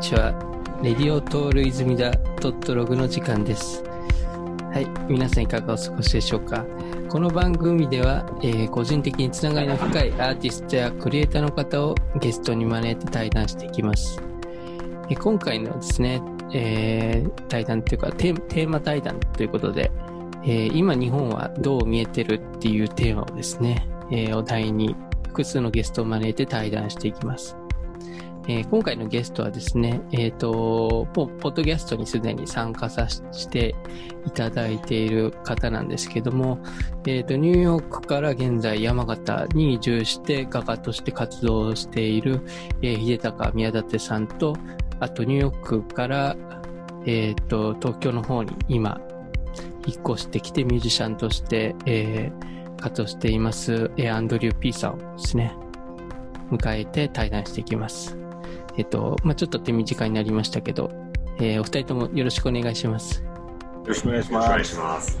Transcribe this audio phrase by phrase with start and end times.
[0.00, 0.32] ちは。
[0.82, 3.84] レディオトール泉田ドットログの時間です。
[3.84, 5.12] はい。
[5.12, 6.64] 皆さんいかがお過ごしでしょうか？
[7.10, 14.18] この番組では、えー個人的につながりの深いアーティストやクリエイターの方をゲストに招いて対談していきます。
[15.10, 16.22] えー今回のですね、
[16.54, 19.90] えー対談というかテーテーマ対談ということで、
[20.44, 24.96] えー今日本はどう見えてるっていうテーマをですね、えーお題に
[25.26, 27.54] 複数のゲストを招いて対談していきます。
[28.50, 33.76] えー今回のゲストはですね、えっ、と、ポポッドキャストにすでに参加させて
[34.26, 36.58] いただいている方なんですけども、
[37.06, 42.40] えっ、と、ニューヨークから現在山形に移住して画家として活動している、
[42.82, 44.56] えー秀高宮舘さんと、
[44.98, 46.36] あとニューヨークから、
[47.06, 49.00] えっ、と、東京の方に今、
[49.86, 55.54] 引っ越してきてミュージシャンとして、えー活動しています、えアンドリュー・ピーさんですね、
[56.50, 58.19] 迎えて対談していきます。
[58.80, 60.90] えっと、まあ、ちょっと手短になりましたけど、
[61.38, 63.22] えーお二人ともよろしくお願いします。
[63.22, 63.30] よ
[63.84, 64.70] ろしくお願いします。
[64.70, 65.20] します。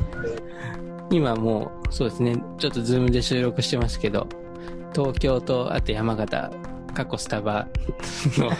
[1.10, 4.26] 今もう、そうですね、ちょっと Zoom で収録してますけど、
[4.94, 6.50] 東京と、あと山形、
[6.94, 7.68] 過去スタバ
[8.38, 8.50] の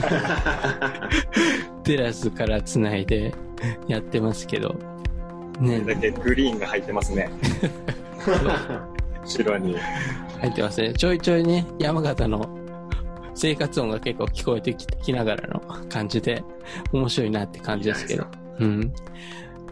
[1.83, 3.35] テラスからつないで
[3.89, 4.75] やってますけど、
[5.61, 7.31] ね、だけグリーンが入ってますね。
[9.25, 9.79] 後ろに。
[10.41, 10.93] 入ってますね。
[10.93, 12.60] ちょいちょいね、山形の
[13.35, 16.43] 生活音が結構聞こえてききながらの感じで、
[16.93, 18.27] 面白いなって感じですけど。
[18.59, 18.93] うん。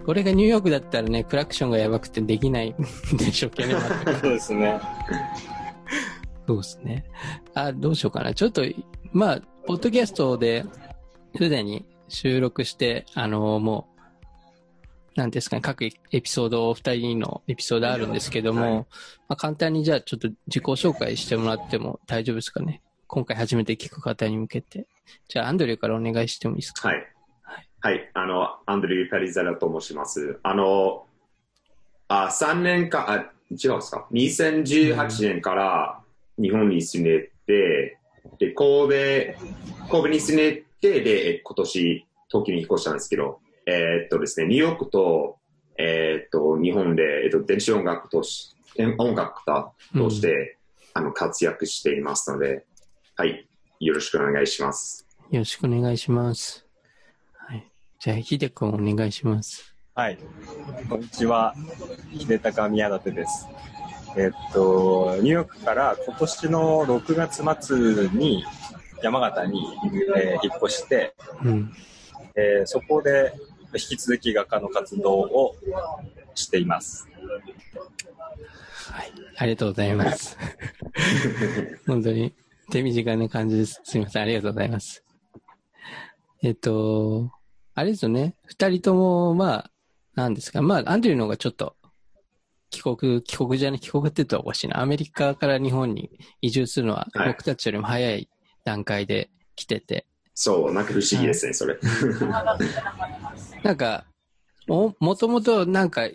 [0.07, 2.75] これがニューヨークだったらね、クラクションがやばくてできないん
[3.19, 3.85] でしょうけどね。
[4.23, 4.81] そうですね。
[6.47, 7.05] そうですね。
[7.55, 8.33] あ、どうしようかな。
[8.33, 8.63] ちょっと、
[9.13, 10.65] まあ、ポッドキャストで、
[11.37, 13.99] すでに収録して、あのもう、
[15.19, 15.91] なんですかね、各エ
[16.23, 18.85] ピソード、お二人のエピソードあるんですけども、はいま
[19.31, 22.81] あ、簡単にじゃあちょっと自己紹介してもらっても大丈夫ですかね。
[23.09, 24.87] 今回初めて聞く方に向けて。
[25.29, 26.89] じゃあ、アンドリューからお願いしてもいいですか？
[26.89, 26.99] はい
[27.43, 27.69] はい。
[27.81, 28.11] はい。
[28.15, 30.39] あの、アンドリュー・ペリザラと申します。
[30.43, 31.07] あの、
[32.09, 33.15] あ、3年か、あ、
[33.51, 36.01] 違うんですか ?2018 年から
[36.39, 37.99] 日本に住んでて、
[38.39, 38.89] で、神
[39.35, 45.39] 戸、神戸に住んでて、で、え今年、東京に引っ越したんですけど、えーっとですね、ニューヨークと、
[45.79, 48.55] えーっと、日本で、えっと、電子音楽とし、
[48.99, 50.59] 音楽家として、
[50.93, 52.65] あの、活躍していますので、
[53.21, 53.49] はい。
[53.81, 55.05] よろしくお願いします。
[55.33, 56.65] よろしくお願いします。
[57.33, 57.69] はい。
[57.99, 59.75] じゃあ、ヒデ君お願いします。
[59.93, 60.19] はい。
[60.89, 61.53] こんにちは。
[62.17, 63.49] 秀高宮舘です。
[64.17, 68.45] えっと、ニューヨークから今年の6月末に
[69.03, 69.65] 山形に、
[70.17, 71.73] えー引っ越して、うん。
[72.37, 73.33] えーそこで
[73.75, 75.57] 引き続き画家の活動を
[76.37, 77.09] しています。
[78.93, 79.13] はい。
[79.39, 80.39] ありがとうございます。
[81.85, 82.33] 本当に
[82.71, 83.81] 手短な感じです。
[83.85, 84.23] すみません。
[84.23, 85.05] ありがとうございます。
[86.43, 87.31] えっと、
[87.75, 88.35] あれですよね。
[88.47, 89.71] 二人とも、まあ、
[90.15, 90.63] なんですか。
[90.63, 91.77] まあ、アンドリューの方がちょっと、
[92.71, 94.81] 帰国、帰国じゃない、帰国って言ったらおかしいな。
[94.81, 96.11] アメリカから日本に
[96.43, 98.29] 移住するのは、はい僕たちよりも早い
[98.65, 101.79] 段階で来てて、そう、なんか不思議ですね、それ。
[103.65, 104.05] なんか、
[104.69, 106.09] も、もともとなんか、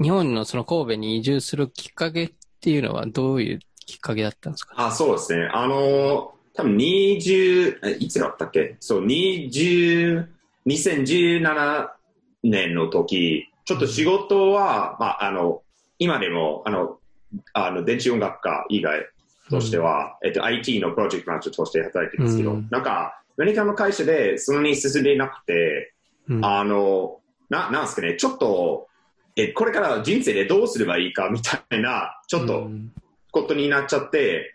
[0.00, 2.30] 日本のその神戸に移住するきっかけっ
[2.60, 5.48] ていうのはどういうきっかけだったんですかあ、そうですね。
[5.50, 8.76] あの、多分20、えいつだったっけ？
[8.80, 10.26] そう、20、
[10.66, 11.88] 2017
[12.42, 15.62] 年の時、ちょっと仕事は、まあ、あの、
[15.98, 16.98] 今でも、あの、
[17.54, 19.06] あの、電子音楽家以外
[19.48, 22.68] としては、えっと、IT のプロジェクトマネージャーとして働いてるんですけど、うん。
[22.70, 25.94] なんか、アメリカの会社でそんなに進んでいなくて、
[26.28, 26.44] うん。
[26.44, 28.88] あの、な、なんですかね、ちょっと、
[29.36, 32.92] え、これから人生でどうすればいいかみたいな、ちょっと、うん
[33.42, 34.54] ことになっちゃって、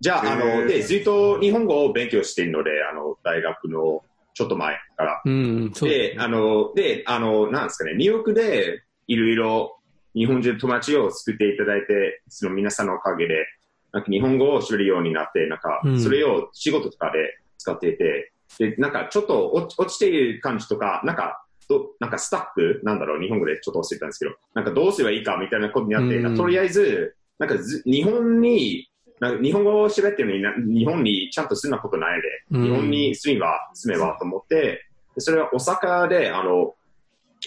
[0.00, 4.02] じゃあ、あへの、ーで、ずっと日本語を勉強しているので、あの、大学の
[4.34, 5.22] ちょっと前から。
[5.24, 9.78] うん、で、あの、で、あの、なんですかね、ニューヨークでいろいろ
[10.14, 13.46] 日本人の友達を作っていただいて、その皆さんのおかげで、
[13.92, 26.36] なんか日本語を知れるようになって、なんかうん、それを仕事とかで使っていて、で、なんかちょっと落ち落ちている感じとか、なんか、どなんかスタックなんだろう、日本語でちょっと忘れたんですけど、なんかどうすればいいかみたいなことになって、うん。
[26.36, 28.88] とりあえず、なんかず日本に、
[29.20, 36.74] なんか日本語を喋ってるのにな、日本にちゃんと住んだことないで、うん日本に住めば、住めばと思って、でそれは大阪で、あの、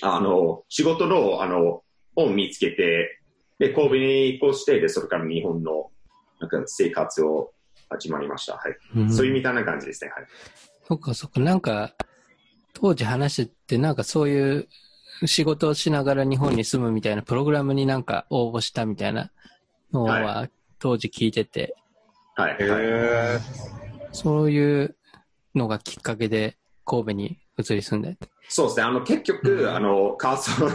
[0.01, 1.83] あの、仕事の、あの、
[2.15, 3.19] を見つけて、
[3.59, 5.91] で、神戸に引っ越して、で、それから日本の、
[6.39, 7.51] なんか生活を
[7.89, 8.53] 始まりました。
[8.53, 8.77] はい。
[8.95, 10.11] うんそういうみたいな感じですね。
[10.15, 10.27] はい。
[10.87, 11.93] そっかそっか、なんか、
[12.73, 14.67] 当時話してて、なんかそういう
[15.25, 19.31] 仕事をしながら日本に住むみたいなプログラムになんか応募したみたいな
[19.93, 20.47] のはは
[20.79, 21.75] 当時聞いてて、
[22.35, 22.57] はい。
[22.59, 23.39] へはいー
[24.11, 24.95] そういう
[25.55, 28.17] のがきっかけで神戸に移り住んで。
[28.49, 28.83] そうですね。
[28.83, 30.71] あの、結局、あの、カーソル、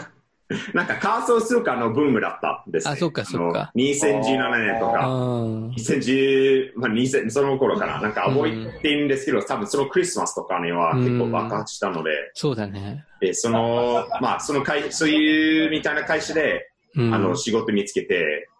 [0.75, 2.93] なんか仮想通貨のブームだったんです、ね。
[2.93, 8.01] あそっかそっかあの2017年とあか、ー2010、まあ、2000その頃かな。
[8.01, 13.07] なんか覚えてるんですけど、多分そのクリスマスとかには結構爆発したので、そうだね。
[13.21, 18.51] で、その、まあ、その会、そういうみたいな会社で、うん、あの、仕事見つけて、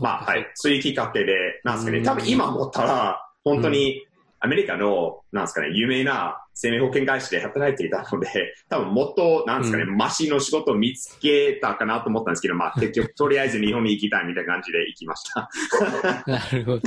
[0.00, 0.50] まあ、はい。
[0.54, 1.98] そういうきっかけで、なんですかね。
[1.98, 4.06] うん多分今思ったら、本当に、
[4.38, 15.50] アメリカの、なんですかね、有名な生命保険会社で働いていたので、 多分もっと、なんですかね、うマシの仕事を見つけたかなと思ったんですけど、まあ、 結局、とりあえず日本に行きたいみたいな感じで行きました。
[16.30, 16.82] なるほど。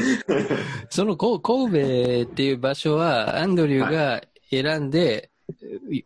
[0.89, 6.05] そのこ神戸っていう場所は、アンドリューが選んで、う移っ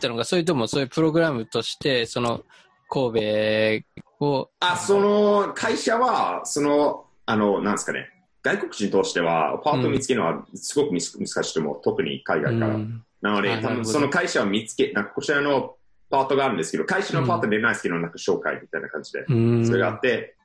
[0.00, 2.44] たのか、それともそういうプログラムとして、その
[2.88, 8.08] 神戸を、あ、その会社は、その、あの、なんですかね、
[8.42, 11.80] 外国人としては、パートを見つけるのはすごく難しいと思う。
[11.82, 12.74] 特に海外から。
[12.74, 13.04] うん。
[13.20, 15.76] なので、多分その会社を見つけ、なんかこちらの
[16.10, 19.66] パートがあるんですけど、会社のパートでないですけど、なんか紹介みたいな感じで、うん。
[19.66, 20.36] それがあって、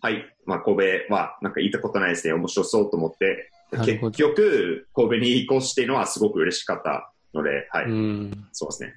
[0.00, 0.76] はい、まあ神
[1.08, 3.50] 戸はなんか行ったことないですね、面白そうと思って、
[3.84, 8.48] 結局、神戸に移行してのはすごく嬉しかったので、はい、うん。
[8.52, 8.94] そうですね。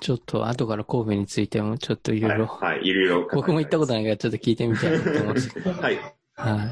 [0.00, 3.28] ちょっと後から神戸についてもちょっといろいろ、はい、はい、いろいろ。
[3.32, 5.72] 僕も行ったことないからちょっと聞いてみたいなと思うんですけど。
[5.80, 5.98] はい。
[6.34, 6.64] は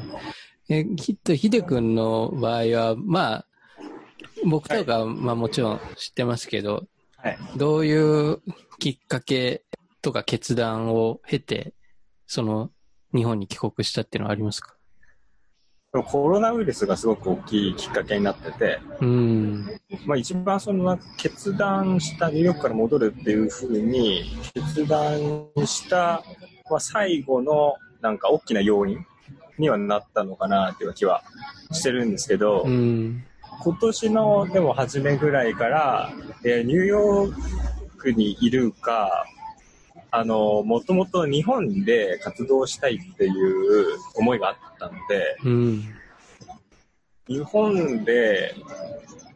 [0.69, 0.73] い。
[0.73, 3.45] え、きっと、ヒデ君の場合は、まあ、
[4.45, 6.85] 僕とか、まあもちろん知ってますけど、
[7.17, 7.37] はい。
[7.57, 8.41] どういう
[8.79, 9.63] きっかけ
[10.01, 11.73] とか決断を経て、
[12.27, 12.71] その、
[13.13, 14.75] 日本に帰国したっていうのはありますか？
[16.01, 19.67] コロナウイルスがすごく大きいきっかけになってて、うん。
[20.07, 24.23] まあ、一番その決断したニューヨークから戻るっていうふうに
[24.55, 25.19] 決断
[25.67, 26.23] した、
[26.71, 29.05] まあ、最後のなんか大きな要因
[29.59, 31.23] にはなったのかなっていう気は
[31.71, 33.23] してるんですけど、うん。
[33.61, 36.11] 今年のでも初めぐらいから、
[36.43, 37.35] えーニューヨー
[37.97, 39.27] クにいるか、
[40.15, 45.83] あの、もともと日本で活動したいっていう思いがあったので、うん。
[47.27, 48.53] 日本で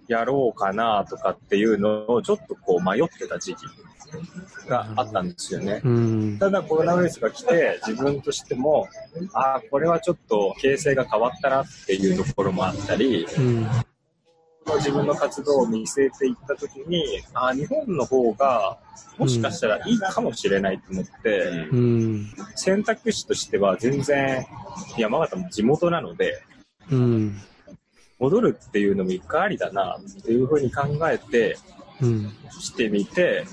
[0.07, 3.65] やろうかなとかっていうのをちょっとこう迷ってた時期
[4.69, 5.81] があったんですよね。
[5.83, 6.38] うん。
[6.38, 8.88] ただコロナウイルスが来て自分としても、
[9.33, 13.68] ああ、これはちょっと形勢が変わったなっていうところもあったり、うん。
[14.75, 17.04] 自分の活動を見据えていったときに、
[17.34, 18.78] あ、日本の方が
[19.18, 21.40] もしかしたらいいかもしれないと思って、
[21.72, 22.28] うん。
[22.56, 24.46] 選択肢としては全然
[24.98, 26.42] 山形も地元なので、
[26.92, 27.38] うん。
[28.19, 31.58] 戻るっていうのも一回ありだなっていうふうに考えて
[32.02, 32.31] うん。
[32.60, 33.46] してみて、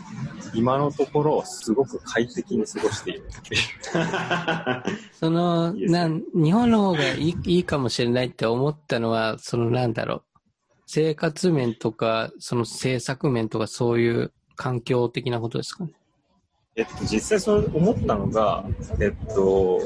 [0.54, 3.60] 今のところすごく快適に過ごしているっていう。
[5.12, 10.22] その、いいなん、日本の方がいいいいかもしれないって思ったのは、そのなんだろう。
[10.86, 15.90] 生活面とか、その政策面とかそういう環境的なことですかね？
[16.76, 18.64] えっと、実際そう思ったのが、
[19.00, 19.80] えっと、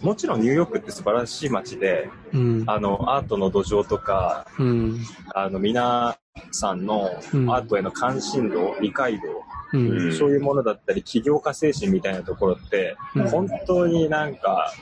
[0.00, 2.64] もちろんニューヨークって素晴らしい街で、うん。
[2.66, 5.00] あの、アートの土壌とか、うん。
[5.34, 6.16] あの、皆
[6.50, 9.44] さんのうんアートへの関心度、理解度、
[9.74, 9.90] うん。
[10.06, 14.72] うんそういうものだったり、起業家精神みたいなところって、うん本当になんか、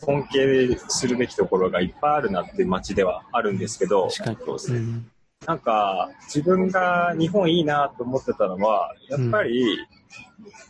[0.00, 4.10] 尊敬するべきところがいっぱいあるなって街ではあるんですけど。
[4.10, 5.02] そうですね。
[5.44, 5.54] うん。
[5.54, 9.78] なんか、自分が日本いいなと思ってたのは、やっぱり、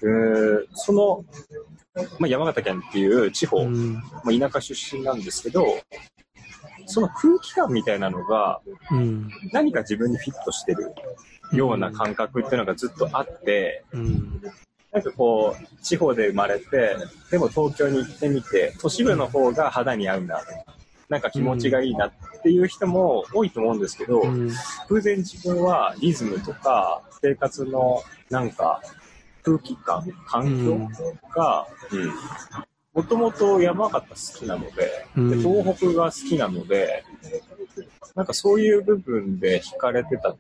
[0.02, 1.25] うーその、
[2.19, 3.95] まあ、山形県っていう地方、うん。
[3.95, 5.66] まあ、田舎出身なんですけど、
[6.87, 9.31] その空気感みたいなのが、うん。
[9.52, 10.95] 何か自分にフィットしてる
[11.52, 14.43] ような感覚っていうのがずっとあって、うん。
[14.93, 16.97] なんかこう、地方で生まれて、
[17.31, 20.40] でも東京に行ってみて、都市部の方が肌に合うな、
[21.14, 24.50] なんか気持ちがいいなっていう人も多いと思うんですけど、うん。
[24.88, 28.83] 偶然自分はリズムとか生活のなんか
[29.44, 30.76] 空気感、環境
[31.37, 32.12] がうん。
[32.94, 37.04] もともと山形好きなので、うんで東北が好きなので、
[38.16, 40.35] なんかそういう部分で惹かれてた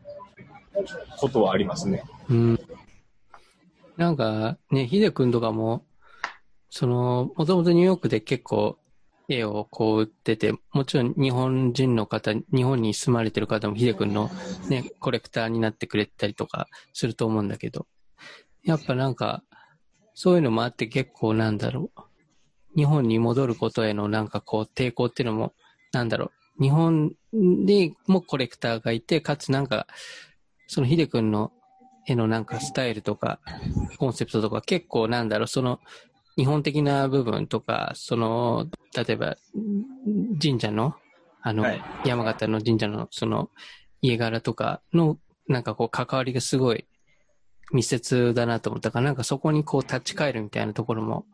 [1.18, 2.02] ことはありますね。
[2.28, 2.60] うん。
[3.96, 5.84] なんかね、ヒデ君とかも、
[6.68, 8.76] その、もともとニューヨークで結構
[9.28, 14.30] 絵をこう売ってて、もちろん日本人の方、日本に住まれてる方もヒデ君の
[14.68, 17.86] ね、コレクターになってくれたりとかすると思うんだけど、
[18.64, 19.42] やっぱなんか、
[20.14, 22.00] そういうのもあって結構なんだろう。
[22.76, 25.54] 日本に戻ることへのなんかこう抵抗っていうのも、
[25.92, 26.62] なんだろう。
[26.62, 29.86] 日本にもコレクターがいて、かつなんか、
[30.66, 31.52] そのヒデ君の
[32.06, 33.40] 絵のなんかスタイルとか、
[33.98, 35.80] コンセプトとか結構なんだろう、その
[36.36, 39.36] 日本的な部分とか、その、例えば
[40.42, 40.94] 神社の、
[41.42, 43.50] あの、はい山形の神社のその
[44.02, 46.86] 家柄とかのなんかこう関わりがすごい
[47.72, 51.24] 密接だなと思ったから、なんかそこにこう立ち返るみたいなところも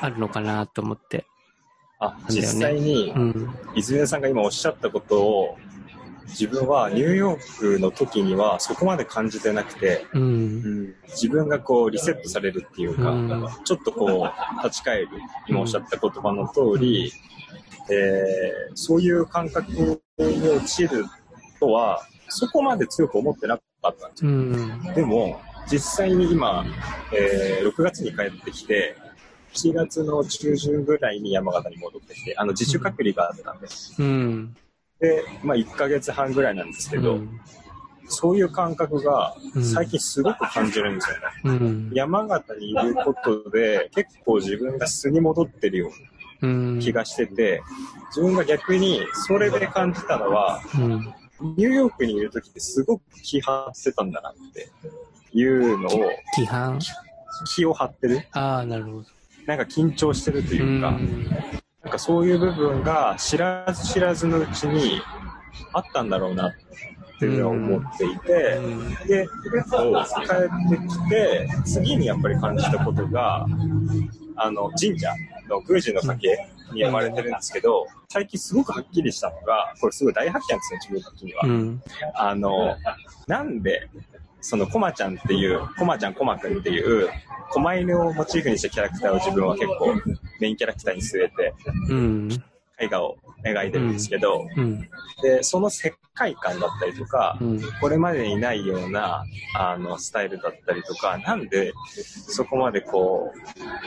[0.00, 1.26] あるのかなと思って。
[1.98, 3.54] あ、ね実際にう、ん。
[3.74, 5.58] 泉田さんが今おっしゃったことを、
[6.30, 10.22] 自分はニューヨークの時にはそこまで感じてなくて、うん。
[10.22, 10.94] うん。
[11.08, 15.08] 自分がこうリセットされるっていうか、うんちょっとこう立ち返る、
[15.48, 17.12] 今おっしゃった言葉の通り、
[17.90, 21.04] えーそういう感覚に陥る
[21.58, 24.30] とは、そこまで強く思ってなかったんですよ。
[24.30, 24.94] うん。
[24.94, 26.64] でも、実際に今、
[27.12, 28.96] えー6月に帰ってきて、
[29.54, 33.94] 7月の中旬ぐらいに山形に戻ってきて、あの自主隔離があったんです。
[33.98, 34.56] うん。
[35.00, 37.40] で、まあ1ヶ月半ぐらいなんですけど、うん
[38.12, 41.22] そういう感覚がうん最近すごく感じるんですよね。
[41.44, 41.90] うん。
[41.94, 45.92] 山形にいることで結構自分が素に戻ってるよ
[46.42, 46.78] ううん。
[46.78, 47.62] な気がしてて、
[48.08, 51.14] 自分が逆にそれで感じたのは、うん。
[51.56, 54.68] ニューヨークにいる時ってすごく気張ってたんだなって
[55.32, 56.80] いうのを、規範
[57.46, 59.04] 気を張ってるああ、なるほど。
[59.46, 61.59] なんか緊張してるとういうか、ん。
[61.82, 65.00] なんかそういう部分が知らず知らずのうちに
[65.72, 66.52] あったんだろうなっ
[67.18, 68.60] ていうのを思っていて、
[69.06, 73.46] で、帰ってきて、次にやっぱり感じたことが、
[74.36, 75.10] あの、神社
[75.48, 81.42] の宮司の酒に生まれてるんですけど、最近すごくはっきりしたのが、これすごい大発見ですね、自分的には。
[81.44, 81.82] うん。
[82.14, 82.76] あの、
[83.26, 83.88] なんで、
[84.40, 87.08] そのコマちゃんっていう、コマちゃんコマくんっていう、
[87.52, 89.94] 狛犬をモチーフにしたキャラクターを自分は結構
[90.40, 91.54] メインキャラクターに据えて
[91.88, 92.28] うん。
[92.80, 94.88] 絵画を描いてるんですけど、うん。
[95.22, 97.60] で、その世界観だったりとか、うん。
[97.80, 99.24] これまでにないような、
[99.58, 103.32] あの、スタイルだったりとか、なんでそこまでこ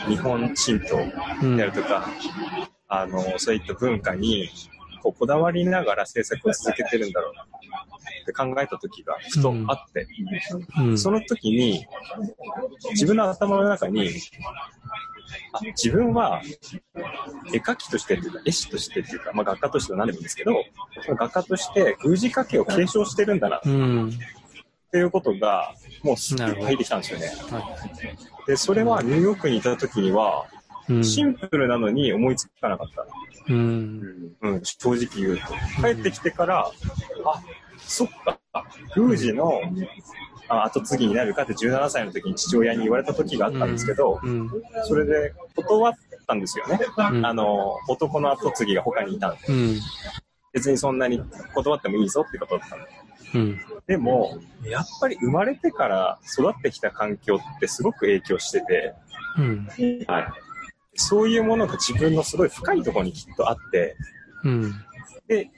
[0.07, 0.99] う、日本神道
[1.41, 2.07] うんであるとか、
[2.87, 4.49] あの、そういった文化に、
[5.01, 7.45] こう、こだわりながら制作を続けてるんだろうな
[8.23, 10.07] って考えた時がふとあって、
[10.79, 10.97] うん。
[10.97, 11.85] その時に、
[12.91, 14.09] 自分の頭の中に、
[15.53, 16.41] あ自分は
[17.53, 20.55] 絵描きとしてっていうか、絵師としてっていうか、まあ画家としては何でもいいんですけど、
[21.15, 24.11] 画家として宮司家系を継承してるんだなっうん。
[24.91, 27.31] ていうことが、もうすっと入ってきたんですよね。
[28.47, 30.45] で、それはニューヨークにいた時には、
[30.87, 31.03] うん。
[31.03, 33.05] シンプルなのに思いつかなかった。
[33.49, 34.31] うん。
[34.41, 35.43] うん、正直言うと。
[35.81, 36.71] 帰ってきてから、
[37.25, 37.41] あ、
[37.85, 38.39] そっか、
[38.95, 39.61] 宮司の
[40.47, 44.49] あ後継ぎになるかって17歳の時に父親に言われた時があったんですけど、うん。
[44.85, 45.93] それで断っ
[46.27, 46.79] たんですよね。
[47.11, 49.79] うんあの、男の後継ぎが他にいたんで、うん。
[50.51, 51.21] 別にそんなに
[51.53, 52.87] 断ってもいいぞってことだったんで。
[53.35, 53.59] うん。
[53.87, 58.93] でも、やっぱり生まれてから育ってきた環境ってすごく影響してて、
[59.37, 59.67] うん。
[60.07, 60.27] はい。
[60.95, 63.95] そういうものが自分のすごい深いところにきっとあって、
[64.43, 64.73] うん。
[65.27, 65.49] で、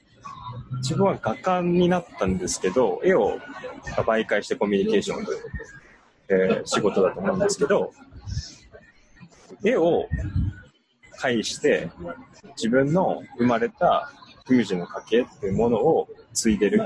[0.73, 3.39] 自分は画家になったんですけど、絵を
[3.83, 5.39] 媒介してコミュニケーションという、
[6.27, 7.93] えー仕事だと思うんですけど、
[9.63, 10.07] 絵を
[11.11, 11.89] 介して
[12.57, 14.11] 自分の生まれた
[14.49, 16.81] 宮司の家系っていうものを継いでる。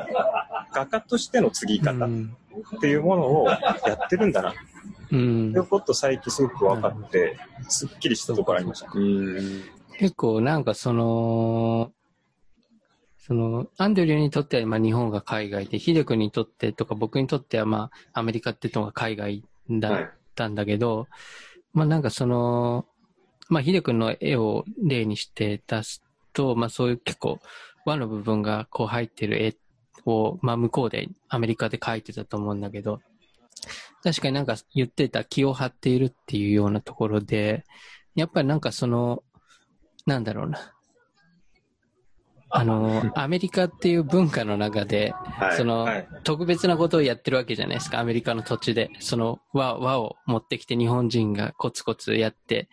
[0.72, 2.10] 画家としての継ぎ方っ
[2.80, 4.54] ていうものをやってるんだな
[5.12, 8.92] うんということ最近すごく分かって、すっきりしたところありました。
[8.94, 9.64] うん。
[9.98, 11.92] 結構なんかその、
[13.30, 21.08] その、アンドリューにとってはまあ日本が海外で、ヒデ君にとってとか僕にとってはまあアメリカってのが海外だったんだけど、
[21.72, 22.88] まあなんかその、
[23.48, 27.40] まあヒデ君の絵を例にして出すと、まあそういう結構
[27.86, 29.56] 和の部分がこう入ってる絵
[30.08, 33.00] を、まあ向こうでアメリカで描いてたと思うんだけど、
[34.04, 37.64] 確かになんか言ってた気を張っているっていうようなところで、
[38.16, 39.22] やっぱりなんかその、
[40.08, 40.74] なんだろうな。
[42.52, 45.58] あの、アメリカっていう文化の中で、はい。
[45.58, 48.92] その、はい特別なことをやってるわけじゃないですか、アメリカの土地で。
[49.00, 52.70] その和、和を持ってきて日本人がコツコツやって。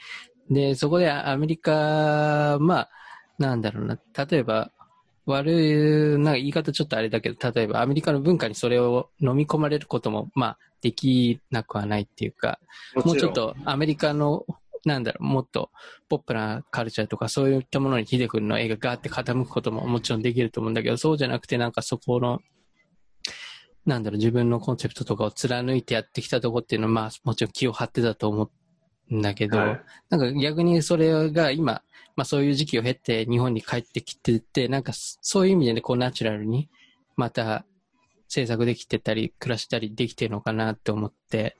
[0.50, 2.90] で、そこでアメリカ、まあ、
[3.38, 4.72] なんだろうな、例えば、
[5.26, 12.60] 悪い、なんか言い方ちょっとあれだけど、例えばアメリカの文化にそれを飲み込まれることも、まあ、できなくはないっていうか、
[13.04, 14.46] もうちょっとアメリカの、
[14.86, 15.70] なんだろう、もっと
[16.08, 22.40] ポップなカルチャーとかそういったものにヒデ君の絵がガーって傾くことももちろんできると思うんだけど、そうじゃなくてなんかそこの、
[23.84, 28.50] なんだろう、自分のコンセプトとかを貫いてやってきたとこっていうのは、まあもちろん気を張ってたと思
[29.10, 29.82] うんだけど、はい。
[30.08, 31.82] なんか逆にそれが今、
[32.14, 36.70] まあそういう時期を経て日本に帰ってきてて、なんかそういう意味でね、こうナチュラルに
[37.16, 37.66] また
[38.28, 41.56] 制作できてたり、暮らしたりできてるのかなって思って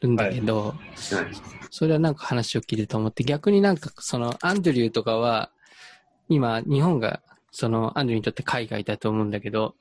[0.00, 0.76] るんだけど、はい。
[1.70, 5.50] それはなんか話を聞いてと思って、逆になんかそのアンドリューとかは、
[6.28, 9.74] 今日本がそのアンドリューにとって海外だと思うんだけど、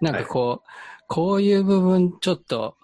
[0.00, 0.68] なんかこう、
[1.08, 2.76] こういう部分ちょっと、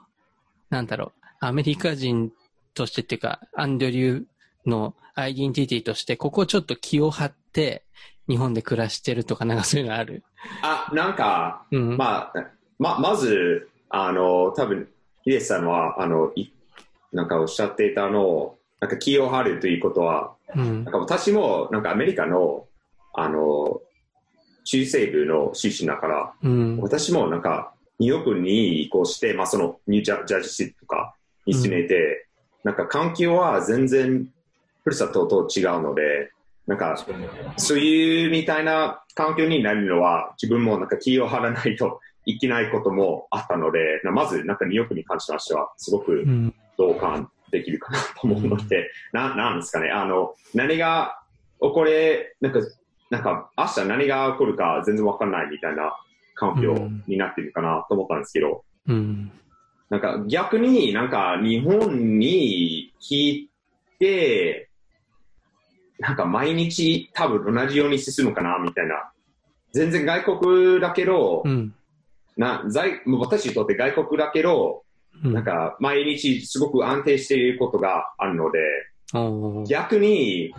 [0.70, 2.32] なんだろう、アメリカ人
[2.74, 7.84] としてっていうか、アンドリューのアイデンティティとして、ここちょっと気を張って、
[8.28, 10.24] 日本で暮らしてるとか、なんかそういうのある？
[10.62, 11.96] あ、なんか、うん。
[11.96, 14.88] まあ、ま、まず、あの、多分、
[15.24, 16.48] ヒデさんは、あの、い
[17.12, 20.92] なんかおっしゃっていたの、なんか気を張るということは、うんなん。
[20.92, 22.66] か私も、なんかアメリカの、
[23.14, 23.80] あの、
[24.64, 26.78] 中西部の出身だから、うん。
[26.80, 31.14] 私もなんか、ニューヨークに移行して、まあその、ニュージャージーシティとか
[31.46, 32.26] に住めて、
[32.62, 34.28] なんか環境は全然、
[34.82, 36.30] ふるさとと違うので、
[36.66, 37.02] なんか、
[37.56, 46.54] そういうみたいな環境になるのは、自分もなんか気を張らないといけないこともあったので、なまず、なんかニューヨークに関しましては、すごくうん。
[46.76, 51.20] 同感できるかなと思うので、ななんですかね、あの、何が
[51.60, 52.60] 起これ、なんか、
[53.10, 55.96] なんか、明日何が起こるか全然わかんないみたいな
[56.34, 56.74] 環境
[57.06, 59.30] になってるかなと思ったんですけど、うん。
[59.90, 63.50] なんか逆になんか日本に来
[63.98, 64.68] て、
[66.00, 69.10] なんか毎日多分同じように進むかなみたいな。
[69.72, 71.74] 全然外国だけど、うん。
[72.36, 74.84] な在もう私にとって外国だけど、
[75.24, 75.32] うん。
[75.32, 78.58] なんか毎日すごく安定していることがあるので、
[79.68, 80.52] 逆に、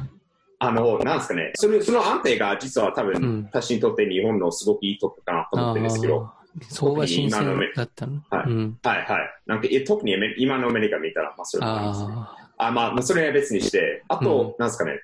[0.59, 3.43] あの、なんですかね、それその安定が実は多分、うん。
[3.45, 6.45] 私にとって日本のすごくいいとこかなと思ってるんですけど、あー。
[6.69, 8.21] 相場新鮮だったの。
[8.29, 8.79] はいうん。
[8.81, 8.97] はい。
[8.99, 9.07] はい。
[9.45, 12.13] なんかえ特に今のアメリカ見たら、まあそれもありますね。
[12.15, 15.01] ああ、まあ、まあ、それは別にして、あと、なんですかね。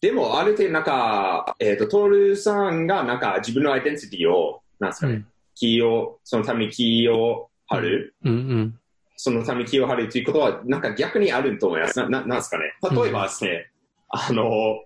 [0.00, 5.08] でも、ある程度、なんか、えっ、と、トールさんが、なんか、自分のアイデンティティを、なんですあ。
[5.08, 5.26] かね、うん。
[5.54, 8.80] キーを、そのためにキーを張る、うんうん。
[9.16, 11.98] そのためにキーを張るということは、なんか逆にあると思います。
[11.98, 12.64] な、ななんですかね。
[12.82, 13.70] 例えばですね、
[14.08, 14.84] あの、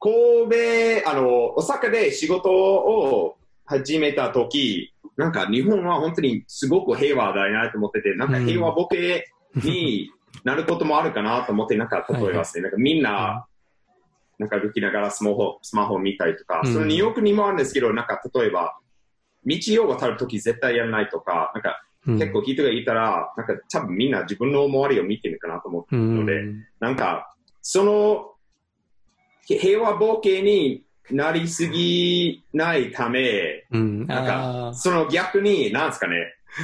[0.00, 10.10] 神戸、あの、大阪で仕事を始めたとき、なんか日本は本当にすごく平和だなと思ってて、なんか平和ボケに
[10.44, 13.46] なることもあるかなと思って、なんか例えばですね、なんかみんな、
[14.38, 18.76] なんか歩きながらスマホ、スマホを見たりとか、うんそのニューヨークにもあるんですけど、なんか例えば、
[19.46, 26.44] 道を渡るとき絶対やらないとか、なんかうん結構人がいたら、なんか多分みんな自分の周りを見てるかなと思ってうんので
[26.78, 28.32] なんか、その、
[29.48, 34.06] へ平和冒険になりすぎないため、うん。
[34.06, 36.16] なんあか、その逆に、なんですかね、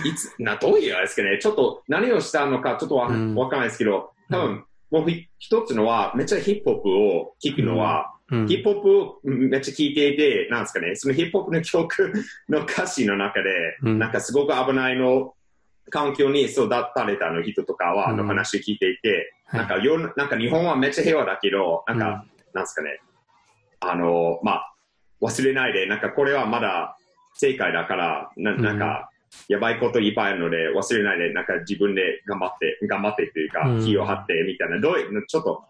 [0.05, 8.07] いつ、な、どういうあれですかね、ちょっと何をしたのかちょっとわ,、うんわかんないですけど、多分、もうひ一つのは、めっちゃヒップホップを聞くのは、あ。
[8.07, 8.12] うん
[8.49, 12.13] ヒップホップをめっちゃ聞いていて、なんですかね、そのヒップホップの曲
[12.49, 13.51] の歌詞の中で、
[13.83, 13.99] うん。
[13.99, 15.35] なんかすごく危ないの
[15.91, 18.17] 環境に育たれたの人とかは、うん。
[18.17, 19.61] の話を聞いていて、はい。
[19.61, 23.01] なんかよ、なんか日本はめっちゃ平和だけど、なんか、なんですかね、
[23.81, 24.75] あの、まあ、
[25.21, 26.97] 忘れないで、なんかこれはまだ
[27.35, 29.11] 正解だから、ななんか、
[29.49, 35.65] やばいこといっぱいあるので、忘れないで、なんか自分で頑張って、頑張ってというかうん、気を張ってみたいな、どういう、ちょっと、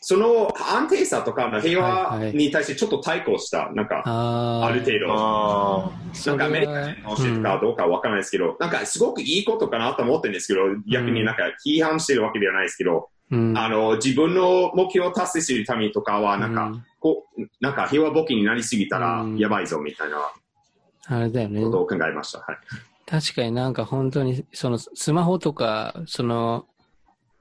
[0.00, 5.06] その安定さとかの平和に対してちょっと対抗した、なんか、ある程度。
[5.08, 5.90] あ
[6.26, 20.18] なんかアメリカ人の教えとかどうかわからないですけど、なんかすごくいいことかなと思ってるんですけど、逆になんか批判してるわけではないですけど、うんあの、自分の目標を達成するためにとかは、なんか、うんこう、なんか平和募金になりすぎたらうんやばいぞみたいな
[21.06, 21.62] あれだよね。
[21.62, 22.38] ことを考えました。
[22.38, 22.56] はい。
[23.06, 26.66] 確かになんか本当に、そのスマホとか、その、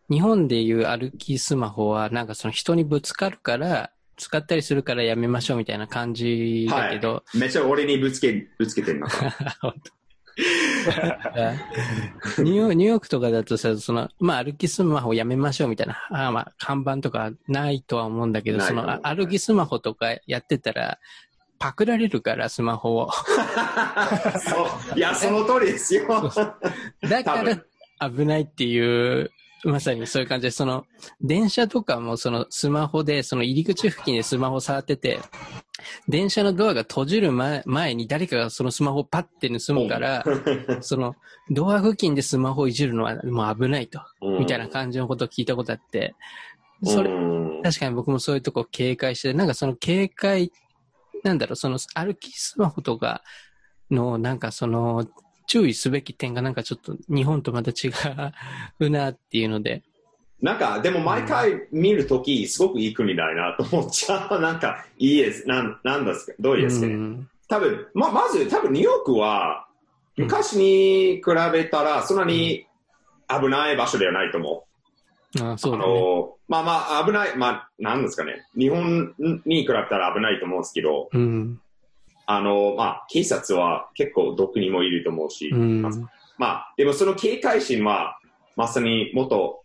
[0.09, 9.33] 日本でいう歩きスマホはなんかその人にぶつかるから、使ったりするからやめましょうみたいな感じだけど、めっちゃ俺にぶつけ、ぶつけてるのか。
[12.39, 20.99] ニューヨークとかだとさ、その、まあ歩きスマホやめましょうみたいな、あまあ看板とかないとは思うんだけど、その歩きスマホとかやってたら、
[21.57, 23.09] パクられるから、スマホを。
[24.39, 24.97] そう。
[24.97, 26.29] いや、その通りですよ。
[27.01, 29.31] だから危ないっていう、
[29.65, 30.85] まさにそういう感じで、その、
[31.21, 35.19] 電車とかもそのスマホで、その入り口付近でスマホ触ってて、
[36.07, 40.23] 電車のドアが閉じる前前に誰かがそのスマホをパッて盗むから、
[40.81, 41.15] その、
[41.49, 46.15] ドア付近でスマホをいじるのはもう危ないと、みたいな感じのことを聞いたことあって、
[46.83, 47.13] それ、う
[47.59, 47.61] ん。
[47.63, 50.51] 確かに僕もそういうとこ警戒して、なんかその警戒、
[51.23, 53.23] なんだろう、その歩きスマホとか
[53.89, 55.07] の、なんかその、
[55.47, 57.91] 注意すべき点がなんかちょっと日本とまた違
[58.79, 59.83] うなっていうので、
[60.41, 64.41] なんか、でも毎回見るとき、すごくいい国だなと思っちゃう。
[64.41, 65.47] なんか、いいです。
[65.47, 66.33] なん、なんですか？
[66.39, 66.93] どういうですかね。
[66.93, 69.67] うん多分、ま、まず、多分ニューヨークは、
[70.17, 72.65] 昔に比べたら、そんなに
[73.29, 74.65] 危ない場所ではないと思
[75.37, 75.43] う。
[75.43, 75.83] ああそうだね。
[75.85, 78.47] の、まあまあ、危ない、まあ、なんですかね。
[78.57, 79.13] 日本
[79.45, 81.61] に比べたら危ないと思うんですけど、うん。
[82.25, 85.81] あの、まあ、警察は結構どこにもいると思うし、うん。
[86.37, 88.19] まあ、でもその警戒心は、
[88.55, 89.63] まさにもっと、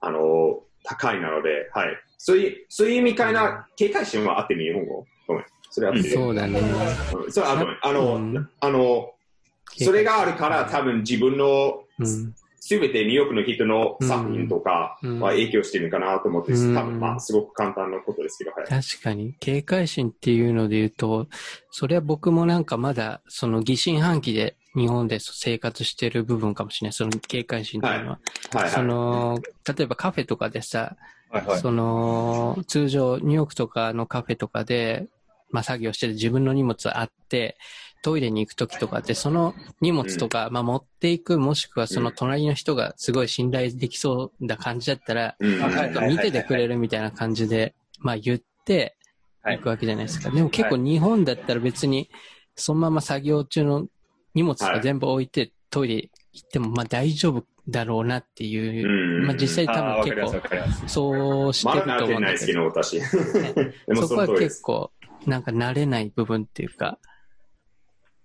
[0.00, 1.96] あの、高いなので、はい。
[2.18, 5.06] そういう、そういう意味かいな警戒心はあってる日本語。
[5.26, 5.44] ごめん。
[5.70, 6.14] それは合ってる。
[6.14, 6.60] そうだね。
[6.60, 7.78] うんそれはごめん。
[7.82, 9.12] あの、うんあの、
[9.76, 12.34] それがあるから多分自分のうん。
[12.64, 18.66] すべてニューヨークの人の作品とかうんは影響してるかなと思って、うん多分まあすごく簡単なことですけど、はい。
[18.68, 21.26] 確かに、警戒心っていうので言うと、
[21.72, 26.92] それは僕もなんかまだ、その疑心暗鬼で日本で生活してる部分かもしれない。
[26.92, 28.20] その警戒心っていうのは。
[28.52, 28.84] そはいはい。
[28.84, 29.38] の、
[29.76, 30.96] 例えばカフェとかでさ、
[31.30, 31.58] はいはい。
[31.58, 35.08] その、通常、ニューヨークとかのカフェとかで、
[35.50, 37.58] まあ作業してて自分の荷物あって、
[38.02, 45.60] トイレに行くときとかって、その荷物とか、まあ持っていく、もしくはその隣の人がすごい信頼できそうな感じだったら、うん。
[45.60, 48.96] はいちょっと見ててくれるみたいな感じで、まあ言って、
[49.42, 49.56] はい。
[49.56, 50.30] 行くわけじゃないですか。
[50.30, 52.10] でも結構日本だったら別に、
[52.56, 53.86] そのまま作業中の
[54.34, 59.26] 荷物とか全部置いてトイレ行っても、まあ大丈夫だろうなっていうう、ん。
[59.26, 60.88] まあ実際多分結構。
[60.88, 62.98] そうしてると思うんですけど、私。
[63.86, 64.28] でもそこは。
[64.28, 64.90] 結構、
[65.26, 66.98] なんか慣れない部分っていうか、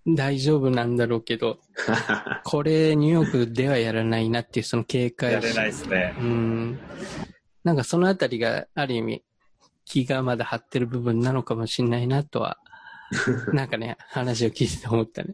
[0.08, 1.60] 大丈夫なんだろうけど、
[2.46, 6.16] これニューヨークではやらないなっていうその警戒やれないですね。
[6.20, 6.80] うん。
[7.64, 9.24] なんかそのあたりがある意味、
[9.84, 12.58] 気がまだ張ってる部分なのかもしれないなとは、
[13.54, 15.30] なんかね、話を聞いてて思ったね。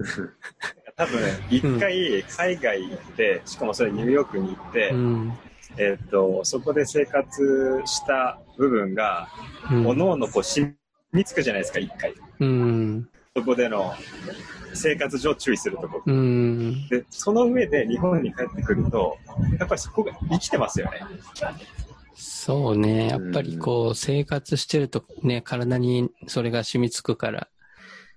[0.95, 5.33] 多分、一回海外行って、しかもそれニューヨークに行って、うん。
[5.77, 9.27] えっと、そこで生活した部分が、
[9.71, 10.75] うんおのおのこう染
[11.12, 12.13] みつくじゃないですか、一回。
[12.39, 13.09] うん。
[13.35, 13.95] そこでの
[14.75, 16.03] 生活上注意するところ。
[16.05, 16.87] うん。
[16.87, 19.17] で、その上で日本に帰ってくると、
[19.57, 20.99] やっぱりそこが生きてますよね。
[22.13, 23.07] そうね。
[23.07, 27.47] やっぱりこう、生活してるとね、体にそれが染みつくから、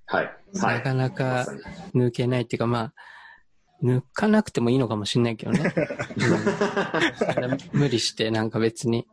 [0.05, 0.25] はい。
[0.59, 0.67] は。
[0.67, 1.47] ないかなまか
[1.95, 2.95] 抜けないっていうか、まあ、
[3.83, 5.61] 抜かなくてもいいのかもしれないけどね。
[7.73, 9.07] うん無理して、なんか別に。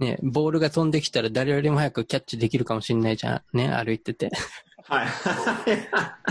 [0.00, 3.56] ね、ボールが飛んできたら誰よりも早くキャッチできるかもしれないじゃん。
[3.56, 4.30] ね、歩いてて。
[4.88, 5.04] は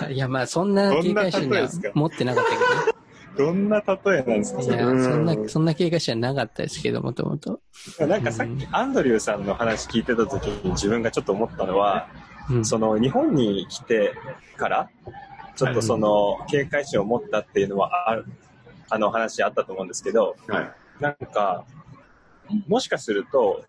[0.10, 0.14] い。
[0.14, 2.50] いや、まあ、そんな警戒心は持ってなかった
[3.44, 4.60] どんな例えなんですか？
[4.60, 4.78] けどね。
[4.78, 7.62] いや、うんそんな、そんな警戒心はなかったですけど、もともと。
[8.00, 12.08] なんかさっきアンドリューさんの話聞いてた時に自分がちょっと思ったのは、
[12.50, 12.66] うん。
[12.66, 14.14] その日本に来て
[14.58, 14.90] から、
[15.56, 18.26] ちょっとその警戒心を持ったっていうのはある、
[18.90, 20.72] あの話あったと思うんですけど、はい。
[21.00, 21.66] なんか、
[22.68, 23.66] もしかすると、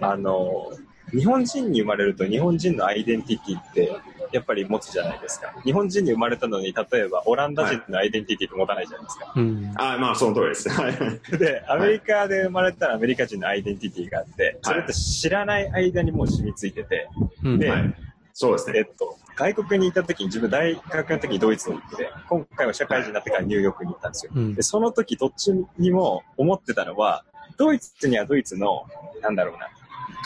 [0.00, 0.72] あの、
[1.10, 3.92] 日本人に生まれると日本人のアイデンティティって
[4.32, 5.52] やっぱり持つじゃないですか。
[5.64, 9.32] 日本人に生まれたのに、例えばオランダ人のアイデンティティって持たないじゃないですか。
[9.36, 9.72] うん。
[9.76, 10.68] あまあ、その通りです。
[10.70, 11.38] はい。
[11.38, 17.08] で、アメリカで生まれたらアメリカ人のアイデンティティがあって、それって知らない間にもう染みついてて、
[17.44, 17.58] うん。
[17.58, 17.94] ではい。
[18.32, 18.78] そうですね。
[18.78, 24.32] えっと、外国にいた時に自分大学の時にドイツに行って、今回は社会人になってからニューヨークに行ったんですよ。
[24.34, 24.62] うんで、。
[24.62, 27.24] その時どっちにも思ってたのは、
[27.56, 28.86] ドイツにはドイツの、
[29.20, 29.68] なんだろうな、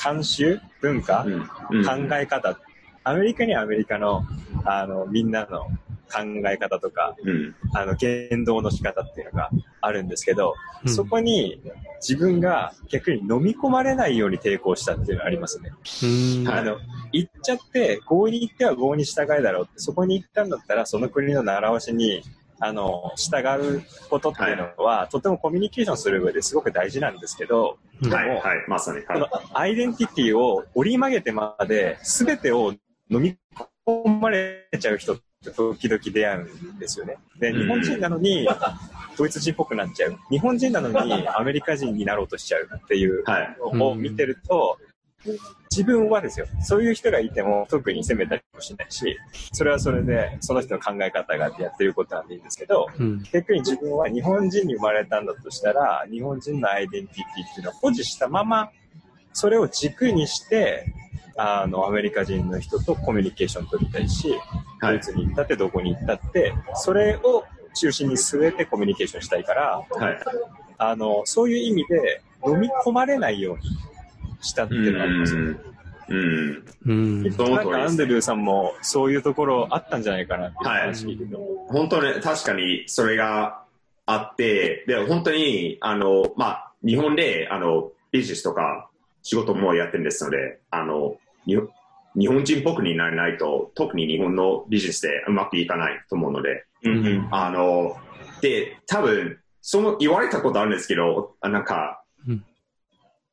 [0.02, 0.60] 慣習？
[0.80, 1.24] 文化、
[1.70, 1.84] うん。
[1.84, 2.58] 考え方、
[3.04, 4.24] アメリカにはアメリカの、
[4.64, 5.64] あの、みんなの
[6.12, 7.54] 考え方とか、うん。
[7.74, 9.50] あの、言動の仕方っていうのが
[9.80, 11.60] あるんですけど、うんそこに
[12.00, 15.72] 自分が逆に飲み込まれないように抵抗したっていうのがありますね。
[16.48, 16.78] あの、
[17.10, 22.22] 行っちゃって、合に行っては合に従いだろうって、そこに行ったんだったら、その国の習わしに、
[22.58, 23.46] あの、従
[23.78, 28.28] うことっていうのは、とてもコミュニケーションする上ですごく大事なんですけど、うんはい。
[28.28, 28.40] はい。
[28.68, 28.98] まさに。
[28.98, 29.28] はいこの。
[29.58, 32.72] アイデンティティを折り曲げてまで、すべてを
[33.10, 33.36] 飲み
[33.86, 36.40] 込まれちゃう人って時々出会う
[36.74, 37.16] んですよね。
[37.38, 38.48] で、うん日本人なのに、
[39.16, 40.16] ドイツ人っぽくなっちゃう。
[40.30, 43.56] 日本人なのにアメリカ人になろうとしちゃうっていうはい。
[43.72, 44.78] のを見てると、
[45.70, 49.18] 自分はですよ、そういう人がいても特に責めたりもしないし、
[49.52, 53.22] それはそれでその人の考え方があってやってることなんでいいんですけど、うん。
[53.32, 58.70] 逆に自分は日本人に生まれたんだとしたら、日本人のアイデンティティっていうのを保持したまま、
[59.32, 60.94] それを軸にして、
[61.36, 64.30] あの、アメリカ人の人とコミュニケーション取りたいし、
[64.80, 64.92] はい。
[64.92, 70.18] ドイツに行ったってどこに行ったって、それを中心に据えてコミュニケーションしたいから、はい。
[70.78, 73.64] あの、そういう意味で飲み込まれないように
[74.46, 75.56] したっていうのがありますよね。
[76.08, 76.64] うん。
[76.86, 77.22] うん。
[77.22, 77.32] なん
[77.68, 81.36] かアンドリューさんもそういうところあったんじゃないかなっていう話聞いてて、
[81.68, 83.62] 本当に、確かにそれが
[84.06, 88.88] あって、で、本当に、あの、まあ、日本で、あの、ビジネスとか
[89.22, 91.56] 仕事もやってるんですので、あの、に
[92.18, 97.96] 日本人っぽくにならないと、特に日本のビジネスでうまくいかないと思うので、うんうんあの、
[98.40, 102.44] で、多分、その言われたことあるんですけど、あなんか、うん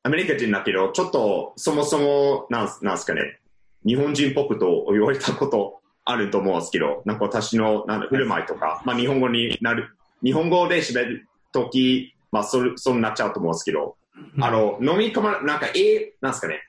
[0.03, 3.39] アメリカ人だけど、ちょっとそもそも、なんなんすかね、
[3.85, 13.95] 日本人っぽくと言われたことあると思うんですけど、なんか私のなん振る舞いとか、まあ日本語になる、日本語で喋るとき、まあそ、そうなっちゃうと思うんですけど、
[14.41, 16.61] あの、飲み込ま、なんか、ええなんすかね。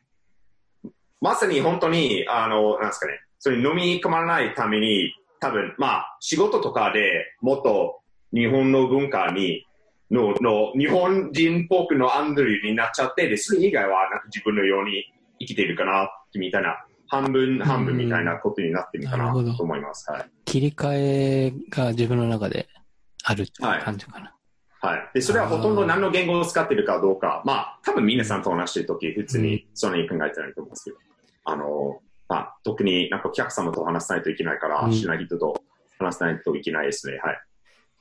[1.20, 3.20] まさに本当に、あの、なんすかね。
[3.38, 8.00] それ飲み込まないために、多分、まあ、仕事とかでもっと
[8.32, 9.66] 日本の文化に、
[10.10, 15.04] の、の、日本人っぽくのアンドリューになっちゃって、で、それ以外は、なんか自分のように
[15.40, 20.10] 生きているかな、みたいな、半分、半分みたいなことになってるかなと思います。
[20.10, 20.30] はい。
[20.44, 22.68] 切り替えが自分の中で
[23.24, 24.34] あるっていう感じかな。
[24.80, 25.10] はい。
[25.14, 30.96] で、それはほとんど何の言語を使っているかどうか、まあ、多分皆さんと話しているとき、普通にそんなに考えてないと思うんですけど、
[31.44, 35.62] あの、まあ、特になんかお客様と話さないといけないから、うんしない人と
[35.98, 37.18] 話さないといけないですね。
[37.22, 37.38] はい。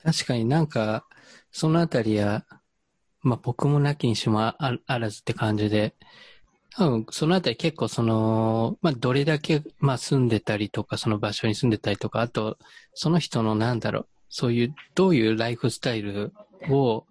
[0.04, 1.06] 確かになんか、
[1.54, 2.44] そのあたりや、
[3.22, 5.94] まあ僕もなきにしもああらずって感じで、
[6.76, 12.58] 多分そのあたり結構その、まあどれだけ、まあ住んでたりとか、その場所に住んでたりとか、あと、
[12.96, 16.34] その人のなんだろう、そういう、どういうライフスタイル
[16.70, 17.06] を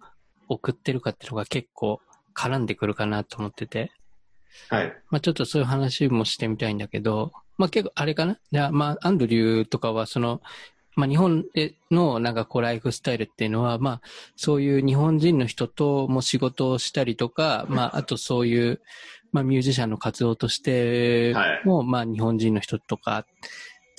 [0.49, 2.01] 送ってるかっていうのが結構
[2.35, 3.91] 絡んでくるかなと思ってて、
[4.69, 4.93] はい。
[5.09, 8.37] まあちょっとそういう話もしてみたいんだけど、まあ結構あれかな？
[8.51, 10.41] じゃあまあアンドリューとかはその、
[10.95, 14.01] まあ日本でのなんかこうライフスタイルっていうのは、まあ
[14.35, 18.81] そういう日本人の人とも仕事をしたりとか、まああとそういう、
[19.31, 23.25] まあミュージシャンの活動としても、まあ日本人の人とか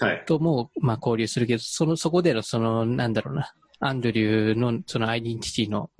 [0.00, 0.24] はい。
[0.26, 5.90] とも、まあ交流するけど、その、そこでのその、なんだろうな、アンドリューのそのアイデンティティの、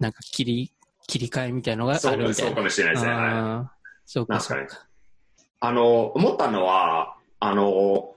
[0.00, 0.72] なんか切り、
[1.06, 2.46] 切り替えみたいのがあるみたい。
[2.48, 3.12] そかもしれないですね。
[3.12, 3.78] はい。
[4.06, 4.88] そうか、そうか。
[5.60, 8.14] あの、思ったのは、あの、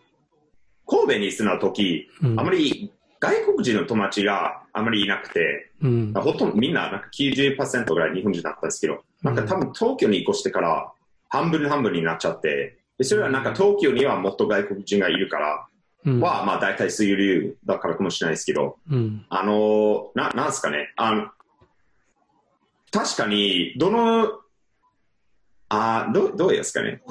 [0.88, 2.92] 神戸に住んだ時、うんあまり
[3.22, 6.14] 外国人の友達があまりいなくて、うん。
[6.14, 10.92] ほとんどみんななんか90%ぐらい日本人だったんですけど、なんか多分東京に越してから
[11.30, 15.68] 半分半分になっちゃって、でそれはなんか東京にはもっと外国人がいるから
[16.04, 16.20] うん。
[16.20, 19.24] は、まあ大体そういう理由だからかもしれないですけど、うん。
[19.30, 21.28] あの、な、なんすかね、あの、
[22.92, 24.32] 確かに、どの、
[25.70, 27.02] あどどうですかね。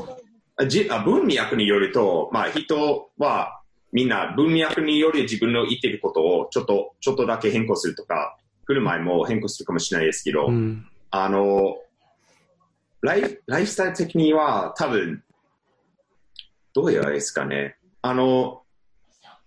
[0.56, 3.59] あじあ文脈によると、まあ人は
[3.92, 10.86] みんな文脈により自分の言っていることをちょっと、ちょっとだけ変更するとか、振る舞いも変更するかもしれないですけど、うん。
[11.10, 11.76] あの、
[13.02, 15.24] ライフ、ライフスタイル的には多分、
[16.72, 17.76] どういうあれですかね。
[18.02, 18.62] あの、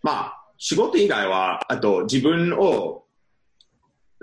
[0.02, 3.06] まあ、仕事以外は、あと自分を、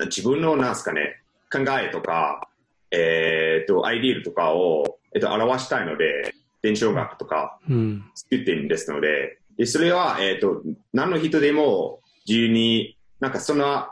[0.06, 2.48] 自分のなんですかね、考えとか、
[2.90, 8.04] えっ、と、アイディアとかを、えっ、と、表したいので、伝承学とかうん。
[8.14, 10.62] 作ってるんですので、でそれは、えっ、と、
[10.94, 13.88] 何の人でも自由に、なんかその、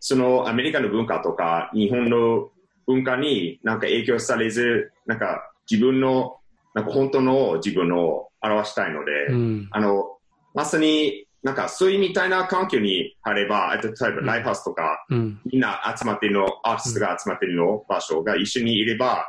[0.00, 2.48] そのアメリカの文化とか日本の
[2.86, 6.38] 文化になんか影響されず、なんか自分の、
[6.72, 9.68] なんか本当の自分を表したいので、うん。
[9.70, 10.16] あの、
[10.54, 15.40] まさになんかそういうみたいな環境にあれば、えっと例えばライブハウスとか、うん。
[15.44, 19.26] みんな集まってるの、アーティストが集まってるの場所が一緒にいれば、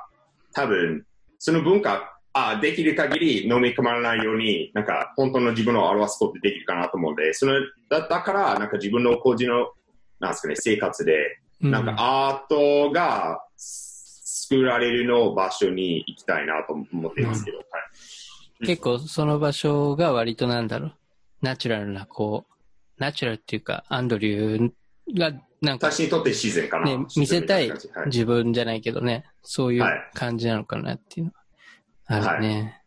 [0.53, 1.05] 多分、
[1.39, 7.53] その文化、あできる限り飲み込まれないように、なんか本当の自分を表すことできるかなと思うんで、その、
[7.89, 9.71] だだから、なんか自分の個人の、
[10.19, 17.63] なんですかね、生活で、なんかアートが作られるの場所に行きたいなと思っていますけど、は
[18.61, 18.65] い。
[18.65, 20.93] 結構その場所が割となんだろう、
[21.41, 22.53] ナチュラルな、こう、
[22.97, 26.85] ナチュラルっていうか、アンドリューが、なんか私にとって自然かな。
[26.85, 27.71] ね、見せたい
[28.07, 30.09] 自分じゃないけどね、そういうはい。
[30.13, 31.31] 感じなのかなっていうの。
[31.33, 31.42] は
[32.05, 32.81] あるね。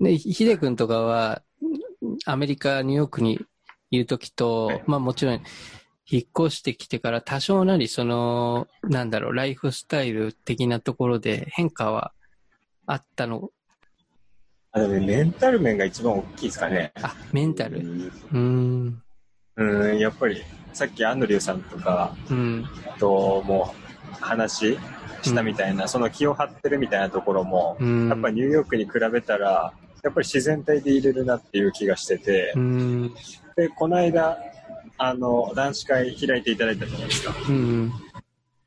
[0.00, 1.42] で、ひでくんとかは、
[2.26, 3.40] アメリカ、ニューヨークに
[3.90, 5.40] いるときと、はいまあもちろん、
[6.10, 12.12] 引っ越してきてから多少なりその、なんだろう、ライフスタイル的なところで変化は
[12.86, 13.50] あったの？
[14.72, 16.92] あでもねメンタル面が一番大きいですかね。
[17.02, 17.78] あ、メンタル？
[17.80, 19.02] うーん。
[19.56, 22.64] うん、やっぱり、さっきアンドリューさんとかうん。
[22.98, 23.74] とも
[24.20, 24.78] 話？
[25.22, 28.08] したみたいな、その気を張ってるみたいなところも、うん。
[28.08, 33.14] やっぱニューヨークに比べたら、やっぱり自然体でいれるなっていう気がしててう、ん。
[33.56, 34.38] で、この間、
[34.96, 37.34] あの、男子会開いていただいたじゃないですか。
[37.48, 37.92] うん。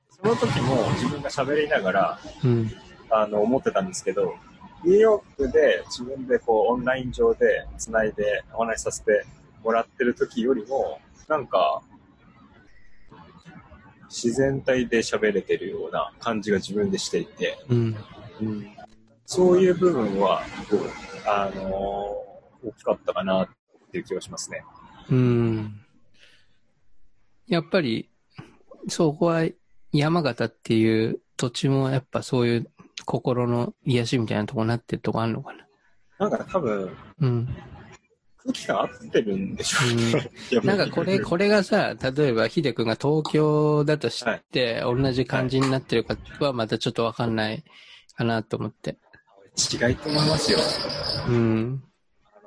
[0.09, 2.71] その時も自分が喋りながら、うん。
[3.09, 4.35] あの、思ってたんですけど、
[4.83, 9.25] ニューヨークで自分でこう、オンライン上で繋いでお話しさせて
[9.63, 11.81] もらってる時よりも、なんか、
[14.13, 17.95] 自然体で喋れてるような感じが自分でしていて、うん。
[19.25, 20.43] そういう部分は、
[21.25, 21.69] あの
[22.61, 23.47] 大きかったかなっ
[23.89, 24.65] ていう気がしますね。
[25.09, 25.81] うん。
[27.47, 28.09] やっぱり、
[28.89, 29.47] そこは
[29.93, 32.69] 山形っていう土地もやっぱそういう
[33.05, 35.53] 心の癒しみたいなとこになってるとこあるのか
[36.19, 36.29] な？
[36.29, 37.47] なんか多分、うん。
[38.43, 40.63] 空気感合ってるんでしょうね。
[40.63, 47.63] なんかこれ、これがさ、例えばヒデ君が東京だとして、同じ感じになってるかはまたちょっとわかんない
[48.15, 48.97] かなと思って。
[49.57, 50.59] 違いと思いますよ。
[51.27, 51.83] うん。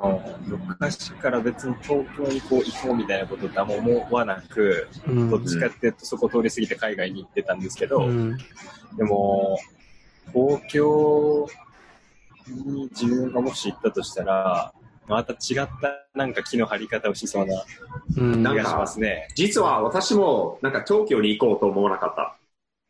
[0.00, 5.30] あの、昔から別に東京にこう行こうみたいなこと何も思わなく、うん。
[5.30, 8.36] どっちかっていうとそこ通り過ぎて海外に行ってたんですけど、うん。
[8.96, 9.58] でも、
[10.32, 11.46] 東京
[12.48, 14.72] に自分がもし行ったとしたら、
[15.06, 17.62] また違ったなんか気の張り方をしそうな
[18.16, 18.42] うん。
[18.42, 19.28] 気がしますね。
[19.34, 22.36] 実は私もなんか東京に行こうと思わなかった。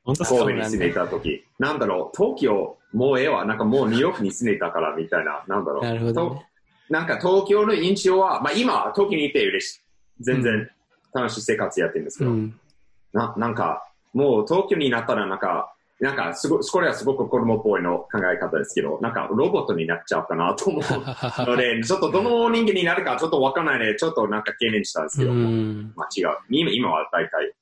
[0.05, 1.44] 本当そう神戸に住んでいた時。
[1.59, 3.44] なんだろう、東京、もうええわ。
[3.44, 5.42] なんかもうニューヨークに住んでいたからみたいな。
[5.48, 5.83] なんだろう。
[5.85, 6.37] なるほどね。
[6.37, 6.42] と
[6.90, 9.81] なんか東京の印象は、まあ今、東京にいて嬉しい。
[10.20, 10.70] 全う然
[11.14, 12.31] 楽しい生活やってるんですけど。
[12.31, 12.61] うん。
[13.12, 20.83] ななんか、もう東京になったらなんか、なんかすご、これはすごく子供っぽいの考え方ですけど、なんかロボットになっちゃうかなと思う
[21.46, 25.92] ので、 ちょっとどの人間になるかちょっとわからないので、ちょっとなんか懸念したんですけど、うん。
[25.94, 26.37] まあ違う。
[26.50, 27.52] 今今は大体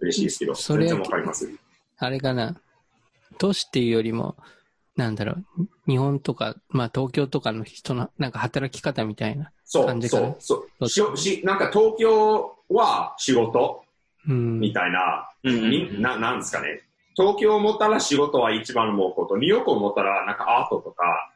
[0.00, 1.50] 嬉しいですけど、それ全然わかります。
[1.98, 2.56] あれかな。
[3.38, 4.36] 都市っていうよりも、
[4.96, 5.66] なんだろう。
[5.88, 9.50] 日本とか、まあ東京とかの人のなんか働き方みたいな。
[9.64, 10.26] そう、感じかな？
[10.28, 10.68] そう、そう。
[10.80, 13.82] どっししなんか東京は仕事
[14.28, 14.60] うん。
[14.60, 16.82] みたいな、うんうんにななんですかね？
[17.16, 19.36] 東京を持ったら仕事は一番思うこと。
[19.36, 21.32] ニューヨークを持ったらなんかアートとか、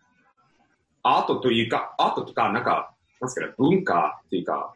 [1.03, 4.73] アートというか、アートとかなんか、なんですかね、文化というか、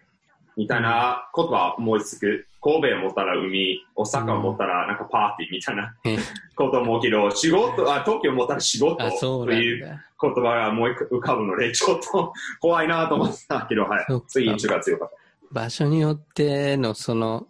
[0.57, 2.47] みたいなことは思いつく。
[2.63, 6.19] 神戸を持ったら海、大阪を持ったらなんかパーティーみたいなえ
[6.55, 10.01] こと思うけど、仕事、あ東京を持ったら仕事という。
[10.23, 15.17] 言葉がもう浮かぶので、ちょっと 怖いなと思ったけど、はいいう印象が強かった。
[15.51, 17.47] 場所によってのその、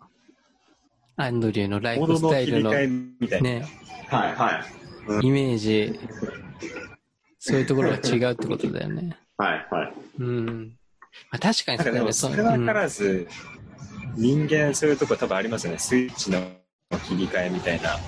[1.22, 2.70] アンドリューのライフスタイルの。
[2.70, 3.64] ね、
[4.09, 4.64] はい、は
[5.22, 5.26] い。
[5.26, 5.98] イメージ、
[7.38, 9.16] そういうところが違うってことだよね。
[9.37, 9.92] はい、はい。
[10.18, 10.76] うん。
[11.30, 13.26] まあ、確かになんかでもそう少なからず、
[14.16, 15.78] 人間そういうとこ多分ありますよね。
[15.78, 16.40] スイッチの
[17.09, 18.00] 切り替えみたいな、うん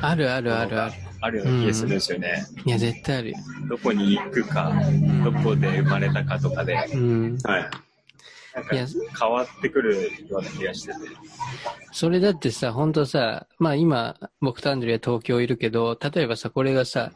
[0.00, 0.94] あるあるあるある。
[1.20, 2.46] あるような気がするんですよね。
[2.64, 3.38] いや、絶対あるよ。
[3.68, 4.72] どこに行くか、
[5.24, 7.38] どこで生まれたかとかで、うん。
[7.42, 7.70] はい。
[8.58, 8.86] なんかいや
[9.18, 10.98] 変わってくるような気がしてて。
[11.92, 17.12] それだってさ、本当さ、まあ今、僕とアンドリは東京いるけど、例えばさ、これがさ、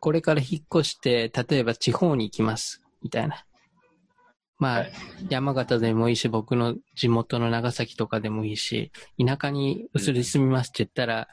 [0.00, 3.44] これから引っ越して、例えば地方に行きます、みたいな。
[4.58, 4.92] まあ、はい
[5.28, 11.28] 山形でもいいし、僕の地元の長崎とかでもいいし、田舎に移り住みますって言ったら、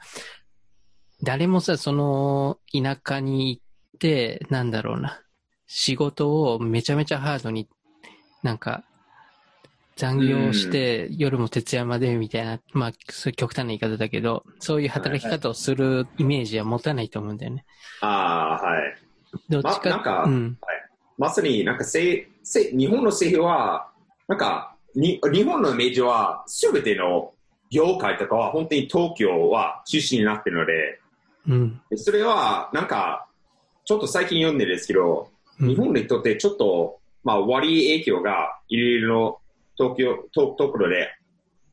[1.22, 5.22] 誰もさ、その田舎に行って、なんだろうな、
[5.66, 7.68] 仕事をめちゃめちゃハードに、
[8.42, 8.84] なんか、
[9.96, 17.64] 残業して、夜も徹夜までみたいな、まあ、そういう極端な言い方だけど、そういう働き方をするイメージは持たないと思うんだよね。
[18.00, 18.94] ああ、はい。
[19.48, 20.58] どっちか、まなんかうん。
[21.16, 23.90] まさになんかせせ日本の政府は、
[24.26, 27.32] なんかに日本のイメージは、すべての
[27.70, 31.00] 業界とかは本当に東京は中心になってるので、
[31.48, 31.80] うん。
[31.90, 33.28] でそれはなんか、
[33.84, 35.34] ちょっと最近読んでるんですけど、うん
[35.68, 39.40] 日本にとってちょっと、まあ、悪い影響がいろいろ
[39.76, 41.08] 東京、とところで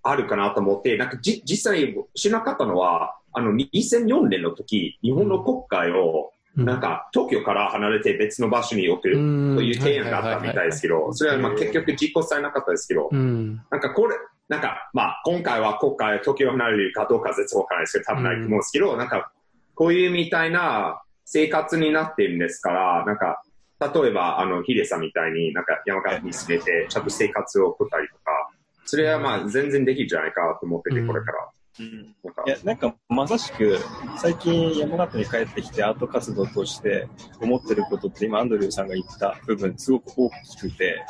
[0.03, 6.65] あるかなと思って、なんかじ実際知らなかったのは、あの2004年の時、日本の国会をうん。
[6.65, 9.59] なんか東京から離れて別の場所に置くとうん。
[9.63, 13.61] いう提案があったみたいですけど、それはまあ結局実行されなかったですけど、うん。
[13.69, 14.15] なんかこれ、
[14.49, 19.31] なんかまあ今回は国会、東京を離れるかどうかは絶対わからないですけど、多分ないと思うんですけど、なんか
[19.75, 23.41] こういうみたいな生活になってるんですから、なんか
[23.81, 28.51] 例えばあのヒデさんみたいになんか山形に住めてちゃんと生活を送ったりとか、
[28.85, 31.07] それはまあ全然できるんじゃないかと思ってて、うん。
[31.07, 31.49] これから。
[31.79, 32.15] うん。
[32.23, 32.43] なんか。
[32.45, 33.79] いや、なんかまさしく、
[34.17, 37.07] 最近山形に帰ってきてアート活動として
[37.41, 41.03] 思ってることって今アンドリューさんが言った部分すごく大きくて、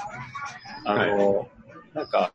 [0.86, 1.50] あの、
[1.94, 2.32] なんか、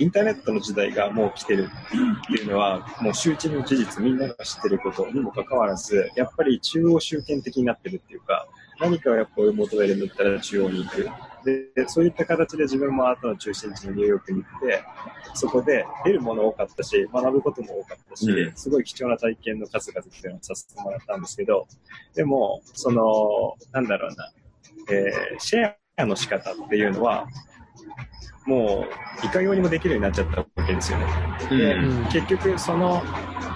[0.00, 8.46] インターネットの時代がもう来てるっていうのは、もう周知の事実、みんなが知ってることにもかかわらず、やっぱり中央集権的になってるっていうか、
[8.80, 11.08] 何かをやっぱ追い求めるんだったら中央に行く。
[11.44, 14.82] で、そういった形で自分もアートの中心地のニューヨークに行って、
[15.34, 21.66] そこで得るもの多かったし、学ぶことも多かったし、うんすごい貴重な体験の数々っていうのをさせてもらったんですけど、
[22.14, 24.32] でも、その、なんだろうな、
[24.90, 27.26] えーシェアの仕方っていうのは、
[28.48, 28.86] も
[29.22, 31.06] う、いかようにもできるようになっちゃったわけですよね。
[31.50, 33.02] で、うん結局、その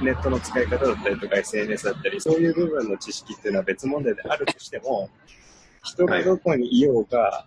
[0.03, 5.09] ネットの使い方だったりとか SNS だったり、そういう部分の知識っていうのは別問題であるとしても、
[5.83, 7.47] 人がどこにいようが、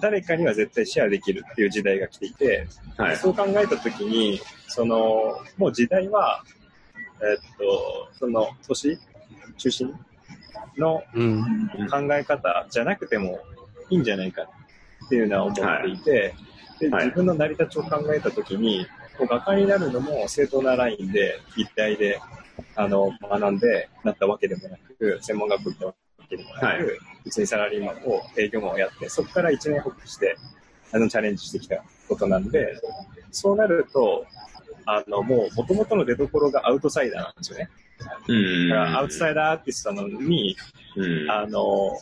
[0.00, 2.66] 誰かには絶対シェアできるっていう時代が来ていて、
[2.96, 3.16] はい。
[3.16, 6.42] そう考えたときに、その、もう時代は、
[7.22, 8.98] えっと、その、都市
[9.56, 9.94] 中心
[10.76, 11.68] のうん。
[11.88, 13.38] 考え方じゃなくても
[13.88, 14.42] いいんじゃないか
[15.06, 16.51] っていうのは思っていて、ではい
[16.90, 18.86] 自分の成り立ちを考えたときに、
[19.18, 22.20] こう画家になるのも正当なラインで一体で
[22.76, 25.94] あの学んでなったわけでもなく、専門学校行ったわ
[26.28, 26.78] けでもなく、はい
[27.24, 30.36] 普通にサラリーマンを営業マンをやって、そこから一年発起して
[30.92, 32.74] あのチャレンジしてきたことなんで、
[33.30, 34.26] そうなると、
[34.84, 37.70] あのもう元々の出所がアウトサイダーなんですよね。
[38.28, 38.68] うん。
[38.68, 40.56] だからアウトサイダーアーティストなのに、
[40.96, 41.30] うん。
[41.30, 41.96] あの、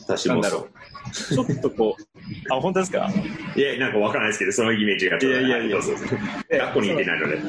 [0.00, 1.12] 私もそなんだろう。
[1.12, 3.08] ちょっとこう、あ、本当ですか？
[3.56, 3.58] う。
[3.58, 5.40] いや、なんかわからないですけど、そのイメージがちょっと。
[5.40, 6.18] いやいやいやそうそうそう
[6.48, 7.40] で学校に行ってないので。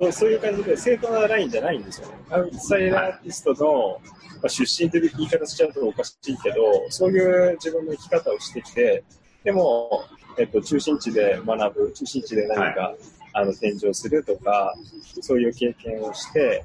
[0.00, 2.14] そうそういう感じで正当なラインじゃないんですよね。
[2.30, 4.00] アウトサイダーアーティストの、
[4.36, 6.56] まあ、出身という言い方しちゃうとおかしいけど、
[6.88, 9.04] そういう自分の生き方をしてきて、
[9.44, 10.04] でも、
[10.38, 12.94] えっと、中心地で学ぶ、中心地で何か、
[13.34, 14.74] あの、展示をするとか、
[15.20, 16.64] そういう経験をして、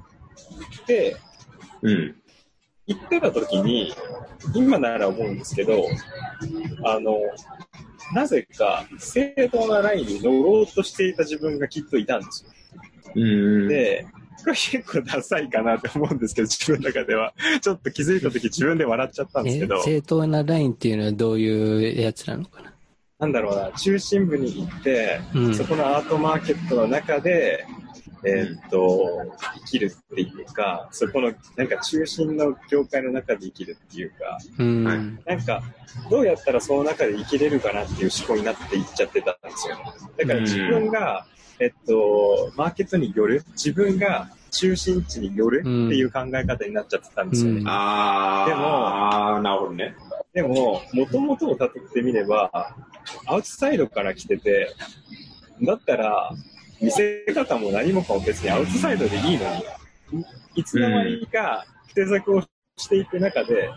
[0.88, 1.17] で、
[1.81, 2.15] うん。
[2.88, 3.93] 行ってた時に、
[4.53, 5.86] 今なら思うんですけど、
[6.83, 7.17] あの、
[8.13, 12.51] なぜか正当なラインに乗ろうとしていた自分がきっといたんですよ。
[13.15, 13.67] うん。
[13.67, 14.05] で、
[14.43, 17.33] これ結構ダサいかなって思うんですけど、自分の中では。
[17.61, 22.71] ちょっと気づいた時自分で笑っちゃったんですえけど、正当なラインっていうのはどういうやつなのかな？
[23.17, 27.65] なんだろうな、中心部に行って、うんそこのアートマーケットの中で、
[28.26, 29.21] えーっと、
[29.59, 34.84] 生きるっていうか、そこのなんか中心の業界の中で生きるっていうか、うん。
[34.84, 35.63] はいなんか、
[36.09, 39.78] どうやったらその中で生きれるかなっていう思考になっていっちゃってたんですよ。
[40.17, 41.26] だから自分が、
[41.59, 47.59] えっと、マーケットによる、自分が中心地によるっていう考え方になっちゃってたんですよね。
[47.61, 48.49] うんあー。
[48.49, 49.95] でもあー、なるほどね。
[50.34, 52.76] でも、もともとをたどってみれば、
[53.28, 54.73] アウトサイドから来てて、
[55.61, 56.32] だったら、
[56.82, 59.43] 見せ方も何もかも別にアウトサイドでいいの
[60.11, 60.21] に、
[60.55, 62.41] いいつの間にか手作を
[62.78, 63.69] していく中で、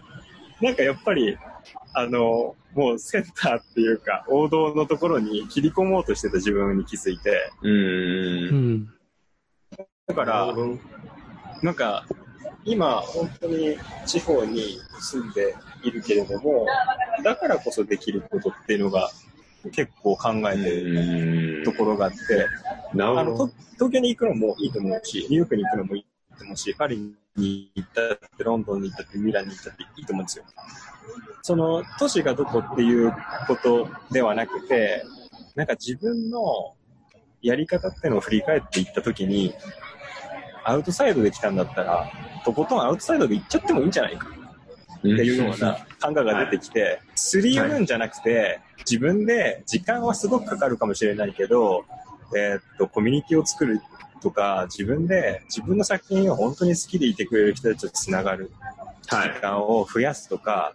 [0.60, 1.36] なんかやっぱり、
[1.94, 7.68] あの、もうセンターっていうか、王道のところに切り込もうとしてた自分に気づいて、う。
[7.68, 8.88] うんん。
[10.06, 10.54] だから、
[11.62, 12.06] なんか、
[12.64, 16.66] 今、本当に地方に住んでいるけれども、
[17.22, 19.10] だからこそできることっていうのが
[19.70, 21.64] 結構考えてるうん。
[21.64, 22.18] ところがあって、
[22.92, 23.50] あの。
[23.74, 26.04] 東京に行くのもいいと思うし、ニューヨークに行くのもいい
[26.36, 30.44] と思うし、パリに行ったって、ロンドンに行ったって、ミランに行ったっていいと思うんですよ。
[31.42, 33.12] その、都市がどこっていう
[33.46, 35.04] ことではなくて、
[35.54, 36.74] なんか自分の
[37.40, 39.54] やり方っていうのを振り返っていったときに、
[40.64, 42.10] アウトサイドで来たんだったら、
[42.44, 44.28] とことんアウトサイドで行っちゃってもいいんじゃないか
[44.98, 51.84] っていうような考えが出てきて、すり寄るんじゃなくて、自分で時間はすごくかかるかもしれないけど、
[52.36, 53.80] えーっと、コミュニティを作る
[54.20, 58.50] とか、自分で、自分の作品を本当に好きでいてくれる人たちとつながる
[59.08, 59.40] はい時。
[59.40, 60.74] 間を増やすとか、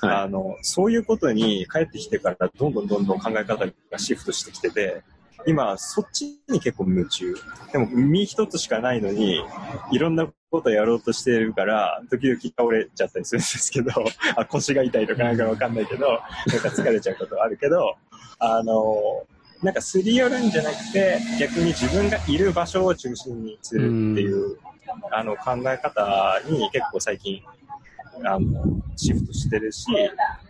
[0.00, 5.02] はあの、そういうことに帰ってきてからどんどんどんどん考え方がシフトしてきてて、
[5.46, 7.34] 今、そっちに結構夢中。
[7.72, 9.40] でも、身一つしかないのに、
[9.92, 13.92] いろんなことやろうとしてるから、時々倒れちゃったりするんですけど、
[14.36, 16.18] あ腰が痛いとかなんかわかんないけど、なん
[16.60, 17.96] か疲れちゃうことはあるけど、
[18.38, 18.96] あの、
[19.62, 24.58] なんかすり寄るんじゃなくて、逆に自分がいる場所を中心にするっていう、
[25.10, 27.42] あの考え方に結構最近、
[28.24, 28.64] あの、
[28.96, 29.86] シフトしてるし、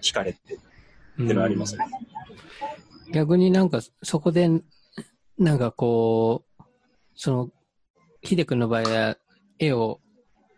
[0.03, 0.61] 惹かれてる
[1.15, 1.87] っていうのはありますね。
[3.13, 4.49] 逆になんかそこで、
[5.39, 6.63] なんかこう、
[7.15, 7.51] その、
[8.23, 9.17] ヒデ君の場合は
[9.59, 10.01] 絵を、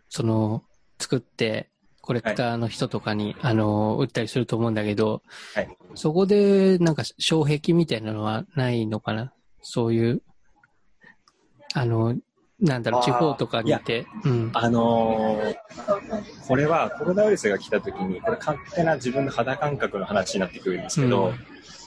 [0.09, 0.63] その、
[0.99, 1.69] 作って、
[2.01, 5.21] コレクターの人とかに、あの、売ったりすると思うんだけど、
[5.53, 5.77] はい。
[5.93, 9.33] そこで、なんか、障壁みたいなのはないのかな？
[9.61, 10.23] そういう、
[11.75, 12.15] あの、
[12.59, 14.51] なんだろう、地方とかにいて、うん。
[14.53, 15.55] あのー
[16.47, 21.35] これはコロナウイルスが来た時に、これ勝手な自分の肌感覚の話になってくるんですけど、うん。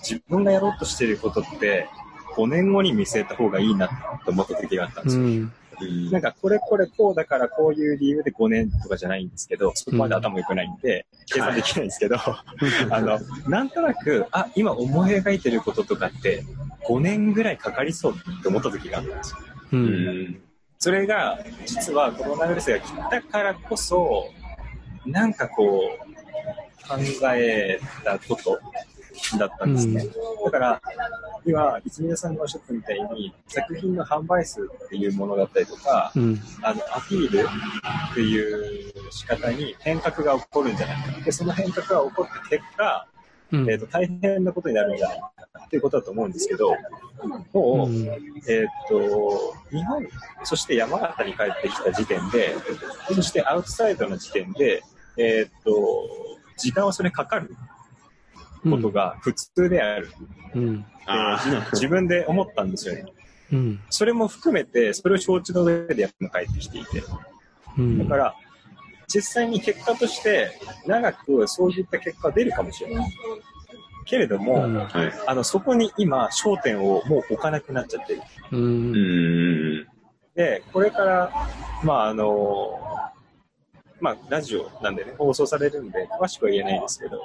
[0.09, 1.89] 自分がやろうとしてることって、
[2.35, 3.89] 5年後に見据えた方がいいな
[4.25, 5.23] と思った時があったんですよ。
[5.23, 5.53] うん。
[5.81, 6.11] い。
[6.11, 12.17] なんかこれこれこうだからこういう理由で5年とかじゃないんですけど、そこまで頭良くないんで、計算できないんですけど、
[12.91, 13.19] あの、
[13.49, 16.45] なんとなく、あ、今思い描いてることとかって
[16.87, 19.39] 5年ぐらいかかりそうって思った時があったんですよ。
[19.73, 19.77] う。
[19.77, 20.41] うんん。
[20.79, 24.31] それが、実はコロナウイルスが来たからこそ、
[25.07, 26.99] なんかこう、考
[27.35, 28.61] えたこと
[29.39, 30.07] だったんですね。
[30.45, 30.83] だから、
[31.47, 36.41] 今、泉田さんがおっしゃったみたいに、作品の販売数っていうものだったりとか、うん。
[36.63, 37.47] あの、アピール
[38.11, 41.21] っていう仕方に変革が起こるんじゃないか。
[41.25, 43.07] で、その変革が起こった結果、
[43.53, 43.71] うん。
[43.71, 46.77] えっ、と、大変なことになるんじゃないかっっていうことだと思うんですけど、
[47.53, 50.07] もう、うんえーっと、日本、
[50.45, 52.55] そして山形に帰ってきた時点で、
[53.13, 54.83] そしてアウトサイドの時点で、
[55.17, 56.09] えーっと、
[56.59, 57.57] 時間はそれかかる
[58.69, 60.13] ことが普通である。
[60.55, 60.85] うん。
[61.73, 63.07] 自分で思ったんですよね。
[63.53, 63.81] うん。
[63.91, 67.03] それも含めて、それを承知の上でやっぱ帰ってきていて。
[67.79, 67.99] うん。
[67.99, 68.35] だから、
[69.07, 73.13] 実際に結果として、長くそういった結果が出るかもしれない。
[74.07, 75.13] けれども、うんはい。
[75.27, 78.23] あの、そこに今、焦点をもう置かなくなっちゃってる。
[78.53, 78.57] う。
[78.57, 78.93] うん
[79.81, 79.87] ん。
[80.35, 81.31] で、これから、
[81.83, 82.79] まあ、あの、
[84.01, 87.23] まあ、ラジオなんでね、放送されるんで、詳しくは言えないですけど、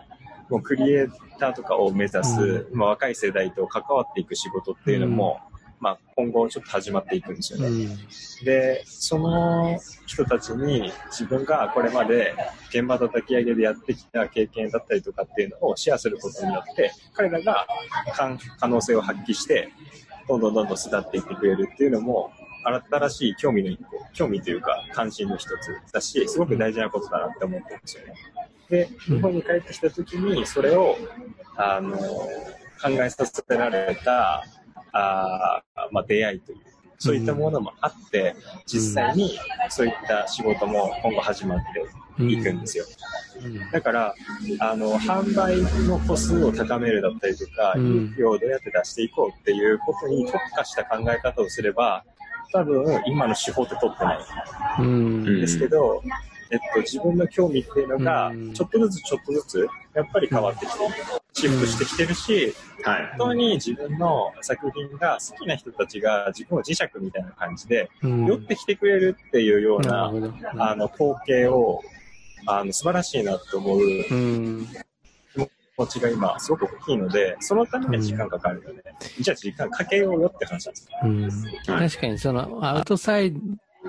[0.50, 1.08] もうクリエイ
[1.40, 5.40] ターとかを目指す、うまあ、若い世代と関わっていく仕事っていうのも、
[5.80, 7.68] まあ、今後ちょっと始まっていくんですよね。
[7.68, 7.98] うん。
[8.44, 12.36] で、その人たちに自分がこれまで
[12.70, 17.68] 現場叩き上げでやってきた経験だったりとかっていうのをシェアすることによって、彼らが
[18.14, 19.70] 可可能性を発揮して、
[20.28, 22.32] どんどんどんどん巣立っていってくれるっていうのも、
[22.92, 28.14] 新しい興味の一個、興味というか関心の一つだし、すごく大事なことだなって思ってるんですよね。
[28.70, 30.96] で、日本に帰ってきた時に、それを、
[31.56, 34.44] あの、考えさせられた、
[34.92, 36.58] あーまあ、出会いという、
[36.98, 39.38] そういったものもあって、実際に
[39.70, 41.60] そういった仕事も今後始まっ
[42.18, 42.86] ていくんですよ。
[43.72, 44.16] だから、
[44.60, 45.58] あの、販売
[45.88, 52.04] の個数を高めるだったりとか、うん利益をどうやって出していこうっていうことに特化した考え方をすれば、
[52.52, 54.20] 多分今の手法って取ってない
[54.80, 55.24] うん。
[55.24, 56.02] んですけど、
[56.52, 60.86] えっと、自分の興味っていうのがうん、ちょっとずつちょっとずつ、やっぱり変わってきてる。
[61.34, 63.08] シフトしてきてるし、はい。
[63.18, 68.26] 本当に自分の作品が好きな人たちが自分を磁石みたいな感じで、うん。
[68.26, 70.12] 寄ってきてくれるっていうような。
[70.58, 71.82] あの、光景を、
[72.48, 73.80] あの、素晴らしいなと思う
[75.80, 78.84] 持ちが今、すごく大きいので、そのためには時間かかるよね。
[79.20, 81.48] じゃあ時間かけようよって話なんです。
[81.70, 81.80] うん。
[81.80, 83.34] 確かにそのアウトサイ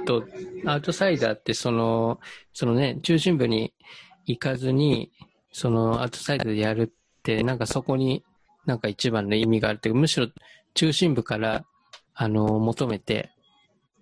[0.07, 0.25] ド、
[0.67, 2.21] アウトサイダーってその、
[2.53, 3.73] そのね、中心部に
[4.27, 5.13] 行かずに、
[5.53, 8.25] そのアウトサイドでやるって、なんかそこに
[8.67, 10.29] なんか一番の意味があるっていうか、むしろ
[10.75, 11.65] 中心部から、
[12.15, 13.31] あの、求めて、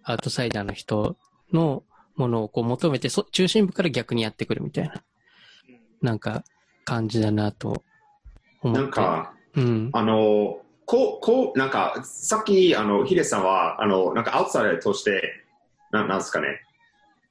[0.03, 1.17] アウトサイダーの人
[1.53, 1.83] の
[2.17, 5.03] ものをこう求めて、そ中心部から逆にやってくるみたいな、
[6.03, 6.45] なんか
[6.85, 7.83] 感じだなと
[8.63, 8.81] 思って。
[8.83, 9.91] なんか、うん。
[9.93, 15.45] あの、こう、こう、なんか、さっき、あの、ヒデさんは、あの、なんか、アウトサイダーとして、
[15.91, 16.61] ななんですかね、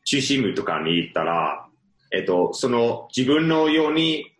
[0.03, 1.67] 中心部とかに行ったら、
[2.11, 4.31] えっと、その、自分のように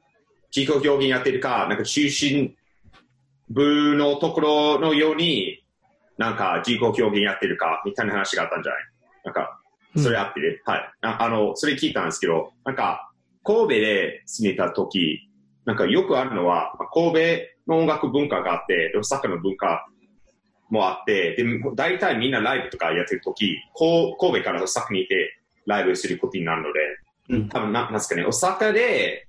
[0.56, 2.56] 自己表現やってるか、なんか、中心
[3.50, 5.64] 部のところのように、
[6.18, 8.82] なんか、自己表現やってるか、みたいな話があったんじゃない？
[9.26, 9.60] なんか、
[9.98, 10.92] それあってる、はい。
[11.02, 13.12] ああの、それ聞いたんですけど、なんか、
[13.44, 15.30] 神戸で住んでた時、
[15.66, 17.20] なんかよくあるのは、まあ神戸
[17.68, 19.88] の音楽文化があって、でサッカーの文化
[20.70, 21.44] もあって、で、
[21.76, 26.80] 大体みんなライブとかやってる時、こう神戸から大阪にいてライブすることになるので、
[27.30, 27.50] うん。
[27.50, 29.28] 多分な、なんですかね、大阪で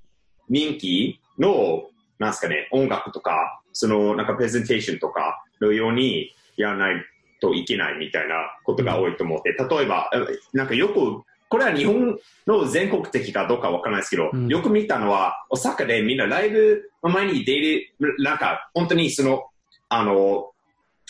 [0.48, 7.04] 人気の、なんですかね、音楽とか、その、なんかプレゼンテーションとかのようにやらない
[7.40, 8.34] といけないみたいな
[8.64, 14.48] ことが多いと思って、例えば、えなんかよく、これは日本の全国的かどうかわからないですけど、うん。
[14.48, 19.48] よく見たのは、大阪でみんなライブの前に出る、なんか、本当にその、
[19.88, 20.52] あの、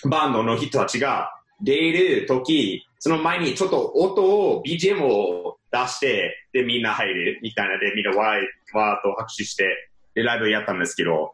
[0.04, 7.78] バンドの人たちが出るとき、その前にちょっと音を、BGM を出して、で、みんな入るみたいな。
[7.78, 11.32] で、みんなわーわーっと拍手して、で、ライブやったんですけど、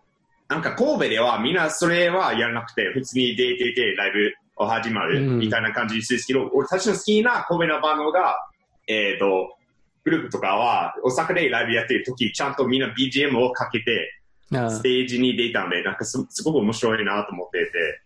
[0.49, 5.39] なんか神戸ではみんなそれはやらなくて、普通に出ててライブを始まるうん。
[5.39, 8.37] みたいな感じですけど、俺たちの好きな神戸のバンドが、
[8.87, 9.57] えっ、と、
[10.05, 14.21] グループとかは、大阪でライブやってる時、ちゃんとみんな BGM をかけて、
[14.55, 17.73] あステージに出たんで、なんかすすごく面白いなと思っていて。
[17.73, 18.04] うん。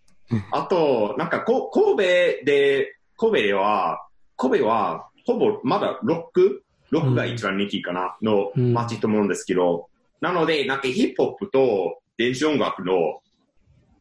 [0.50, 2.02] あと、なんかこ神戸
[2.44, 4.06] で、神戸では、
[4.36, 8.72] 神戸はほぼまだロック、ロックが一番人気かな、のうん。
[8.72, 9.88] 街と思うんですけど、
[10.20, 13.20] なので、なんかヒップホップと電子音楽の、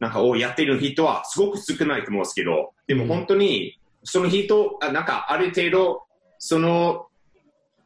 [0.00, 6.02] なんかをやってる人はすごく少ないと思うんですけど、でも本当に、その人、あなんかある程度、
[6.38, 7.06] その、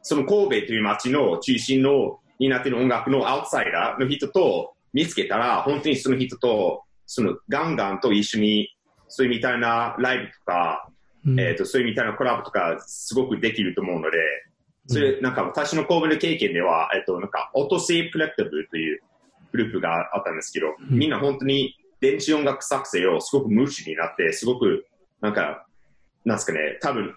[0.01, 8.69] その神戸という街の中心の、になっている音楽のアウトサイダーの人と見つけたら、本当にその人と、そのガンガンと一緒に、
[9.07, 10.89] そういうみたいなライブとか、
[11.25, 11.39] うん。
[11.39, 14.17] えっ、と、そういうみたいなコラボとか、すごくできると思うので、
[14.87, 19.01] それ、なんか私の神戸の経験では、えっ、と、なんか、オートセープレクティブという
[19.51, 20.73] グループがあったんですけど、ん。
[20.89, 24.85] みんな本当に電子音楽作成をすごく無視になって、すごく、
[25.21, 25.65] なんか、
[26.25, 27.15] なんですかね、多分、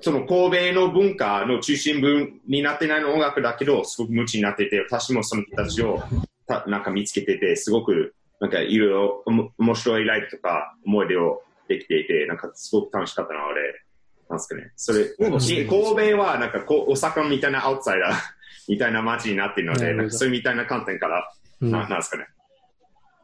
[0.00, 6.02] その神戸の文化の中心部になってないの音楽だけど、すごく無知になってて、私もその人たちを
[6.46, 13.84] たなんか見つけてて、すごくなんかいろいろおも面白いライブとか思い出をできていて、なんかすごく楽しかったな、俺。
[14.28, 14.72] なんですかね。
[14.76, 18.14] それ、し神戸はなんかこう、大阪みたいなアウトサイダー
[18.68, 22.26] みたいな街になっているので、なんかそういうみたいな観点から、うんななんですかね。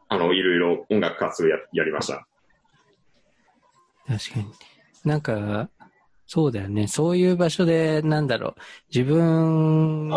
[0.09, 2.27] あの、いろいろ音楽活動ややりました。
[4.07, 4.45] 確かに。
[5.03, 5.69] なんか、
[6.27, 6.87] そうだよね。
[6.87, 8.61] そういう場所で、なんだろう、
[8.93, 10.09] 自分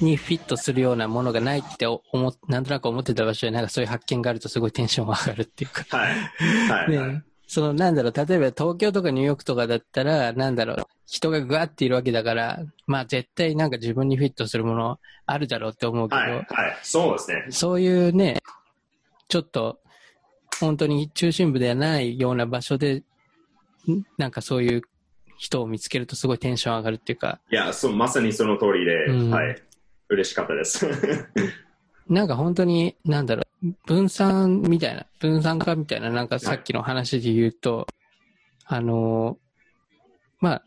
[0.00, 5.84] にフィットするようなものがないって思っ、なんとなく思ってた場所で、なんかそういう発見があるとすごいテンションが上がるっていうか。
[5.98, 6.14] はい。
[6.68, 6.96] はい。
[6.96, 16.30] はいね、その、なんだろう、例えば東京とかニューヨークとかだったら、なんだろう、人がぐわっているわけだから、まあ絶対なんか自分にフィットするものあるだろうって思うけど、はい。
[16.30, 16.46] はい。
[16.82, 17.46] そうですね。
[17.50, 18.38] そういうね、
[19.26, 19.80] ちょっと、
[20.60, 23.02] 本当に中心部ではないような場所で、ん
[24.16, 24.82] なんかそういう
[25.40, 29.56] 人を見つけるとすごいテンション上がるっていうか、いや、そう、まさにその通りで、うんはい。
[30.10, 30.86] 嬉しかったです。
[32.08, 37.86] なんか本当に、なんだろう、分散みたいな、分散化みたいな、なんかさっきの話で言うと、
[38.66, 39.50] あのー
[40.40, 40.64] まあ、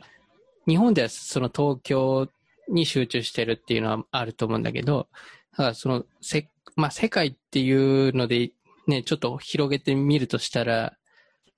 [0.67, 2.27] 日本ではその東京
[2.67, 5.07] に集中してるっていうのはあると思うんだけど、
[5.51, 8.49] だからその、せ、まあ世界っていうので、
[8.87, 10.93] ね、ちょっと広げてみるとしたら、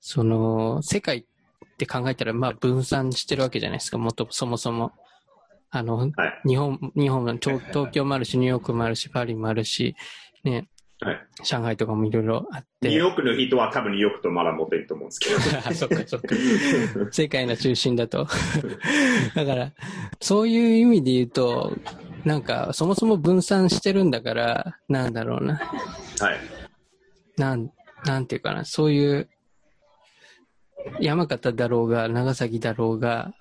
[0.01, 1.25] その、世界
[1.75, 4.93] って考えたら、まあ分散してるわけじゃないですか、もっとそもそも。
[5.69, 6.11] あの、はい。
[6.47, 9.95] 日本、日本は東東京もあるし、ニューヨークもあるし、パリもあるし、
[10.45, 10.69] ね、
[11.01, 11.27] はい。
[11.43, 12.87] 上海とかもいろいろあって。
[12.87, 15.35] ニューヨークの人は多分ニューヨークとまだ持ってると思うんですけど。
[15.67, 16.35] あそっかそっか。
[17.11, 18.25] 世界の中心だと。
[19.35, 19.73] だから、
[20.21, 21.77] そういう意味で言うと、
[22.23, 25.55] なんか、そもそも分散してるんだから、なんだろうな。
[25.55, 26.39] はい。
[27.37, 27.69] なん、
[28.05, 29.29] なんていうかな、そういう、
[30.99, 33.33] 山形だろうが、長崎だろうが、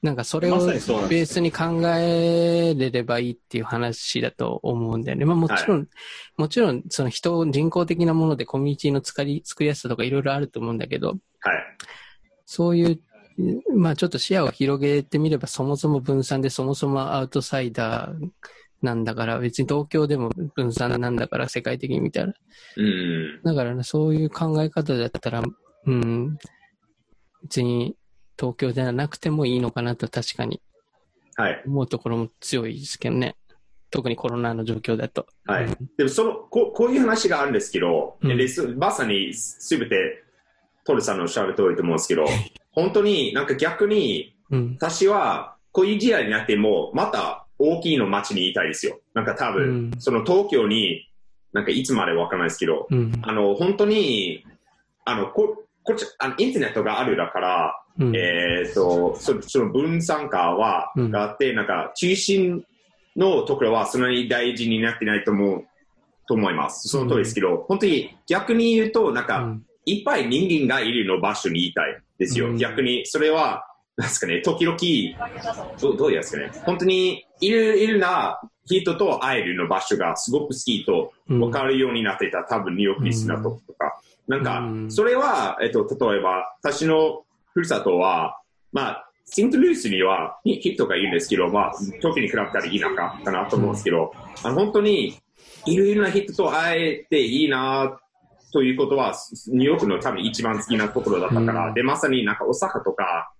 [0.00, 5.24] なんかそれをベースに考えれればいいっていう話だと思うんだよね。
[5.24, 5.88] まあもちろん、
[6.36, 11.18] もちろんその人、人工的なものでコミュニティの作り、作りやすさとかいろいろあると思うんだけど、はい。
[12.46, 13.00] そういう、
[13.74, 18.28] まあちょっと視野を広げてみればそもそも分散でそもそもアウトサイダー
[18.82, 22.34] なんだから、別に東京でも分散なんだから世界的に見たら。
[22.76, 23.42] うん。
[23.42, 25.42] だからね、そういう考え方だったら、
[25.88, 26.38] うん、
[27.42, 27.96] 別に
[28.38, 30.60] 東京ではなくてもいいのかなと確かに
[31.38, 31.62] はい。
[31.66, 33.36] 思うところも強いですけどね。
[33.90, 35.26] 特にコロナの状況だと。
[35.46, 40.24] はいうんでもそのこ、こういう話があるんですけど、うんまさにすべて
[40.84, 42.26] トルさんのおっしゃる通りと思うんですけど、
[42.72, 44.76] 本当になんか逆にうん。
[44.78, 49.00] 私はこういう時代になってもまた大きいの街にいたいですよ。
[49.14, 51.08] なんか多分、うんその東京に
[51.52, 53.12] なんかいつまでわからないですけど、うん。
[53.22, 54.44] あの、本当に、
[55.04, 58.14] あの、こ、こっち、あの、インターネットがあるだから、うん。
[58.14, 61.10] えっ、と、そその分散化は、うん。
[61.10, 62.62] があって、なんか、中心
[63.16, 65.64] のところはそんなに大事になってないと思う、
[66.26, 66.88] と思います。
[66.88, 69.64] その通りですけど、本当に逆に言うと、なんか、うん。
[69.86, 72.50] いっぱい人間がいるの場所にいたいですよ。
[72.50, 72.58] うん。
[72.58, 73.64] 逆に、それは、
[73.96, 74.76] なんですかね、時々、
[75.80, 81.40] どうどうですかね、本当にいる、いるな人と会えるの場所がすごく好きとうん。
[81.40, 83.98] 分かるようになっていた、多分ニューヨークリスナーとか、
[84.28, 84.90] なんかう、ん。
[84.90, 88.40] それは、えっと、例えば、私のふるさとは、
[88.72, 94.12] まあ、セントルイスにはに人がいるんですけど、まあ、東京に比べたら田舎かなと思うんですけど、
[94.42, 95.18] あの本当に
[95.66, 97.98] いろいろな人と会えていいな
[98.52, 99.14] ということは、
[99.48, 101.74] ニューヨークの多分一番好きなところだったから、うん。
[101.74, 103.32] で、まさになんか大阪とか、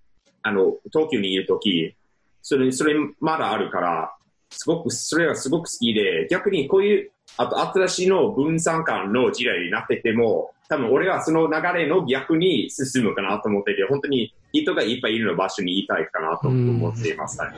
[0.43, 1.95] あの、東京にいるとき、
[2.41, 4.15] それ、それまだあるから、
[4.51, 17.41] すごく、それがすごく好きで、逆にこういう、あと新しいの分散感の時代になってても、多分俺はその流れの逆に進むかなと思ってて、本当に人がいっぱいいるの場所にいたいかなと思っています。
[17.41, 17.51] はい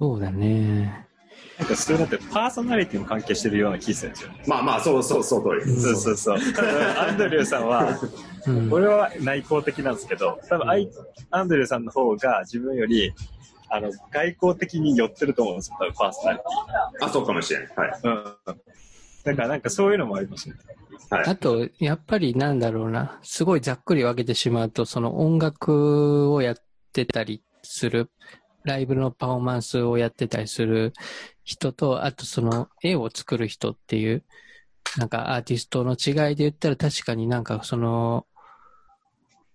[0.00, 1.06] そうだね。
[1.58, 4.30] なんかそれだってパーソナリティも関係してるような気するんですよ。
[4.46, 5.92] まあまあ、そうそう、そう通りです。
[5.92, 6.52] そうそうそう。
[6.54, 8.00] 多分アンドリューさんは、
[8.46, 8.72] うん。
[8.72, 10.90] 俺は内向的なんですけど、多分アイ
[11.30, 13.12] アンドリューさんの方が自分より、
[13.70, 16.44] あの、外交的に寄ってると思うんですよ、多分パーソナリテ
[17.00, 17.68] あ、そうかもしれない。
[17.76, 17.90] はい。
[17.90, 18.08] ィ。
[18.08, 18.60] うん。
[19.24, 20.56] だからなんかそういうのもありますね。
[21.08, 21.24] はい。
[21.24, 26.56] あと、やっぱりなんだろうな、すごいざっくり分けてしまうと、その音楽をやっ
[26.92, 28.10] てたりする、
[28.64, 30.92] ライブのパフォーマンスをやってたりする
[31.44, 34.24] 人と、あとその絵を作る人っていう、
[34.96, 38.26] なんかアーティストの違いで言ったら確かになんかその、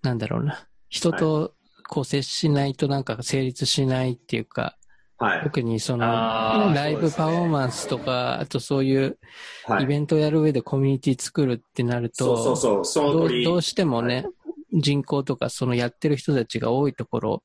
[0.01, 1.54] なんだろうな、人と
[1.87, 4.77] こう接しないとなんか成立しないっていうか、
[5.17, 5.43] はい。
[5.43, 9.17] 特にそのライブパフォーマンスとか、あとそういう
[9.65, 9.83] はい。
[9.83, 13.43] イベントをやる上でコミュニティ作るってなると、そうそうそう、その通り。
[13.43, 14.25] どうしてもね、
[14.73, 17.43] 人口とかそのやってる人たちが多いところ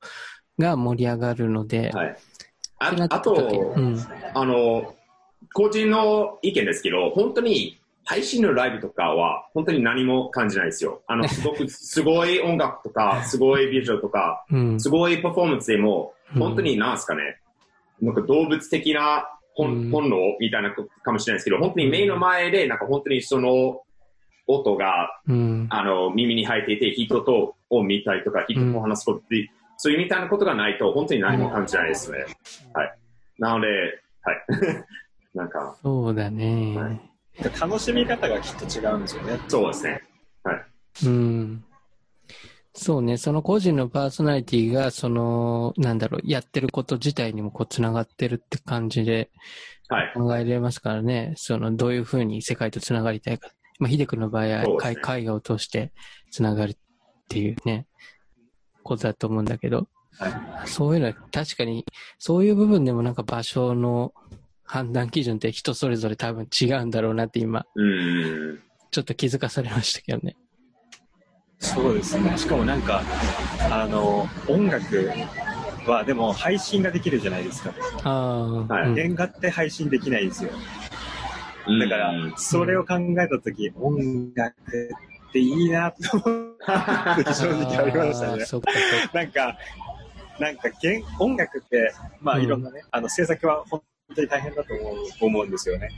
[0.59, 2.17] が盛り上がるので、はい。
[2.79, 3.97] ああと、時うん、
[4.33, 4.95] あの、
[5.53, 7.80] 個人の意見ですけど、本当に
[8.11, 11.01] 配信のライブとかは本当に何も感じないですよ。
[11.07, 14.79] あの、すごく、すごい音楽とか、 すごいビジュアルとか、うん。
[14.81, 17.39] すごいパフォーマンスでも、うん本当になんすかね、
[18.01, 23.81] なんか動物的な本,、うん本能みたいなことかもしれないですけど、本当に目の前で、なんか本当にその
[24.47, 25.67] 音が、うん。
[25.69, 32.25] あの、耳に入っていて、人とを見たりとか、人と話すことって、そういうみたいなことがないと、本当に何も感じないですね。
[32.73, 32.97] はい。
[33.39, 33.67] なので、
[34.21, 34.45] はい。
[35.33, 36.77] なんか、そうだね。
[36.77, 37.10] はい
[37.59, 39.39] 楽しみ方がきっと違うんですよね。
[39.47, 40.01] そうですね。
[41.05, 41.63] うん。
[42.73, 49.29] そうね、その個人のパーソナリティが、その、なんだろう、やってること自体にもこう、つながってるって感じで
[49.89, 50.13] はい。
[50.15, 53.49] 考えれますからね、その、どういうふうに世界とつながりたいか。
[53.79, 55.91] まあ、秀くんの場合は、ね絵絵画を通して
[56.29, 56.75] つながるっ
[57.27, 57.87] ていうね、
[58.83, 61.85] ことだと思うんだけど、はそういうのは確かに、
[62.19, 64.13] そういう部分でもなんか場所の
[64.71, 68.59] 判断基準って人それぞれ多分違うんだろうなって今、うん。
[68.89, 70.37] ちょっと気づかされましたけどね。
[71.59, 72.37] そうですね。
[72.37, 73.03] しかもなんか、
[73.69, 75.09] あの、音楽
[75.85, 77.73] はでも配信ができるじゃないですか。
[78.05, 80.51] ああ、はいうん原画って配信できないんですよ。
[81.67, 84.55] うんだから、それを考えたとき、音楽
[85.29, 88.45] っていいなと思って正直ありましたねあー。
[88.45, 89.17] そっかそっか。
[89.19, 89.57] なんか、
[90.39, 93.81] なんか原、音楽って、まあうんいろんなね、あの制作は本
[94.15, 95.89] 当に大変だと思う思うんですよね。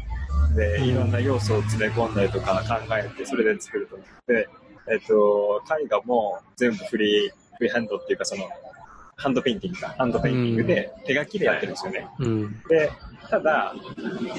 [0.56, 4.50] で、うんいろんな要素を詰め込んだりとか考えて、それで作ると思って、
[4.92, 8.50] えっと、絵画も全部フリー、フリーハンドっていうかその、
[9.16, 12.08] ハンドペインティングか、ハンドペインティングで手書きでやってるんですよね。
[12.20, 12.62] うん。
[12.68, 12.92] で、
[13.30, 13.74] ただ、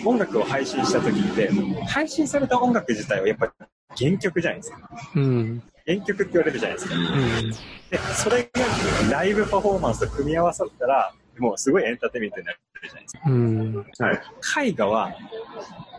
[0.04, 1.50] 音楽を配信した時って、
[1.86, 3.52] 配信された音楽自体はやっぱり
[3.96, 4.78] 原曲じゃないですか。
[5.14, 5.62] うん。
[5.86, 6.94] 原曲って言われるじゃないですか。
[6.94, 7.50] うん。
[7.90, 8.50] で、それが
[9.10, 13.20] ライブパフォーマンスと組み合わさったら、もうすごいエンターテインメントになるじゃないですか。
[13.26, 13.76] うん。
[14.56, 14.68] はい。
[14.68, 15.14] 絵画は、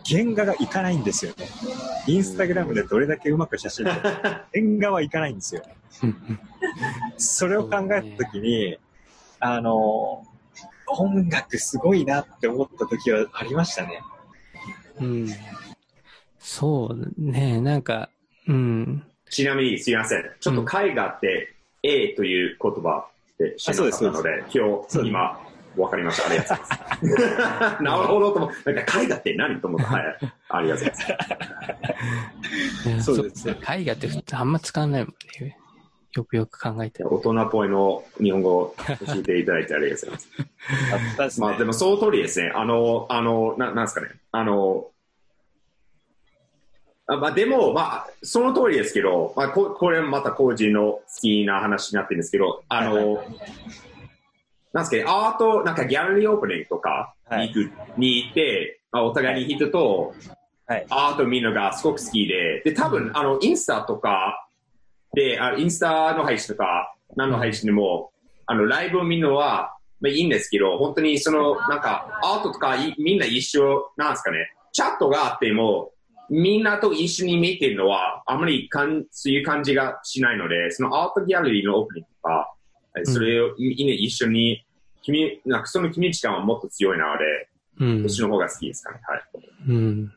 [0.08, 1.46] 原画がいかないんですよね。
[2.06, 4.44] インスタグラムでどれだけうまく写真撮っても原
[4.78, 5.62] 画はいかないんですよ。
[7.16, 8.78] それを考えたときに、
[9.40, 10.24] あの、
[10.88, 14.00] 音楽すごいなって思った時はありましたね。
[15.00, 15.28] うん。
[16.38, 18.08] そうね、なんか、
[18.46, 19.04] うん。
[19.28, 20.24] ちなみにすいません。
[20.38, 23.08] ちょっと絵画って、A という言葉
[23.38, 25.40] で知らなかったので、今日、今、
[25.76, 26.28] わかりました。
[26.28, 26.58] ありがとう
[27.02, 27.82] ございます。
[27.84, 28.72] なるほどと思う。
[28.72, 29.86] なんか絵画って何と思った？
[29.88, 30.18] はい。
[30.48, 33.14] ありがとうございます。
[33.14, 35.14] そうですそっか絵画って普通あんま使わないもん
[35.44, 35.58] ね。
[36.14, 37.04] よくよく考えて。
[37.04, 41.40] 大人っぽいの日本語を教えていただいてありがとうございます。
[41.42, 42.50] まあでもその通りですね。
[42.54, 44.08] あの、あの、ななんですかね。
[44.32, 44.86] あの、
[47.08, 53.24] あまあでも、まあ、その通りですけど、まあここれまた個人の好きな話になってるんですけど、あの、
[54.72, 60.14] なんですかね、アート、なんかギャラリーオープニングとかに行く、に行って、まあ、お互いに人と
[60.68, 60.86] はい。
[60.90, 64.48] アート見るのがすごく好きで、で、多分、あの、インスタとか
[65.14, 68.10] で、あインスタの配信とか、何の配信でも、
[68.46, 74.38] あの、ライブを見るのは、まあいいんですけど、本当にその、なんか、アートとかいみんな一緒なんですかね。
[74.72, 75.92] チャットがあっても、
[76.30, 82.54] みんなと一緒に見てるのは、あまりかんそういう感じがしないので、そのアートギャラリーのオープニングとか、
[83.04, 84.64] それをみんな一緒に、
[85.02, 87.48] 君、なんかその君感はもっと強いなので、
[87.78, 88.08] うんそっ。
[88.10, 89.00] ちの方が好きですかね。
[89.06, 89.22] はい。
[89.68, 90.12] うん。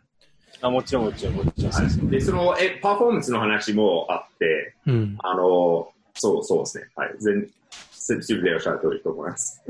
[0.61, 5.17] あ、もちろんもちろんもちろんそうでその、え、パフォーマンスの話もあって、うん。
[5.19, 6.87] あの、そう、そうですね。
[6.95, 7.15] はい。
[7.19, 7.47] 全、
[7.91, 9.61] すすべておっしゃる通りと思います。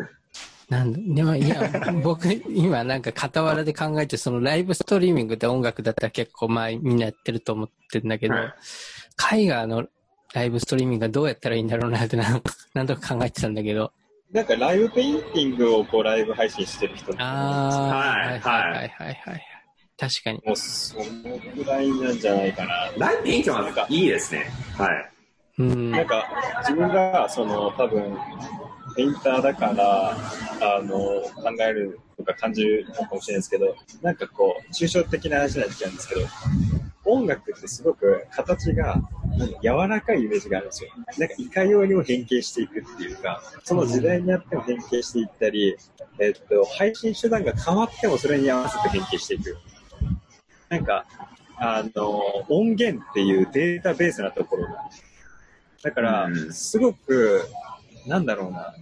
[0.70, 1.62] なんだ、でも、いや、
[2.04, 8.54] 僕、今なんか傍らで考えて、そのライブストリーミングで音楽だったら結構まあみんなやってると思ってるんだけど、はい
[9.36, 9.86] 絵画の
[10.34, 13.92] ライブストリーミングがどうやったらいいんだろうなってなんか、 なんとか考えてたんだけど、
[14.32, 19.46] なんかライブペインティングをこうライブ配信してる人ああ、はいはいはいはいはい。
[19.98, 20.42] 確かに。
[20.46, 21.04] もうその
[21.40, 22.92] くらいなんじゃないかな。
[22.98, 24.46] ライブペイントはいいですね。
[24.78, 25.12] はい。
[25.58, 25.92] うん。
[25.92, 26.26] なんか
[26.60, 28.16] 自分がその多分
[29.00, 36.22] ペインターだからあの考えるとか感じるのかもしれないですけどなんかこう抽象的な話になっちゃうんですけど
[37.06, 39.02] 音楽ってすごく形が
[39.64, 40.92] 柔らかいイメージがあるんですよ。
[41.18, 45.78] なんかいかようにも変形していくっていうかその時代によっても変形していったり、
[46.20, 49.58] えっと、配信手段が変わってもそれに合わせて変形していく。
[50.68, 51.06] なんか
[51.56, 52.20] あの
[52.50, 54.90] 音源っていうデータベースなところが
[55.84, 57.46] だからう、んすごく、
[58.06, 58.74] なんだろうな、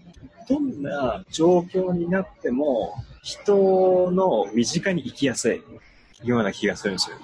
[0.48, 5.62] どんな状況になっても、人の身近に行きやすい
[6.24, 7.18] ような気がするんですよ。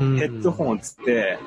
[0.00, 1.38] うんヘッドホンをつって、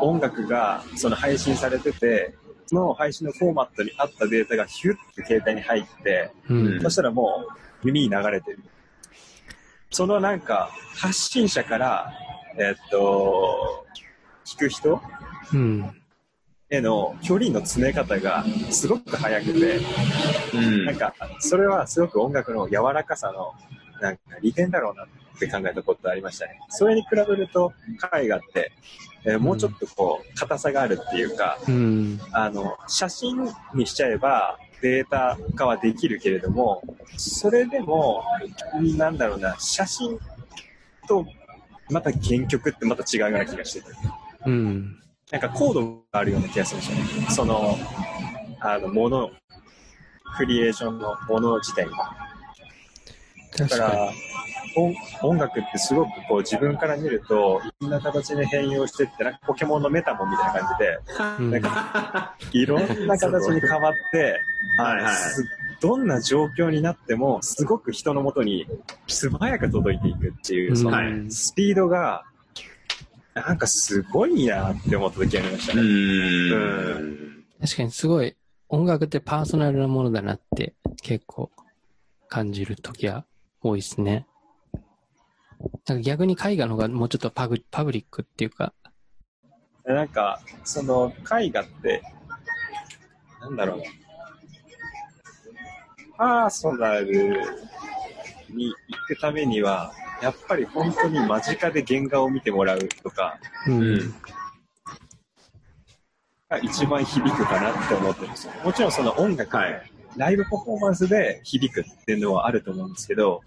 [0.00, 2.34] 音楽がその配信されてて、
[2.66, 6.80] その配信のフォーマットに合ったデータがヒュッて携帯に入って、うん。
[6.80, 7.44] そしたらも
[7.82, 8.60] う耳に流れてる。
[9.90, 12.12] そのなんか、発信者から
[12.58, 13.86] えっと、
[14.44, 15.00] 聞く人
[15.52, 15.99] うん。
[16.70, 19.80] への距離の詰め方がすごく速くて、
[20.54, 23.54] うんなんか、それはすごく音楽の柔らかさの、
[24.00, 25.06] なんか利点だろうなっ
[25.38, 26.60] て考えたことありましたね。
[26.68, 27.72] それに比べると、
[28.16, 28.72] 絵画って、
[29.24, 32.20] えーもうちょっとこう、硬さがあるっていうか、うん。
[32.32, 36.82] あの、写真にしちゃえばデータ化はできるけれども、
[37.16, 38.22] それでも、
[38.96, 40.18] なんだろうな、写真
[41.08, 41.26] と、
[41.90, 43.86] また原曲ってまた違うような気がしてて。
[44.46, 44.99] うん。
[45.30, 47.30] なんかコードがあるような気がするんですよね。
[47.30, 47.78] その、
[48.60, 49.30] あの、もの、
[50.36, 51.96] クリエーションのもの自体が。
[53.56, 54.12] だ確かから、
[54.76, 60.76] 音音楽ってすごくこう自分から見ると、いろんな形で変容してって、なんかポケモンのメタモンみたいな感
[61.40, 64.40] じで、なんかいろんな形に変わって、
[64.78, 65.14] はいはい。
[65.80, 68.66] どんな状況になっても、すごく人のもとに
[69.06, 71.30] 素早く届いていくっていう、そのはい。
[71.30, 72.24] スピードが、
[73.34, 75.82] なんかすごいなって思った時ありましたうね。
[75.82, 77.44] ん。
[77.60, 78.36] 確かにすごい
[78.68, 81.50] 音楽ってパーソナルなものだなって結構
[82.28, 83.24] 感じるときは
[83.62, 84.26] 多いですね。
[85.86, 88.72] なんか逆に絵画の方がもうちょっとパブパブリックっていうか、
[89.84, 92.02] なんか、その絵画って、
[93.40, 93.84] なんだろうな。
[96.16, 97.40] パーソナル
[98.50, 98.74] に行
[99.06, 99.92] くためには、
[100.22, 103.72] やっぱり本当に間近で原画を見てもらうとかう。
[103.72, 104.14] うんん。
[106.48, 108.52] が一番響くかなって思ってるんですよ。
[108.64, 113.42] もちろんその音楽、はいライブパフォーマンスで響くっていうのはあると思うんですけど、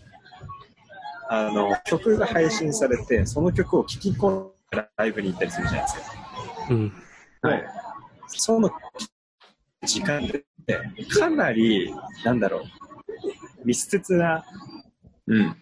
[1.29, 6.01] あの、曲が配信されて、その曲を聴き込んだライブに行ったりするじゃないですか。
[6.69, 6.93] うん。
[7.41, 7.63] はい。
[8.27, 8.71] その
[9.83, 10.45] 時間で、
[11.19, 11.93] かなり、
[12.23, 12.61] なんだろう、
[13.65, 14.45] 密接な、
[15.27, 15.55] うん。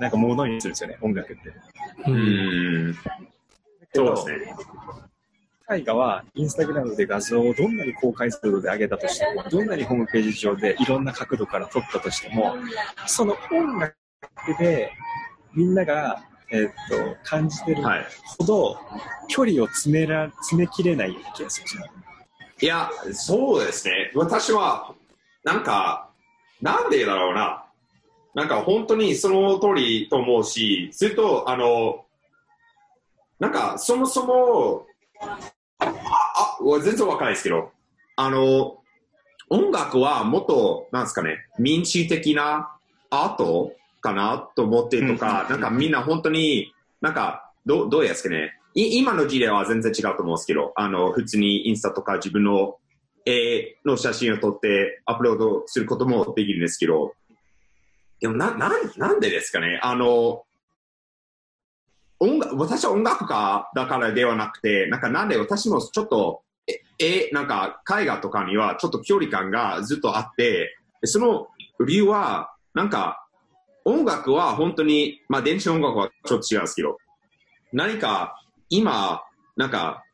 [0.00, 1.48] なんかものにするんですよね、音楽って。
[2.06, 2.10] う。
[2.10, 2.94] うんん。
[3.94, 4.54] そうですね。
[5.72, 12.56] 絵画は、インスタグラムで画像をどんなに高解像度で上げたとしても、どんなにホームページ上でいろんな角度から撮ったとしても、
[13.06, 13.94] その音楽
[14.58, 14.92] で
[15.54, 18.06] みんなが、えーっと、感じてるはい。
[18.38, 18.78] ほど、
[19.28, 21.66] 距離を詰めら、詰めきれないような気がする。
[22.60, 24.10] いや、そうですね。
[24.14, 24.94] 私は、
[25.44, 26.10] なんか、
[26.60, 27.64] なんでだろうな。
[28.34, 32.04] なんか本当にその通りと思うし、すると、あの、
[33.38, 34.86] なんかそもそも、
[35.78, 37.70] あ、あ、全然わかんないですけど、
[38.16, 38.78] あの、
[39.48, 42.76] 音楽はもっと、なんですかね、民主的な
[43.10, 48.56] アートかなと思ってとか、うんなんかみんな本当に、なんか、どうどうですかね。
[48.74, 52.76] い今の時代は全然違うと思うんですけど、あの、普通にインスタとか自分の
[53.26, 57.14] 絵の写真を撮ってアップロードすることもできるんですけど、
[58.20, 59.80] でもな、な、なんでですかね。
[59.82, 60.44] あの、
[62.18, 71.48] 音楽、私は音楽家だからではなくて、なんかなんで私もちょっと、え、えなんか絵画とかにはちょっと距離感がずっとあって、その
[71.86, 73.26] 理由は、なんか、
[73.86, 76.98] 音楽は本当に、まあ電子音楽はちょっと違うんですけど、
[77.72, 79.22] 何か今、
[79.56, 80.04] なんか、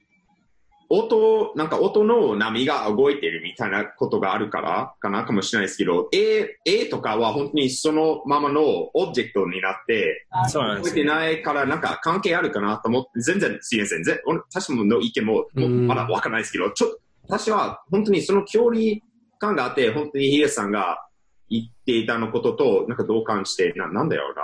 [0.89, 5.25] 音、なんか音の波が動いてるみたいなことがあるからかな？
[5.25, 14.05] かもしれないですけど、絵、絵とかは本当にそのままのオブジェクトになって、そうなん動いてないからなんか関係あるかなと思って、全然すいません。
[14.05, 18.99] ぜ私もの意見ももまだわからないですけど、ちょ私は本当にその距離
[19.39, 21.03] 感があって、本当にヒデさんが
[21.51, 24.43] 言っていたのこととなんか同感して、ななんだよな。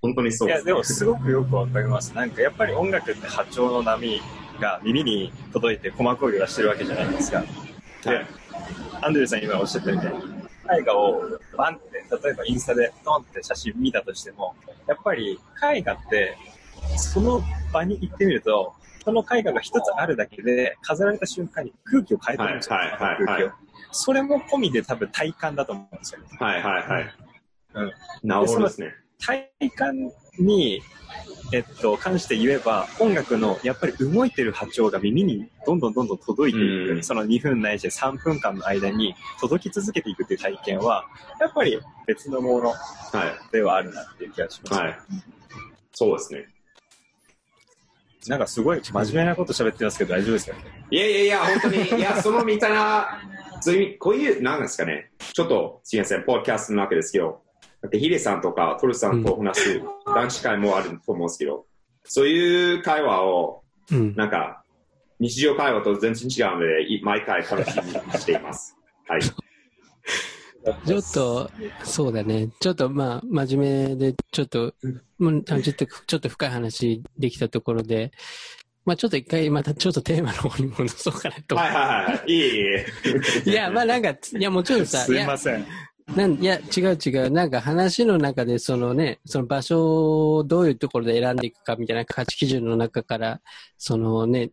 [0.00, 2.14] 本当にそういや、です、でもすごくよくわかります。
[2.14, 4.22] なんかやっぱり音楽って波長の波
[4.60, 7.42] が耳に届いて鼓膜を揺らしてるわけじゃないですか。
[8.04, 8.26] で、はい
[9.02, 10.18] アンドレさん今おっしゃったみたいに、
[10.78, 11.22] 絵画を
[11.56, 14.54] バンって、例えばインスタでトンって写真見たとしても、
[14.86, 15.38] やっぱり
[15.74, 16.36] 絵画って、
[16.96, 17.42] その
[17.72, 23.52] 場に行ってみると、その絵画が一つあるだけで、飾られた瞬間に空気を変えてるんですよ、はいはいはいはい空気を。
[23.92, 26.26] それも込みで多分体感だと思うんですよね。
[26.38, 27.14] はいはいはい。
[27.74, 27.92] うん。
[28.22, 28.94] なるほどですね。
[29.18, 30.82] 体感に、
[31.52, 41.04] えっと、関して言えば、音楽のやっぱり動いてる波長が耳にどんどんどんどん届いていく、うんその2分ないし3分間の間に届き続けていくっていう体験は、
[41.40, 43.52] やっぱり別のものはい。
[43.52, 44.80] ではあるなっていう気がします。
[44.80, 44.98] はい。
[45.92, 46.46] そうですね。
[48.28, 50.62] なんかすごい真面目なこと喋ってますけど大丈夫ですかね？
[50.90, 53.18] いやいやいや、本当に、いや、そのみたいな、
[53.60, 57.42] そういう、こういう、なんですかね、ちょっと、すみません、ポッドキャストなわけですけど、
[57.82, 61.66] だってヒデさんとかトルさんと話す男子会もあると思うんですけど、
[62.04, 64.14] そういう会話を、うん。
[64.16, 64.64] なんか、
[65.18, 68.76] 日常会話と全然違うので、い毎回楽しみにしています。
[69.06, 69.22] はい。
[69.22, 71.50] ちょっと、
[71.84, 72.48] そうだね。
[72.60, 74.74] ちょっとまあ、真面目で、ちょっと、
[75.18, 78.12] もうちょっと、ちょっと深い話できたところで、
[78.84, 81.54] まあちょっと一回またちょっとテーマの方に戻そうかなと。
[81.54, 82.32] はいはいはい。
[82.32, 83.50] いいいい。
[83.50, 85.66] いや、まあなんか、いやもちろんさ、すいません。
[86.16, 87.30] なんいや、違う違う。
[87.30, 93.40] なんか話の中で、そのね、その場所をどういうところで選んでいくかみたいな価値基準の中から、
[93.78, 94.50] そのね、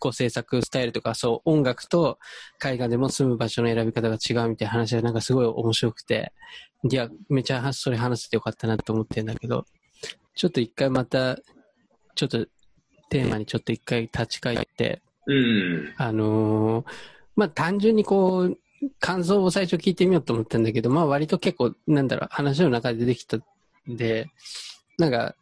[0.00, 2.18] こう制作スタイルとか、そう、音楽と
[2.64, 6.32] 絵画でも住む場所の選び方が違うみたいな話がなんかすごい面白くて、
[6.90, 9.66] いや、めちゃそれ話せてよかったなと思ってんだけど、
[10.34, 11.36] ちょっと一回また、
[12.14, 12.46] ちょっと
[13.10, 15.94] テーマにちょっと一回立ち返って、うん。
[15.98, 16.84] あのー
[17.36, 18.58] まあ、単純にこう、
[19.00, 23.42] 感想を最初聞いてみようと思ったんだけど、まあ、割と結構、なんだろう、話の中で出てきたん
[23.88, 24.28] で、
[24.98, 25.34] なんか、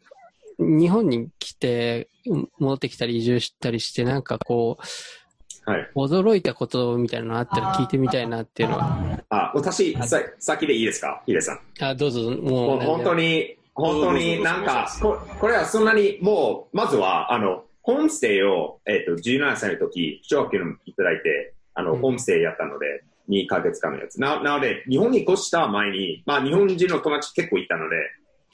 [0.59, 5.91] 日本に来て、うん戻ってきたり移住したりして、なんかこう、はい。
[5.97, 9.21] 驚いたことみたいなのあったら聞いてみたいなっていうのは。
[9.31, 11.23] あ、私、さ、先でいいですか？
[11.27, 11.61] ヒデさん。
[11.85, 12.41] あ、どうぞ、もう。
[12.41, 24.21] もう本当に、本当になんか、ここれはそんなに、もう、まずは、あの、ホームステイを、えっ、と、17歳の時、奨学金をいただいて、あの、うんホームステイやったので、2ヶ月間のやつ。
[24.21, 27.97] な、なので、日本に越した前に、まあ、日本人の友達結構いたので、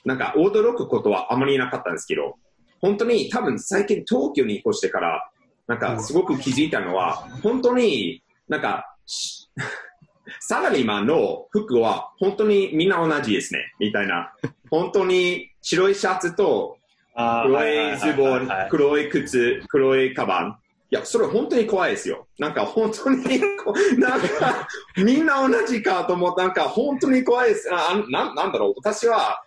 [0.05, 2.37] なんか、驚くことはあまりなかったんですけど、
[2.81, 5.31] 本当に多分最近東京に越してから、
[5.66, 9.49] なんか、すごく気づいたのは、本当になんか、し
[10.41, 14.33] サラリーマンの服は本当にみんな同じですね、みたいな。
[14.70, 16.79] 本当に白いシャツと
[17.14, 20.59] 黒いズボン黒い靴、黒いカバン。
[20.93, 22.26] いや、それ本当に怖いですよ。
[22.38, 23.40] なんか本当に
[23.99, 24.68] なんか、
[24.99, 27.70] みんな同じかと思って、なんか本当に怖いです。
[27.72, 29.43] あななんだろう、私は、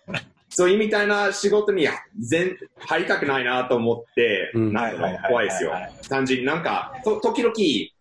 [0.48, 1.86] そういうみたいな仕事に
[2.18, 5.72] 全入りたくないなと思って、うんなんだろう怖いですよ。
[6.08, 7.54] 単純になんか、と時々、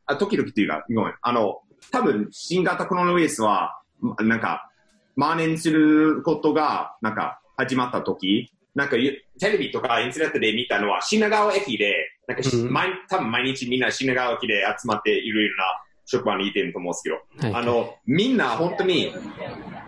[0.08, 4.72] あ時々っていうか、ごめん、あの、多分新型コロナウイルスは、まなんか、
[5.16, 11.94] 蔓延することが、なんか、始まった時、なんか、ゆテレビとかインターネットで見たのは、品川駅で、
[12.28, 12.74] なんかし、うん。
[12.74, 15.64] 毎多分毎日みんな品川駅で集まっていろいろな
[16.06, 17.62] 職場にいてると思うんですけど、はい。
[17.62, 19.14] あの、みんな本当に、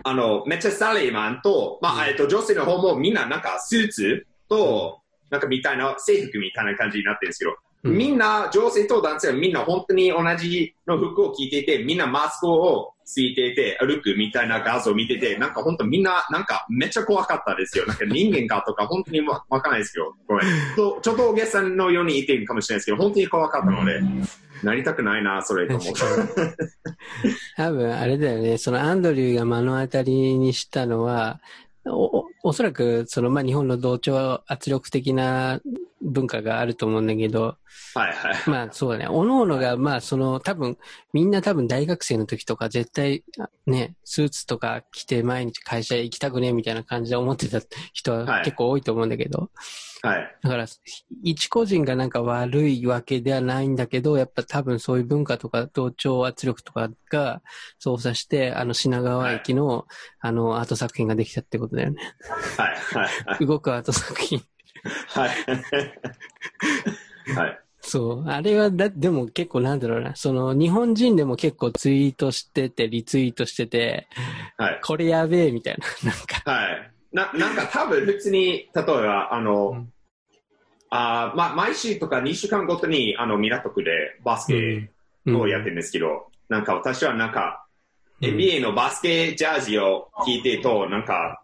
[0.04, 17.86] あの、めっちゃサラリーマンと、まあ、えっと、女性の方もみんななんかスーツと、なんかみたいな制服みたいな感じになってるんですけど、うんみんな、女性と男性はみんな本当に同じの服を着ていて、みんなマスクをついていて、歩くみたいな画像を見てて、なんか本当みんな、なんかめっちゃ怖かったですよ。
[17.86, 20.46] なんか人間かとか本当にわわかんないですけど、ごめん。
[20.76, 24.02] とちょっと大げさのように言っているかもしれないですけど、本当に怖かったので、
[24.62, 26.00] なりたくないな、それと思って。
[27.56, 31.40] 多分あれだよね、そのアンドリューが目の当たりにしたのは、
[31.86, 35.60] おおおそらくその、まあ、日本の同調圧力的な
[36.08, 37.56] 文化があると思うんだけど、
[37.94, 38.34] はいはい。
[38.46, 40.76] まあそうだね、おのおのが、まあその多分、
[41.12, 47.60] みんな多分大学生の時とか絶対あね、スーツとか着て毎日会社行きたくねみたいな感じで思ってた
[47.92, 49.50] 人ははい結構多いと思うんだけど、
[50.02, 50.36] はい。
[50.42, 50.66] だから、
[51.22, 57.42] 一個人がなんか悪いわけではないんだけど、やっぱ多分そういう文化とか同調圧力とかが
[57.78, 59.86] 操作して、あの品川駅の、
[60.20, 62.14] あのアート作品ができたってことだよね。
[62.56, 62.76] はい。
[62.76, 63.08] はい。
[63.26, 63.46] はい。
[63.46, 64.42] 動くアート作品。
[65.08, 65.30] はい。
[67.34, 67.60] はい。
[67.80, 68.28] そう。
[68.28, 70.16] あれは、だ、でも結構なんだろうな。
[70.16, 74.08] その、日本人でも結構ツイートしてて、リツイートしてて、
[74.56, 74.80] はい。
[74.82, 75.86] これやべえ、みたいな。
[76.10, 76.92] なんか、はい。
[77.12, 79.92] な、なんか多分普通に、例えば、あの、うん
[80.90, 84.90] あーま、毎週とか2週間ごとに、あの、港区でバスケ
[85.30, 87.68] をやってるんですけど、なんか私はなんか、うん
[88.20, 91.40] NBA のバスケジャージを着てと、なんか、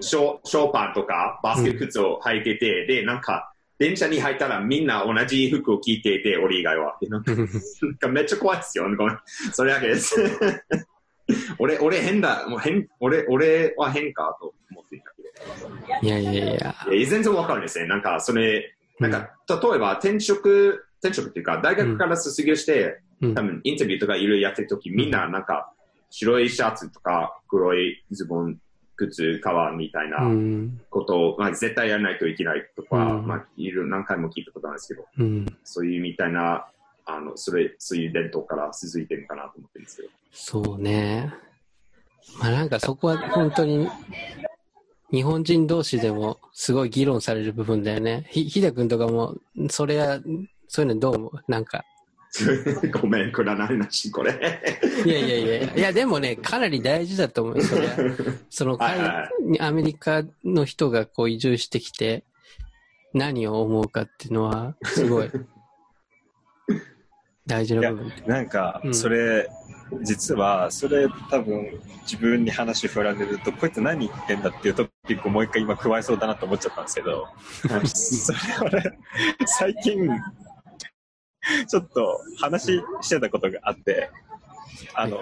[0.00, 6.96] ショショーパンとかバスケ靴を履いてて、で、なんか、電車に入ったらみんな同じ服を着ていて、俺以外は。
[7.00, 8.84] で なんかめっちゃ怖いですよ。
[8.96, 9.18] ごめん。
[9.52, 10.16] それだけです。
[11.58, 12.46] 俺、俺変だ。
[12.48, 16.06] もう変、俺、俺は変かと思っていたけど。
[16.06, 16.44] いやいやいや。
[16.90, 17.86] いや全然わかるんですね。
[17.86, 25.72] なんか、それ、なんか、例えば転職、転職っていうか、大学から卒業して、うん多分インタビューとかいろいろやってるとき、みんななんか、
[26.10, 28.58] 白いシャツとか、黒いズボン、
[28.96, 30.80] 靴、革みたいなうん。
[30.90, 35.46] ことを、まあ、絶対やらないといけないとか、うんまあ、い何回も聞いたことなんですけど、うん。
[35.64, 36.66] そういうみたいな、
[37.04, 40.08] あの、それ、そういう伝統から続いてるのかなと思ってるんですけど。
[40.32, 41.32] そうね。
[42.40, 43.88] まあなんかそこは本当に、
[45.12, 48.26] 日本人同士でもすごい議論される部分だよね。
[48.30, 49.36] ひ、ひだくんとかも、
[49.70, 50.18] それは、
[50.66, 51.32] そういうのどう思う？
[51.46, 51.84] なんか。
[53.00, 54.32] ごめん、くだらないなし、これ。
[55.04, 57.94] いやいやいや、いやでもね、かなり大事だと思うよ、それは。
[58.50, 62.24] その、はいは海アメリカの人がこう移住してきて、
[63.14, 65.30] 何を思うかっていうのは、すごい、
[67.46, 68.12] 大事な部分。
[68.26, 69.48] なんかう、んそれ、
[70.02, 77.28] 実は、それ多分自分に話振られると、こいつ何言ってんだっていうトピックをもう一回今加えそうだなと思っちゃったんですけど、
[77.88, 78.82] それ
[79.46, 80.08] 最近、
[81.68, 84.10] ちょっと話してたことがあって、
[84.94, 85.20] あの、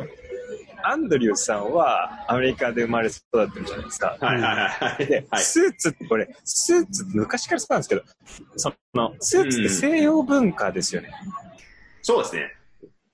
[0.82, 4.18] アンドリューさんはアメリカで生まれ育ってるじゃないですか。
[4.20, 5.06] はいはいはいはい。
[5.06, 5.42] で、はい。
[5.42, 8.02] スーツってこれ、スーツって昔からそうなんですけど、
[8.56, 11.10] その、スーツって西洋文化ですよね。
[12.02, 12.52] そうですね。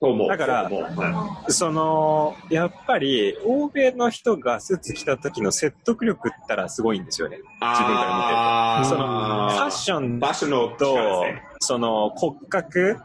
[0.01, 0.27] と思う。
[0.27, 7.37] だからはその、やっぱり、欧米の人がスーツ着た時の説得力ったらすごいんですよね。
[7.37, 9.01] い自分から見てると。
[9.01, 12.97] その、ファッション場所のと力ですね、その骨格、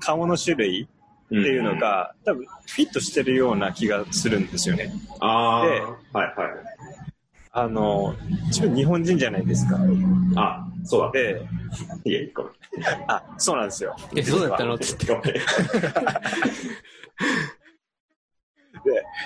[0.00, 0.86] 顔の種類っ
[1.26, 4.90] っていうの、が、多分フィットしてるような気がするんですよね。
[5.20, 6.34] ああ、ではいはい。
[7.52, 8.14] あの、
[8.46, 9.78] 自分日本人じゃないですか。
[10.36, 11.12] あ、そうだ。
[11.12, 11.46] で、
[12.04, 12.52] いえ、ごめん。
[13.08, 13.94] あ、そうなんですよ。
[14.16, 14.76] え、そうだったの？
[14.76, 15.06] っつって。
[15.06, 15.22] ごめん。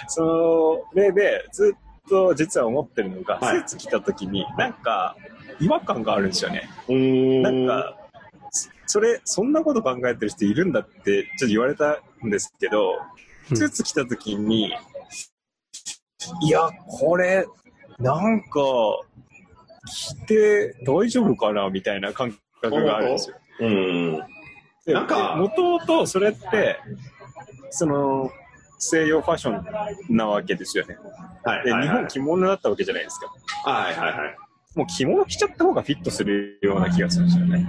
[0.09, 5.14] それで、ずっと実は思ってるのが、はいスーツ着た時に、なんか、
[5.61, 6.68] 違和感があるんですよね。
[6.89, 8.02] うーんなんか、
[8.87, 13.23] それ、そんなこと考えてる人いるんだって、ちょっと言われたんですけど、うん
[13.55, 14.73] スーツ着た時に、
[16.43, 17.47] いや、これ、
[17.99, 18.51] なんか、
[19.87, 23.37] 着て大丈夫かなみたいな感覚があるんですよ。
[23.61, 24.23] うん。
[24.87, 26.79] でなんかもともとそれって、
[27.71, 28.31] その、
[28.79, 30.97] 西洋ファッションなわけですよね。
[31.45, 31.65] はい。
[31.65, 33.71] で、はい日本着物だったわけじゃないですか。
[33.71, 34.37] はいはいはい。
[34.75, 37.66] もう着物着ちゃった方がフィットするような気がするんですよね。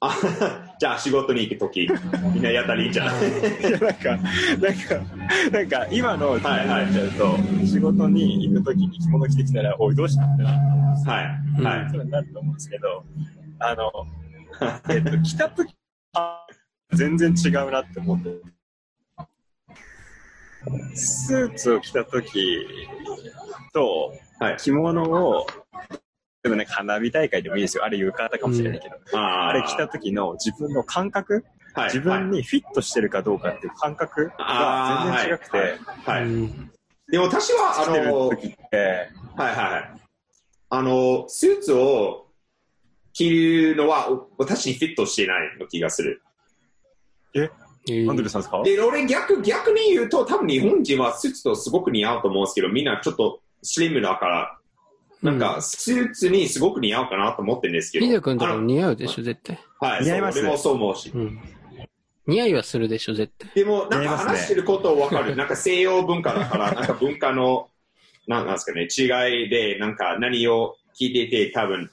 [0.00, 0.14] あ、
[0.78, 1.88] じゃあ仕事に行くとき、
[2.34, 11.24] みんなやったらいいんじゃないいや、なんか、なんか、なんか、今の時代になっちゃうと、仕事に行くときに着物着てきたら、おい、どうしたってなると思うんですよはい。
[11.80, 11.90] はい。
[11.90, 13.04] そうなると思うんですけど、
[13.60, 13.92] あの、
[14.90, 15.74] えっと、着たとき、
[16.16, 16.46] あ
[16.92, 18.30] 全然違うなって思って。
[20.94, 22.66] スーツを着たとき
[23.72, 24.56] と、はい。
[24.56, 25.46] 着物を、
[26.42, 27.84] でもなんか花火大会でもいいですよ。
[27.84, 31.44] あれ浴衣かもしれないけど、ああれ着た時の自分の感覚、
[31.74, 31.84] はい。
[31.86, 36.20] 自分にフィットしてるかどうかっていう感覚が全然違くて、はい。
[36.20, 36.24] はい。
[36.24, 36.70] うん。
[37.10, 38.38] でも私は、あの、はい
[39.36, 40.00] はいはい。
[40.70, 42.28] あの、スーツを
[43.12, 46.22] 着るのはお私にフィットしていないの気がする。
[47.34, 47.48] え？
[47.86, 48.62] アンドリューさんですか？
[48.62, 54.58] で、俺逆、逆に言うと、多分日本人はスーツとすごく似合うと思うんですけど、みんなちょっとスリムだから、
[55.22, 58.06] なんかスーツにすごく似合うかなと思ってるんですけど。
[58.06, 59.58] ヒデ君とか似合うでしょ、絶対。
[59.80, 61.10] はい、似合いますそう俺もそう思うし。
[61.14, 61.38] うん。
[62.26, 63.50] 似合いはするでしょ、絶対。
[63.54, 65.36] でも、なんか話してることわかる。
[65.36, 67.68] なんか西洋文化だから、なんか文化の、
[68.26, 71.90] なんなんですかね、違いで、なんか何を聞いてて、多分、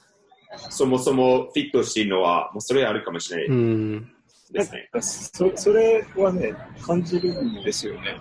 [0.70, 4.12] そもそもフィットしているのは、もうそれあるかもしれうないん。
[4.52, 4.90] ですね。
[5.00, 8.20] そそれはね、感じるんですよね。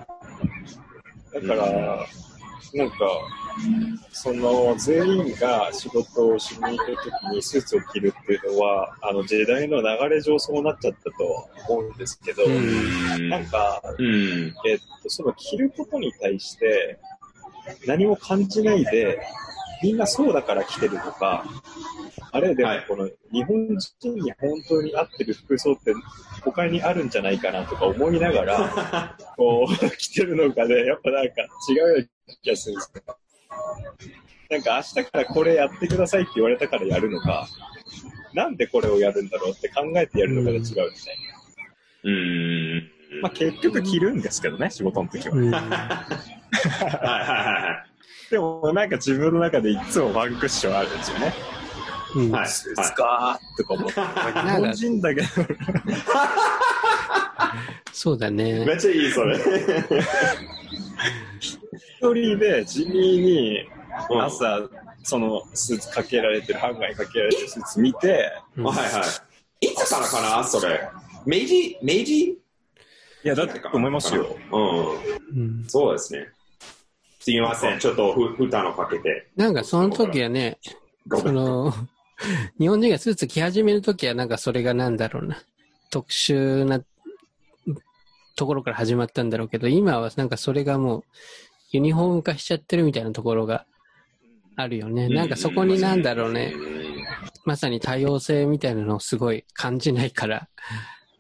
[1.34, 2.06] だから、
[2.74, 2.96] なんか、
[4.12, 14.54] その全員が仕事をしに行くときにスーツを着るっていうのは、あの時代の流れ上そうなっちゃったとは思うんですけど、うんなんか、うん。
[14.66, 16.98] えっと、その着ることに対して
[17.86, 19.22] 何も感じないで、
[19.84, 21.46] みんなそうだから着てるとか、
[22.34, 25.94] あれでもはいこの日本人に本当に合ってる服装って
[26.44, 32.06] 他にあるんじゃないかなとか思いながら、 こう、着てるのがね、やっぱなんか違うような
[32.42, 33.18] 気がするんですよ。
[34.50, 37.48] なんか明日からこれやってくださいって言われたからやるのか、
[38.34, 40.92] なんでこれをやるんだろうって考えてやるのかで違うみたい
[42.04, 42.78] うん。
[42.78, 42.84] な。
[43.24, 45.36] まあ結局着るんですけどね、仕事の時は。
[45.36, 45.52] うん。
[45.52, 47.86] はいはいは
[48.30, 51.34] でもなんか自分の中でいつもワンクッションあるんですよね。
[52.16, 52.42] うんいはい。
[52.42, 52.50] はい。
[52.50, 53.40] スーツか？
[53.56, 54.00] ーとか思って。
[54.00, 55.28] は日本人だけど、
[57.94, 58.32] そうだい。
[58.32, 58.74] ねめ。
[58.74, 59.38] っちゃいい、それ。
[62.00, 63.68] 一人で地味に
[64.10, 64.60] うん朝、
[65.04, 68.84] そのスーツかけられてる、ハンガーにかけられてるスーツ見て、うんはいは
[69.62, 69.68] い。
[69.68, 70.90] いつからかな、それ。
[71.26, 72.38] 明治明治
[73.24, 74.36] いや、だって思いますよ。
[74.52, 74.58] う
[75.38, 75.42] ん。
[75.42, 76.28] うんそうですね。
[77.20, 77.80] すみません。
[77.80, 79.28] ちょっとふ負担をかけて。
[79.36, 80.58] なんかその時はね、
[81.10, 81.32] そ。
[81.32, 81.72] の、
[82.60, 85.42] 日本人がスーツ着始める時はなんかそれがなんだろうな、
[85.90, 86.82] 特殊な
[88.36, 91.04] ところから始まったんだろうけど、今はなんかそれがもう
[91.72, 93.66] ユニフォーム化しちゃってるみたいなところが
[94.56, 95.10] あるよね。
[95.10, 96.54] なんかそこになんだろうね、
[97.46, 100.48] まさに多様性みたいなのをすごい感じないから、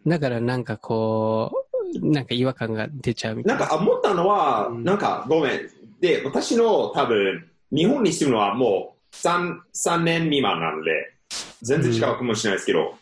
[0.06, 1.52] だからなんかこ
[1.94, 3.60] う、なんか違和感が出ちゃうみたな。
[3.60, 5.70] ないんか思ったのは、うんなんかごめん。
[6.00, 11.14] で、私の多分、日本に住むのはもう 3, 3年未満なので、
[11.62, 12.96] 全然違うかもしれないですけど、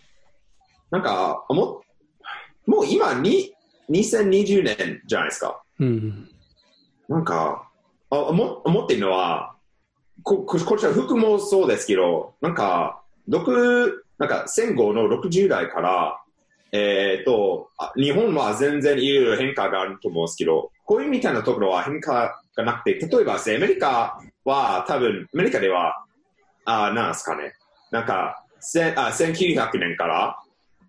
[0.91, 1.79] なんか思っ、
[2.65, 3.53] もう今に
[3.89, 5.61] 2020年じゃないですか。
[5.79, 6.29] うん。
[7.07, 7.69] なんか、
[8.09, 9.55] あ思思ってるのは、
[10.23, 16.21] こここちら服もそうですけど、なんか、6なんか戦後の60代から、
[16.71, 26.05] えっ、とあ、日本は全然いろいろ変化があると思うんですけど、こういうみたいなところは変化がなくて、例えばですね、アメリカは多分、アメリカでは、
[26.65, 27.53] あなんですかね、
[27.91, 30.39] なんか、せあ1900年から、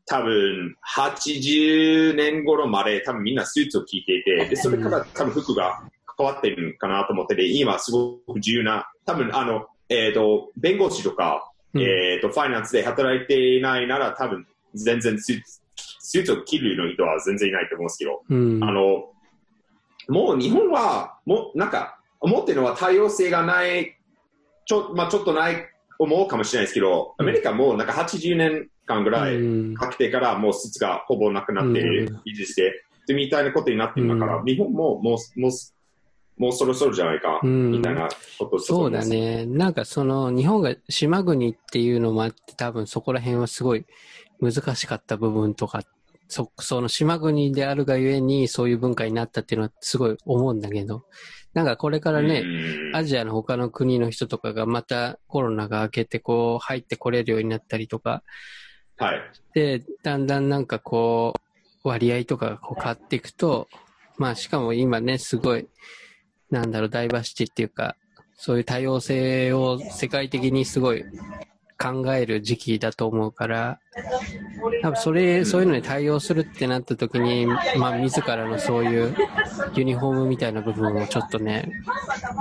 [0.07, 5.83] 多分80年頃まで多分みんなスーツを着ていて、で、それから多分服が
[6.19, 11.83] 変わってるかなと思ってて、今すごく重要な、多分あの、えっ、と、弁護士とか、うん。
[11.83, 18.65] えっ、と、ファイナンスで働いていないなら多分全然スーツ、スーツを着るの人は全然いないと思うんですけど、うん。
[18.65, 19.10] あの、
[20.09, 23.97] もう日本は、もうなんか、思ってるのは多様性がない、
[24.67, 25.67] ちょ,、まあ、ちょっとない
[25.99, 35.51] 思うかもしれないですけど、アメリカもなんか80年間ぐらいうんかけてからもうスーツがほぼなくなってうん維持して、でみたいなことになってるんだから、うん日本ももう、もう、
[36.39, 38.09] もうそろそろじゃないか、うんみたいな
[38.39, 39.05] ことそうだ。
[39.05, 39.45] ね。
[39.47, 43.85] なんかその日本が島国っていうのもあって多分そこら辺はすごい
[44.41, 45.83] 難しかった部分とか、
[46.31, 51.05] そその島国であるがゆえにそういう文化になったっていうのはすごい思うんだけど、
[51.55, 52.97] なんかこれからね、うん。
[52.97, 58.23] アジアの他の国の人とかがまたコロナが明けてこう入ってこれるようになったりとか、
[58.97, 59.21] はい。
[59.55, 61.35] で、だんだんなんかこ
[61.85, 63.69] う、割合とかがこう変わっていくと、
[64.17, 65.67] まあしかも今ね、すごい、
[66.51, 67.97] なんだろう、ダイバーシティっていうか、
[68.37, 71.05] そういう多様性を世界的にすごい
[71.81, 73.81] 考える時期だと思うから、
[74.83, 77.47] 多分それ、そういうのに対応するってなった時に、
[77.79, 79.17] まあ自らのそういう
[79.75, 81.73] ユニフォームみたいな部分をちょっとね、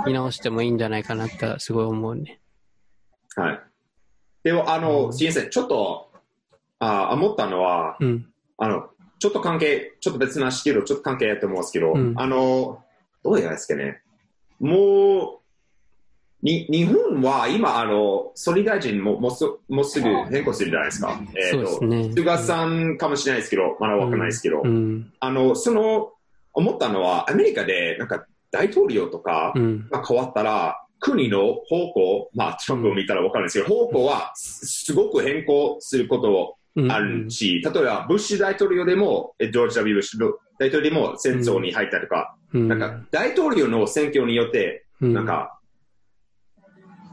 [0.06, 2.40] 見直してもいいんじゃないかなってすごい思うね。
[3.36, 3.60] はい。
[4.42, 6.10] でも、あの、すみません、ちょっと、
[6.78, 8.26] あ思ったのは、うん。
[8.58, 8.88] あの、
[9.18, 12.82] ちょっと関係、ちょっと別な話けど、ちょっと関係やと思うんですけど、うんあの、
[13.22, 14.02] どうやらですかね、
[14.58, 15.39] もう、
[16.42, 21.20] に、日本は今、あの、総理大臣ももうすもうすぐ変更するじゃないですか。
[21.36, 22.12] えそうですね。
[22.14, 25.12] 菅さんかもしれないですけど、まだわかんないですけど、うん。
[25.20, 26.12] あの、その、
[26.52, 29.88] 思ったのは、アメリカで、なんか、大統領とかうん。
[29.90, 45.58] が変わったら、国の方向、まあ、トランプを見たらわかるんですけど、方向はすすごく変更することをうんあるし、例えば、ブッシュ大統領でも、えジョージ・ W・ ブッシュ大統領でも戦争に入ったりとか、うんなんか、大統領の選挙によって、うんなんか、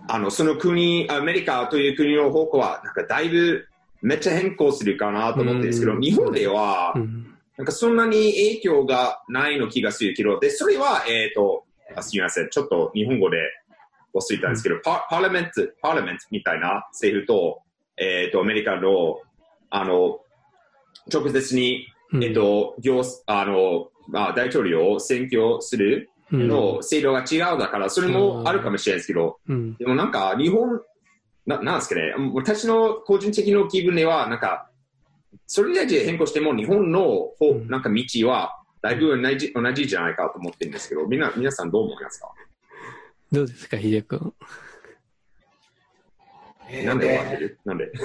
[0.07, 3.67] あの、その国、アメリカという国の方向は、なんか、だいぶ、
[4.01, 6.01] めっちゃ変更するかなと思ってるんですけど、うん。
[6.01, 7.35] 日本ではう、ん。
[7.57, 11.65] なんか、そんなに影響がないの気がするけど、で、それは、えっ、と、
[11.95, 13.37] あすみません、ちょっと日本語で
[14.13, 17.61] 忘れたんですけど、パパーラメント、パーラメントみたいな政府と、
[17.97, 19.19] えっ、と、アメリカの、
[19.69, 20.19] あの、
[21.11, 22.23] 直接に、うん。
[22.23, 29.75] えっ、と、行、あの、まあ、大統領を選挙するうんの制度が違うだから、それもあるかもしれないですけど、うん。
[29.75, 30.81] でもなんか、日本、
[31.45, 34.69] ななんですかね、私の個人的な気分では、なんか、
[35.45, 37.67] それで変更しても、日本の方、うん。
[37.69, 42.29] なんか道は、だいぶ同じ同じじゃないかと思ってるんですけど、みんな、皆さんどう思いますか？
[43.31, 44.33] どうですか、ヒデ君？
[46.85, 47.59] なんで終わってる？
[47.63, 47.91] なんで？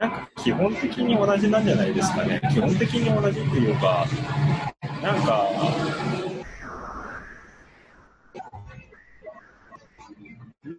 [0.00, 2.40] なんか基本的に同じなんじゃないですかね。
[2.52, 4.04] 基本的に同じっていうか、
[5.02, 5.48] なんか、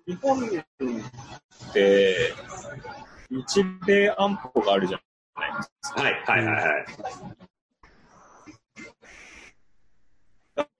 [0.07, 2.33] 日本って、
[3.29, 5.01] 日米安保があるじゃ
[5.35, 6.01] ないですか。
[6.01, 6.85] はい、はい、はい、はい。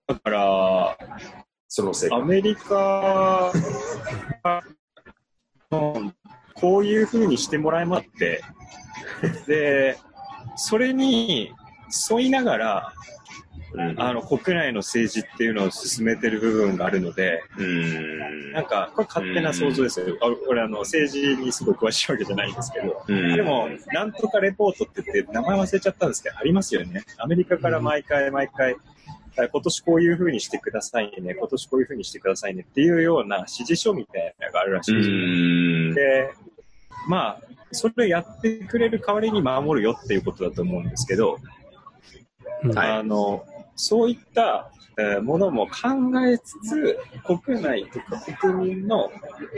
[0.08, 0.98] だから、
[1.68, 2.16] そのせいか。
[2.16, 3.52] アメリカ
[5.70, 6.14] の
[6.54, 8.42] こういう風にしてもらえまって、
[9.48, 9.98] で、
[10.56, 11.52] それに
[12.10, 12.94] 沿いながら、
[13.74, 14.00] うん。
[14.00, 18.52] あの、国内の政治っていうのを進めてる部分があるので、うん。
[18.52, 20.16] なんか、これ勝手な想像ですよ。
[20.22, 27.04] あこれあの、政治にすごい詳しいわけじゃないんですけど、うんでも、なんとかレポートって言って、名前忘れちゃったんですけど、ありますよね。
[27.18, 28.76] アメリカから毎回毎回、
[29.36, 35.96] あ今年こういう風にしてくださいね、今年こういう風にしてくださいねっていうような指示書みたいなのがあるらしいんです。
[35.96, 36.34] で、
[37.08, 37.40] まあ、
[37.72, 41.40] それをやってくれる代わりに守るよっていうことだと思うんですけど、
[42.76, 45.72] あの、そういった、えーものも考
[46.28, 49.12] えつつ、国内とか国民の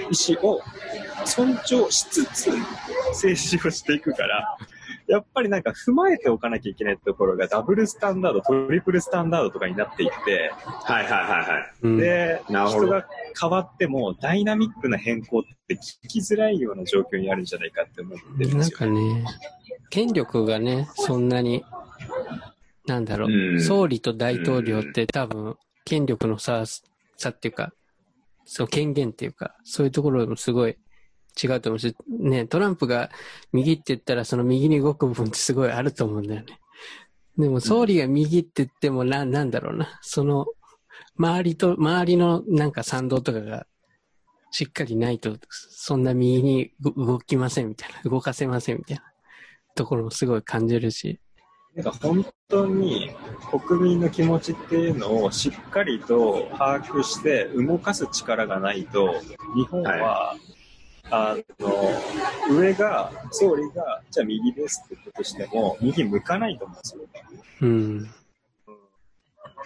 [0.10, 0.62] 意思を
[1.26, 2.52] 尊重しつつ、
[3.10, 4.58] 政治をしていくから、
[5.08, 11.72] やっぱりなんか踏まえておかなきゃいけないところがダブルスタンダード、トリプルスタンダードとかになっていって、はい、はい、はい、はい。
[11.84, 13.06] うんで、人が
[13.40, 18.78] 変わってもダイナミックな変更って聞きづらいような状況にあるんじゃないかって思ってるんでなんすよ。
[18.78, 19.26] かね、
[19.90, 21.64] 権力がね、そんなに、
[22.88, 23.62] なんだろう、うん。
[23.62, 25.56] 総理と大統領って多分、
[25.86, 26.66] 権力の差、
[27.18, 27.74] 差っていうか、
[28.46, 30.78] その権限っていうか、そういうところもすごい
[31.42, 33.10] 違うと思うし、ね、トランプが
[33.52, 36.60] 右って言ったら、その右に動く部分ってすごいあると思うんだよね。
[37.38, 40.46] でも、総理が右って言ってもな、なんだろうな、その、
[41.18, 43.68] 周りと、周りのなんか賛同とかが、
[44.52, 49.04] しっかりないと、そんな右に動動きませんみたいな、動かせませんみたいな
[49.76, 51.20] ところもすごい感じるし、
[51.76, 53.12] なんか本当に
[53.68, 59.14] 国民の気持ちっていうのをしっかりと把握して動かす力がないと、
[59.56, 60.36] 日本は、
[61.12, 67.02] あの、上が、総理が、じゃあ右ですって言ったとしても、右向かないと思うんですよ。
[67.62, 68.10] うん、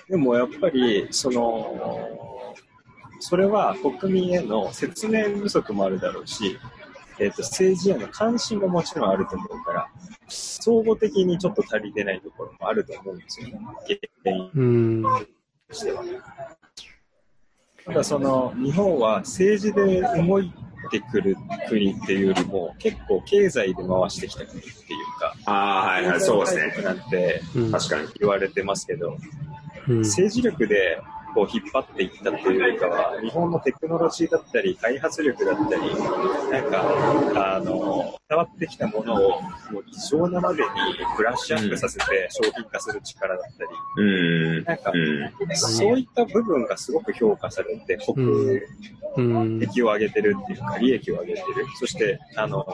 [0.09, 2.55] でもやっぱり、その、
[3.19, 6.57] それは国民への説明不足もあるだろうし、
[7.19, 9.78] えっと政治への関心ももちろんあると思うから、
[10.29, 13.59] 総合的にちょっと足りてないところもあると思うんですよね、
[14.23, 15.03] 原因うん、
[15.67, 16.03] としては。
[17.85, 20.51] ただその日本は政治で動い
[20.91, 21.35] てくる
[21.67, 26.83] 国っていうよりも結構経済で回してきた国っていうか、ああ、はいはい、そうですね。
[26.83, 28.07] なんてうん、確かに。
[28.19, 29.17] 言われてますけど、
[29.87, 31.01] うん、政治力で
[31.33, 35.81] こう引っ張っていったっていうよりかは、日本のテクノロジーだったり、開発力だったり、
[36.51, 40.69] なんか、あの、伝わってきたものをもう異常なまでに
[41.17, 44.63] ブラッシュアップさせて商品化する力だったり、うん。
[44.63, 45.55] なんかう、ん。
[45.55, 48.59] そういった部分がすごく評価されて、国
[49.17, 51.45] うん、益を上げてるっていうか、利益を上げてる。
[51.79, 52.65] そして、あの、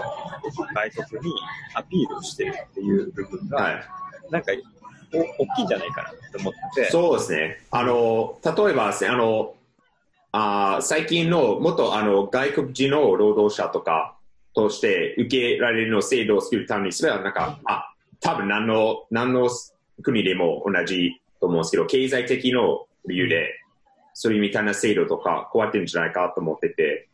[0.73, 1.34] 外国に
[1.73, 3.84] アピールをしてるっていう部分が、はい。
[4.32, 4.75] なんか、お
[5.11, 7.60] 大きいんじゃないかなと思って、そうですね。
[7.72, 9.53] あの、例えばですね、あの、
[10.32, 14.18] あー最近の元あの外国人の労働者とか
[14.53, 19.49] として受けられるの制度を作るために、それはなんか、あ、多分何の、何の
[20.02, 23.53] 国でも同じと思うんですけど、経済的の理由で、
[24.14, 27.07] そういうみたいな制度とか、こうやってるんじゃないかと思ってて、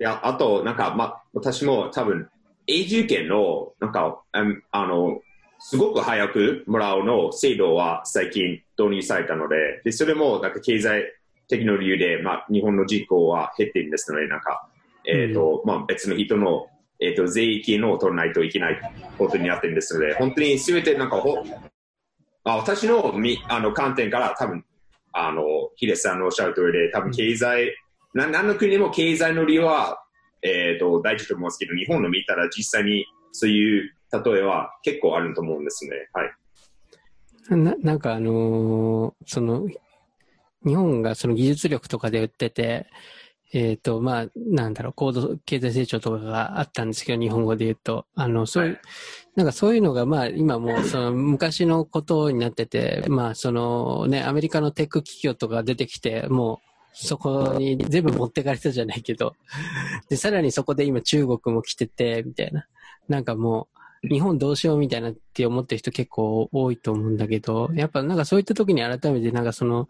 [0.00, 2.28] いや、あと、なんか、ま、私も多分、
[2.66, 5.20] 永住権の、なんか、ああの、
[5.66, 11.04] すごく早くもらうの制度は最近導入されたので、で、それもなんか経済
[11.48, 14.68] 的な理由で、まあ、日本の人口は減っているんですので、なんか、
[15.06, 16.66] えっ、と、まあ、別の人の、
[17.00, 21.42] えっ、と、税金を取らないといけないことになっているんですので、本当に全てなんかほ、
[22.44, 24.66] あ私のみあの観点から多分、
[25.14, 25.42] あの、
[25.76, 27.74] ヒデさんのおっしゃる通りで、多分経済、
[28.12, 30.04] な何の国でも経済の理由は、
[30.42, 35.92] えっ、と、大事と思うんですけど、日本の見たら実際にそういう例えは結構あると思うんですね。
[36.12, 37.56] はい。
[37.56, 39.68] ななんかあのーその、
[40.64, 42.86] 日本がその技術力とかで売ってて、
[43.52, 48.80] えっ、と、まあ、なんだろう、高度経済成長とかがあったんですけど、日本語で言うと、あの、そういう、はい
[49.36, 59.34] なんかそういうのが、まあ、今もう、その、昔のことになってて、まあ、その、ね、アメリカのテック企業とか出てきて、もう、そこに全部持ってかれたじゃないけど、
[60.08, 62.68] で、さらにそこで今中国も来てて、みたいな。
[63.08, 63.78] なんかもう、
[64.08, 69.88] 日本どうしようみたいなって思ってる人結構多いと思うんだけど、やっぱなんかそういった時に改めてなんかその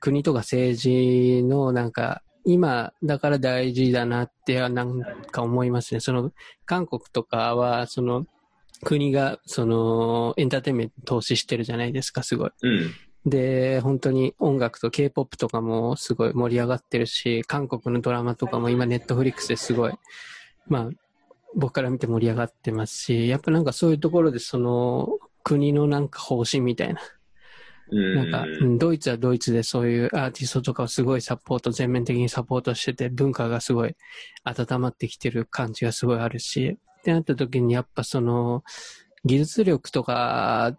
[0.00, 6.00] 国とか政治のなんか今だから大事だなってなんか思いますね。
[6.00, 6.32] その
[6.64, 8.26] 韓国とかはその
[8.82, 12.50] 国がそのエンターテインメント投資してるじゃないですか、すごい。
[12.62, 12.94] うん。
[13.26, 19.92] で、本当に音楽と K-POP とかもすごい盛り上がってるし、韓国のドラマとかも今ネットフリックスですごい、
[20.66, 20.90] まあ、
[21.54, 27.00] 僕から見て盛り上がってますし、やっぱなんかそういうところでその国のなんか方針みたいな、
[27.90, 28.14] うん。
[28.14, 33.96] なんか、うんドイツはドイツでそういうアーティストとかをすごいサポート、全面的にサポートしてて、文化がすごい
[34.44, 38.62] 温まってきてる感じがすごいあるし、ってなった時にやっぱその
[39.24, 40.76] 技術力とか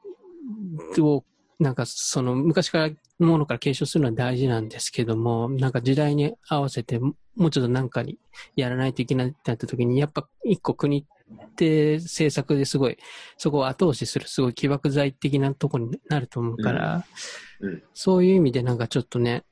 [0.99, 1.23] を
[1.60, 7.14] なんかその昔からのものから継承するのは大事なんですけども、なんか時代に合わせても
[7.48, 8.18] うちょっとなんかに
[8.56, 12.98] やらないといけないってなった時に、やっぱ一個国って政策ですごい、
[13.38, 19.43] そこを後押しするすごい起爆剤的なところになると思うから、うんうんそういう意味でなんかちょっとね、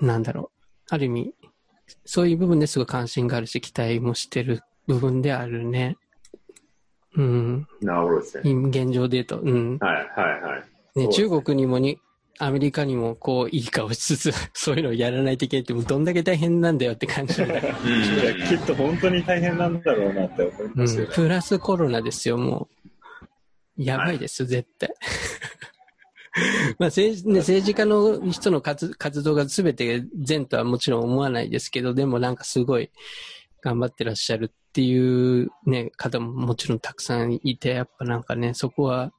[0.00, 1.34] なんだろう、ある意味、
[2.04, 5.96] そういう部分ですごい関心があるし、期待もしてる部分であるね。
[7.14, 8.52] うん、なるほどですね。
[8.52, 9.78] 現状で言うと、うん。
[9.78, 10.56] はい、はい、は
[10.96, 10.98] い。
[10.98, 12.00] ね中国にもに、
[12.38, 21.14] アメリカにもこう、いい顔しつつ、 そういうのをやらないといけないって、もうどんだけ大変なんだよって感じなんだけどいやきっと本当に大変なんだろうなって思いますようん、ね。
[21.14, 22.68] プラスコロナですよ、も
[23.76, 23.82] う。
[23.82, 24.90] やばいですよ、絶対。
[26.78, 32.90] まあ政治ね、政治家の人の活活動が全て善とはもちろん思わないですけど、でもなんかすごい、
[33.60, 39.12] 頑張ってらっしゃるっていうね、方ももちろんたくさんいて、やっぱなんかね、そこは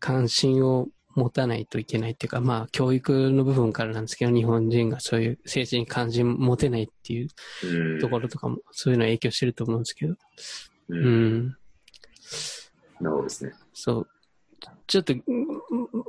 [0.00, 7.28] 関心を持たないといけないっていうか、まあ教育の部分からなんですけど、日本人がそういう政治に関心持てないっていう
[7.64, 10.16] うんところとかも、そういうの影響してると思うんですけど、う
[10.88, 11.56] うんん、
[13.00, 13.52] なるほどですね。
[13.72, 14.08] そう。
[14.86, 15.20] ちょっと、うん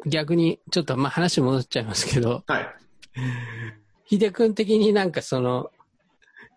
[0.08, 2.76] 逆に、ちょっとまあ話戻っちゃいますけど、はい。
[4.06, 5.72] ひでくん的になんかその、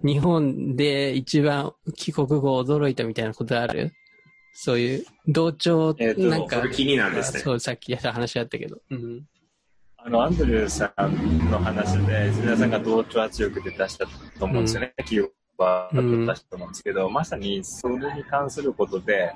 [0.05, 3.93] 日本で一番帰国後驚いたみたいなことある？
[4.61, 7.39] そういう、同調、えーとなんか気になるんですね。
[7.39, 8.79] そう、さっき話あったけど。
[8.91, 9.23] うん。
[9.99, 14.95] あの、アンドリューさんの話で、泉田さんが同調圧力で出したと思うんですよね。
[14.97, 16.01] 企業は出
[16.35, 19.33] したと思うんですけど、まさにそれに関することで、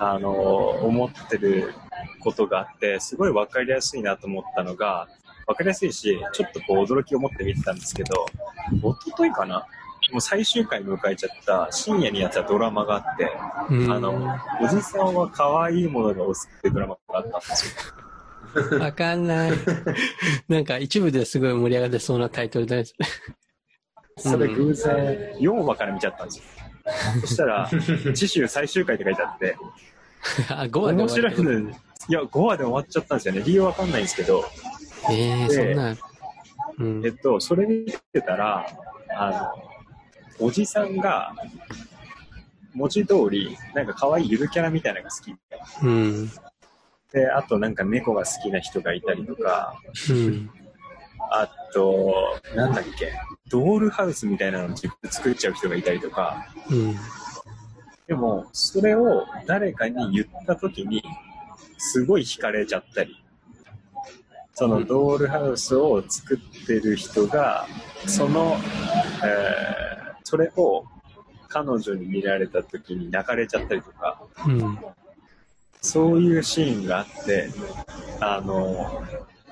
[0.00, 1.72] あの、思ってる
[2.18, 5.06] ことがあって、すごいわかりやすいなと思ったのが、
[5.46, 8.26] わかりやすいし、ちょっとこう驚きを持って見てたんですけど、
[8.72, 9.64] 一昨日かな？
[10.12, 13.32] もう最終回迎えちゃった深夜にやったドラマがあって、
[13.70, 17.66] うん、あの、おじさんは可愛いものがお好きってドラマがあったんです
[18.70, 18.78] よ。
[18.78, 19.52] わかんない。
[20.48, 22.94] なんか一部ですごい盛り上がってそうなタイトルです。
[24.18, 24.94] それ偶然
[25.40, 26.44] 4話から見ちゃったんですよ。
[27.20, 27.68] そしたら、
[28.14, 29.56] 次週最終回って書いてあって、
[30.50, 33.42] あ、5話で面終わる白いのに、いや、5話で終わっちゃったんですよね。
[33.44, 34.44] 理由わかんないんですけど、
[35.10, 35.96] ええー、でそんな。
[36.78, 37.12] うんえっ。
[37.12, 38.66] と、それ見てたら、
[39.16, 39.73] あの、
[40.38, 41.34] おじさんが、
[42.74, 45.34] 文字通り、なんか可愛いゆるキャラみたいなのが好き
[45.82, 46.30] うん。
[47.12, 49.80] で、あとなんか猫が好きな人がいたりとか、
[50.10, 50.50] うん。
[51.30, 53.12] あと、なんだっけ、
[53.48, 56.96] ドールハウスみたいなのを自分で作っちゃう人がいたりとか、うん。
[58.08, 61.02] でも、それを誰かに言った時に、
[61.78, 63.24] すごい惹かれちゃったり、
[64.54, 67.66] そのドールハウスを作ってる人が、
[68.06, 68.56] その、
[69.24, 70.84] えーそれを
[71.48, 74.78] 彼女に見られた時に泣かれちゃったりとか、うん。
[75.80, 77.50] そういうシーンがあって、
[78.20, 79.04] あの、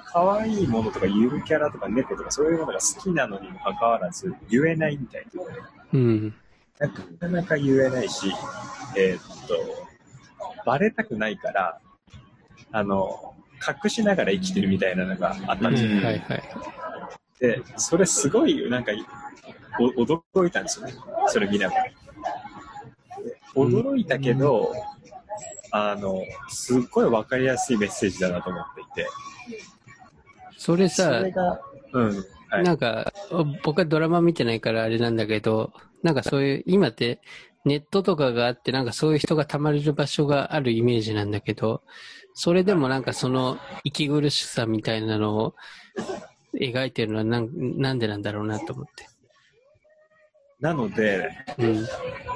[0.07, 5.43] 可愛いものとかゆるキャラとか猫とかそういうものが好きなのにもかかわらず言えないみたいな。
[5.93, 6.35] うん。
[6.79, 8.33] なかなか言えないし、
[8.97, 9.55] えーっと、
[10.65, 11.81] バレたくないから、
[12.73, 13.35] あの、
[13.85, 15.91] 隠しながら生きてるみたいなのがあったんですよ。
[15.91, 16.43] うんはいはい。
[17.39, 18.93] で、それすごい、なんか、
[19.81, 20.95] お驚いたんですよね。
[21.29, 21.85] それ見ながら。
[21.85, 21.95] で
[23.55, 24.73] 驚いたけど、
[25.71, 29.07] あの、すっごいわかりやすいメッセージだなと思っていて。
[30.57, 31.61] そそれされ、が、
[31.93, 32.25] うん。
[32.49, 32.63] はい。
[32.63, 33.13] なんか、
[33.65, 35.73] 僕はドラマ見てないからあれなんだけど、
[36.03, 37.21] なんかそういう、今って
[37.65, 41.83] ネットとかがあって、なんかそういう人が溜まれる場所があるイメージなんだけど、
[42.35, 45.55] それでもなんかその息苦しさみたいなのを
[46.55, 49.12] 描いてるのはなんなんでなんだろうなと思って。
[50.63, 51.29] なので、
[51.59, 51.87] うん。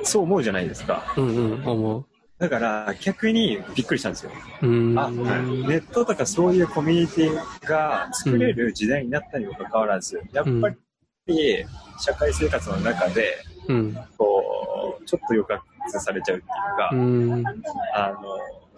[0.03, 1.15] そう思うじゃないですか。
[1.17, 2.05] うんうん、思う。
[2.39, 4.33] だから、逆にびっくりしたんですよ。
[4.61, 10.71] あ、ネットとかそういうコミュニティが作れる時代になったにもかかわらず、やっぱ
[11.29, 11.65] り
[12.01, 13.37] 社会生活の中で、
[13.69, 13.95] うん。
[14.19, 17.45] こう、ちょっと抑圧されちゃうっていうか、うん。
[17.95, 18.21] あの、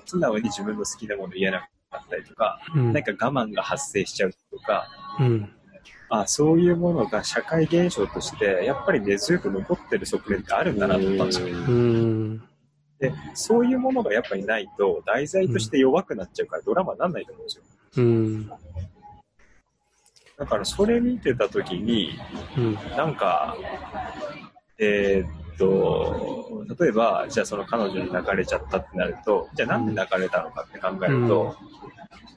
[0.04, 1.60] 素直に自分の好きなもの言えな
[1.90, 4.86] かったりとか、うんなんか我慢が発生しちゃうとか、
[5.18, 5.50] うん。
[6.10, 11.48] あそういうものが社会現象として、やっぱり根強く残ってる側面ってあるんだなと思ったんですよ。
[11.48, 12.42] うん。
[12.98, 17.62] で、そういうものがやっぱりないと、題材として弱くなっちゃうから、ドラマにならないと思うんですよ。
[17.96, 18.48] うん。
[20.38, 22.18] だからそれ見てた時に、
[22.56, 22.74] うん。
[22.96, 23.56] なんか、
[24.78, 31.56] えーっと、例えば、じゃあその彼女に泣かれちゃったってなると、じゃあなんで泣かれたのかって考えると、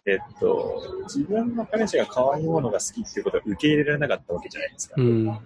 [0.05, 4.95] えっと、自分の彼氏が可愛いものが好きっていうことを受け入れられなかったわけじゃないですか。
[4.97, 5.39] うん。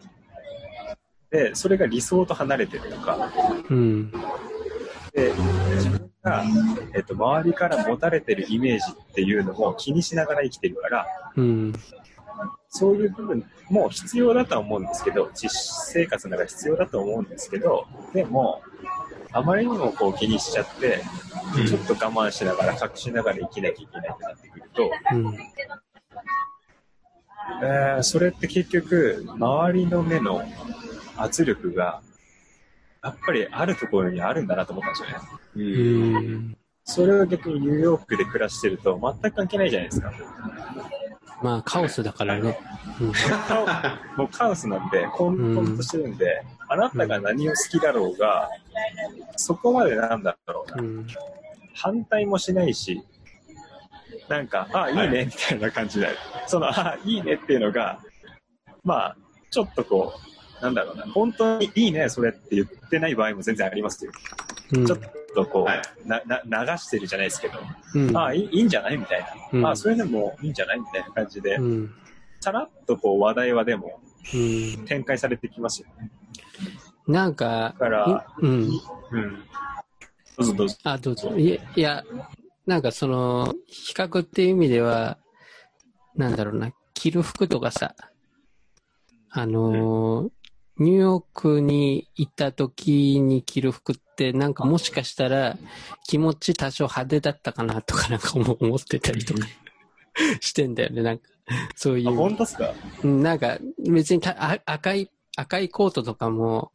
[1.30, 3.32] で、それが理想と離れてるとか、
[3.70, 4.12] うん。
[5.14, 5.34] で、
[5.76, 6.44] 自分が、
[6.94, 11.74] えっと、周りから持たれてるイメージっていうのも気にしながら生きてるから、うん。
[12.70, 18.62] そういう部分も必要だとは思うんですけど、実生活の中で必要だと思うんですけど、でも、
[19.32, 21.02] あまりにもこう気にしちゃって、
[21.68, 25.38] ちょっと我慢しながら、隠しながら生きなきゃいけないってなってくると、うん。
[27.64, 30.44] えーそれって結局、周りの目の
[31.18, 32.02] 圧力が、
[33.04, 35.26] やっぱりあるところにあるんだなと思ったんですよね。
[35.56, 35.60] う。
[35.60, 36.58] うんん。
[36.84, 40.14] それを逆にニューヨークで暮らしてると全く関係ないじゃないですか。
[41.46, 42.58] まあ、カオスだからね。
[44.18, 48.50] もうカオスなんで、混沌としてるんで、あなたが何を好きだろうが、
[49.36, 50.86] そこまでなんだろうなう。
[50.86, 51.08] ん。
[51.76, 53.00] 反対もしないし、
[54.28, 56.18] なんか、あ、いいね、みたいな感じになる。
[56.48, 58.00] その、あ、いいねっていうのが、
[58.84, 59.18] まあ、
[59.52, 60.16] ちょっとこ
[60.60, 64.12] う、なんだろうな、本当にいいね、それって言ってない場合も全然ありますよ。
[64.74, 65.00] うんちょっ
[65.36, 67.60] とこう、はいなな流してるじゃないですけど、
[67.94, 69.28] うんああいい、いいんじゃないみたいな。
[69.54, 71.94] うんああ、それでもいいんじゃないみたいな感じで、うん。
[72.40, 74.00] さらっとこう話題はでも
[74.34, 74.86] うん。
[74.86, 76.12] 展開されてきますよね。
[77.08, 78.50] なんか、だからうん。
[78.50, 79.44] うん。
[80.38, 80.76] どうぞどうぞ。
[80.84, 81.36] あ、どうぞ。
[81.38, 82.04] いや、いや、
[82.66, 85.18] なんかその、比較っていう意味では、
[86.16, 87.96] なんだろうな、着る服とかさ、
[89.30, 90.30] あのー
[90.78, 95.58] ニューヨークに行った時に着る服って、なんかもしかしたら
[96.08, 99.42] 気持ち多少派手だったかなとかなんか思思ってたりとか
[100.40, 101.24] してんだよね、なんか。
[101.76, 102.16] そういあ、う。
[102.16, 102.74] 本当っすか？
[103.04, 103.58] うんなんか
[103.90, 106.72] 別にたあ赤い、赤いコートとかも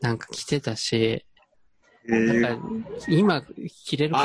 [0.00, 1.24] なんか着てたし、
[2.08, 2.66] えーなんか
[3.08, 3.42] 今
[3.84, 4.20] 着れるか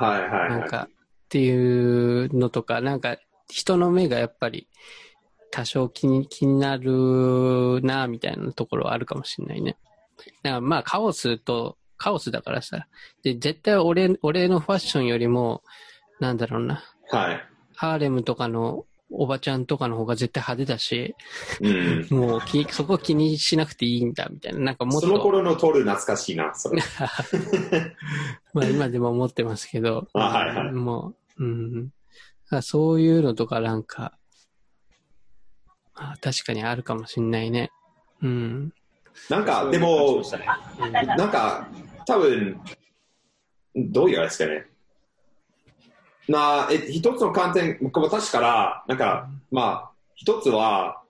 [0.00, 0.28] なみたいな。
[0.28, 0.60] はいはいはい。
[0.60, 3.16] なんか、っていうのとか、なんか、
[3.48, 4.68] 人の目がやっぱり、
[5.50, 9.76] 多少気に、気になるな、みたいなところはあるかもしれないね。
[10.42, 12.86] だからまあ、カオスと、カオスだからさ。
[13.22, 15.62] で、絶対俺、俺のファッションよりも、
[16.18, 17.46] なんだろうな、はい。
[17.76, 21.16] ハーレムとかのおばちゃんとかの方が絶対派手だし、
[21.60, 22.06] うん。
[22.16, 24.60] もう気、そこ気にしなくていいんだ、みたいな。
[24.60, 26.82] なんかもっと、その頃のトール懐かしいな、それ。
[28.54, 31.90] まあ今でも思ってますけど、あはいはいもう、うん。
[32.62, 34.16] そういうのとかなんか、
[35.94, 37.70] あ確かにあるかもしんないね。
[38.22, 38.72] うん。
[39.28, 40.22] なんか、でも、
[41.16, 41.68] なんか、
[42.06, 42.60] 多分、
[43.76, 44.66] どういうあれですかね。
[46.28, 51.02] な、え、一つの観点、私から、なんか、まあ、一つは、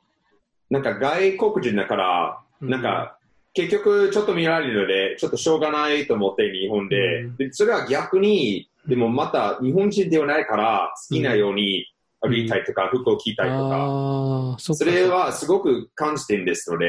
[0.70, 2.70] なんか外国人だから、うん。
[2.70, 3.18] なんか、
[3.52, 7.36] 結局ちょっと見られるので、ちょっとしょうがないと思って日本で、うん。
[7.36, 11.86] でそれは逆に、でもまた日本人ではないから好きなように
[12.20, 16.86] 歩いたりとか、服を着たりとか、それはすごく感じてるんですので、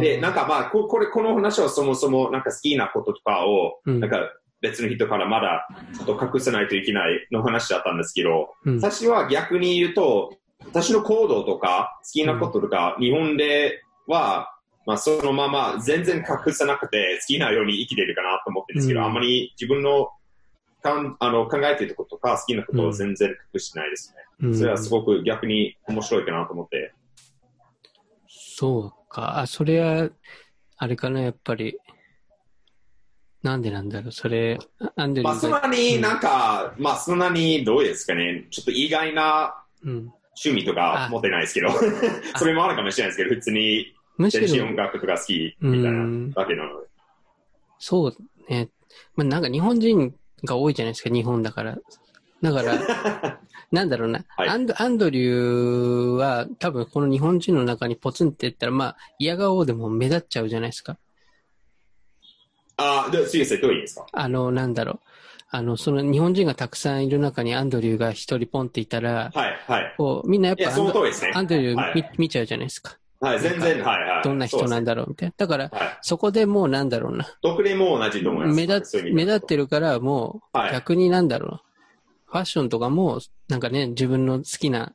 [0.00, 4.00] で、なんかまあ、ここれ、この話はそもそもなんか好きなこととかを、うん。
[4.00, 4.18] なんか
[4.60, 14.50] 別の人からまだちょっと隠さないといけないの話だったんですけど、うん、私は逆に言うと、私の行動とか好きなこととか、日本では、
[14.86, 19.06] まあそのまま全然隠さなくて好きなように生きてるかなと思ってるんですけど、うん。
[19.06, 20.08] あんまり自分の
[20.82, 24.48] かんあの考えていることとか好きなことを全然隠してないですね。
[24.48, 24.58] うん。
[24.58, 26.94] それはすごく逆に面白いかなと思って。
[28.26, 29.38] そうか。
[29.38, 30.10] あ、それは、
[30.76, 31.78] あれかな、やっぱり。
[33.42, 34.58] なんでなんだろう、それ、
[34.96, 40.12] アンドリまあ、そんなになんか、まあ、そんなにどうですかね、ちょっと意外なうん、
[40.42, 41.70] 趣味とかあ持ってないですけど、
[42.36, 46.86] それもあるかもしれないですけど、普通にむし電子ろ、音楽とか好きみたいなだけなので。
[47.78, 48.16] そう
[48.48, 48.70] ね。
[49.14, 50.14] まあ、なんか日本人
[50.44, 51.76] が多いじゃないですか、日本だから。
[52.42, 53.40] だから、
[53.74, 54.80] なんだろうな、はいアンド。
[54.80, 60.96] アンドリューは多分この日本人の中にポツンって言ったら、まあ、嫌顔でも目立っちゃうじゃないですか。
[62.76, 64.06] あ、で、杉さんどういう意味ですか？
[64.12, 64.98] あの、なんだろう。
[65.50, 69.94] あの、その日本人がたくさんいる中にアンドリューが一人ポンっていたら、はい、はい。
[69.96, 71.12] こう、みんなやっぱアンドね。
[71.34, 72.98] アンドリュー見,、はい見ちゃうじゃないですか。
[73.20, 74.22] はい、全然、はい、はい。
[74.24, 75.34] どんな人なんだだろうみたいな。
[75.36, 75.98] だから、はい。
[76.02, 77.26] そこでもうなんだろうな。
[77.42, 78.56] どこでも同じと思います。
[78.56, 81.56] 目立っ目立ってるから、もうはい逆になんだろうな。
[81.58, 84.94] ファッションとかも、なんかね、自分の好きな、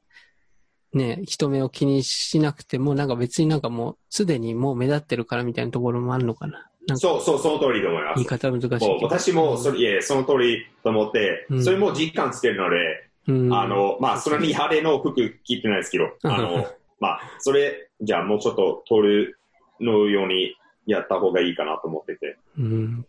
[0.94, 6.70] ね、人目を気にしなくても、なんか別になんかもう、すでにもう目立ってるからみたいなところもあるのかな。
[6.88, 8.26] なんかそう、そう、その通りと思います言い。
[8.26, 9.00] 方難しいけも。
[9.02, 15.14] 私もそれ、いえ、その通りと思って、うんそれも実感してるので、うん、あの、まあ、それに派手の服
[15.44, 16.68] 着てないですけど、あの、
[17.00, 19.40] まあ、それ、じゃあもうちょっと通る
[19.80, 20.56] のように
[20.88, 22.38] やった方がいいかなと思ってて。
[22.58, 23.06] うん。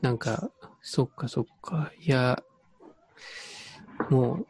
[0.00, 0.50] なんか、
[0.82, 1.92] そっかそっか。
[2.00, 2.42] いや、
[4.10, 4.46] もう、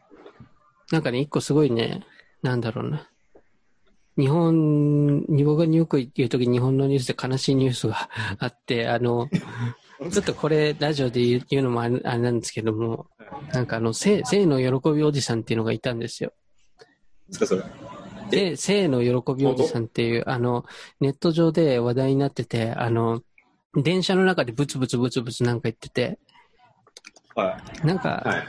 [0.93, 2.05] なんかね、一個すごいね、
[2.43, 3.09] なんだろうな。
[4.16, 8.09] 日本に、僕がニューヨーク行うとき日本のニュースで悲しいニュースが
[8.39, 9.29] あって、あの、
[10.11, 13.07] ちょっとこれラジオで言うのもあれなんですけども、
[13.53, 16.33] なんかあの、性性の喜びおじさんっていうのがいたんですよ。
[18.31, 20.65] で性の喜びおじさんっていう、あの、
[21.01, 23.23] ネット上で話題になってて、あの、
[23.75, 26.19] 電車の中でブツブツブツブツなんか言ってて、
[27.35, 28.49] はなんか、はい。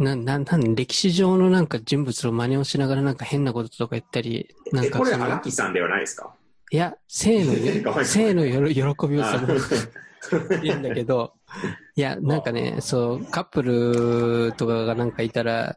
[0.00, 6.34] な、な、なん、歴史上のなんか人物の真似をしながらなんか変なこととか言ったり、なんえ、これ、荒木さんではないですか？
[6.72, 11.34] いや、性の ごめんごめん、性のよろ喜びをさ、あ言うんだけど、
[11.96, 15.76] いや、なんかね、そう、カップルとかがなんかいたら、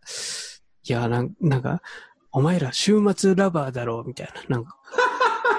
[0.87, 1.81] いや、なんなんか、
[2.31, 4.77] お前ら週末ラバーだろうみたいな、なんか、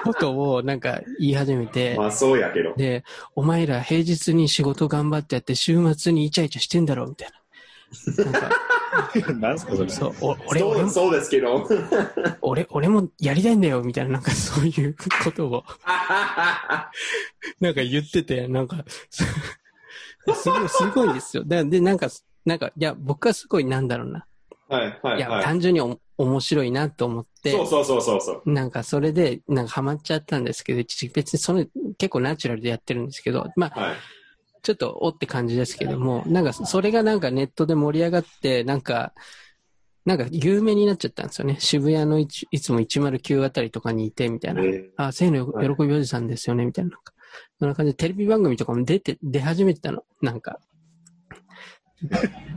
[0.03, 2.73] ことをなんか言い始めて、 まあ、そうやけど。
[2.75, 3.03] で、
[3.35, 7.35] お前ら平日に仕事頑張ってやって週末にイチャイチャしてんだろうみたいな。
[9.39, 9.89] なんすかそれ？
[9.89, 11.67] そう、お俺、俺も、そうそうですけど。
[12.41, 15.63] 俺、俺もやりたいんだよ、みたいな、なんかそういうことを、
[17.59, 19.23] なんか言ってて、なんか、す
[20.41, 21.43] すごい、すごいですよ。
[21.43, 22.07] で、でなんか、
[22.45, 24.25] なんか、いや、僕はすごい、なんだろうな。
[24.67, 25.43] はいはいいや、はい。
[25.43, 28.51] 単純にお面白いなと思って、そうそうそうそうそう。
[28.51, 31.65] なんかそれで、なんかハマっちゃったんですけど、ち別にその、
[31.97, 33.95] 結構ナチュラルでやってるんですけど、まあ、はい。
[34.65, 39.13] ちょっとおって感じですけども、なんかそれがなんかネットで盛り上がって、なんか、
[40.05, 41.57] なんか有名になっちゃったんですよね。
[41.59, 44.63] 渋谷のいつも109あたりとかにいて、みたいな。
[44.63, 46.91] えあ、生のはい喜びおじさんですよね、みたいな。
[46.91, 47.13] なんか
[47.59, 50.01] そんな感じでテレビ番組とかも出て、出始めてたの。
[50.23, 50.59] なんか。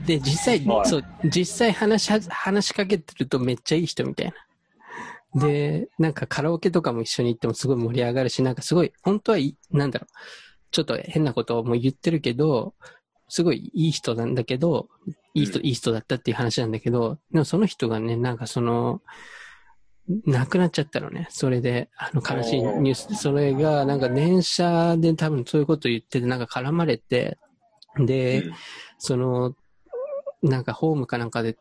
[0.06, 4.32] で、実際、はいそう、実際話しは、話しかけてるとめっちゃいい人みたい
[5.34, 5.40] な。
[5.46, 10.08] で、なんかカラオケとかも一緒に行ってもすごい盛り上がるし、なんかすごい、本当はいい、なんだろう、
[10.70, 12.74] ちょっと変なことも言ってるけど、
[13.28, 14.88] すごいいい人なんだけど、
[15.34, 15.66] いい人、うん。
[15.66, 19.02] いい人だったっていう話なんだけど、でもその人がね、なんかその、
[20.24, 21.26] 亡くなっちゃったのね。
[21.30, 27.38] それで、あの悲しいニュース、それがなんか電車で多分そういうこと言ってて、なんか絡まれて、
[27.98, 28.54] で、うん。
[28.98, 29.54] その、
[30.42, 31.58] なんかホームかなんかで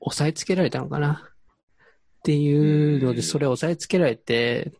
[0.00, 1.22] 押さえつけられたのかな？
[1.24, 3.22] っていうので、うん。
[3.22, 4.72] それを押さえつけられて、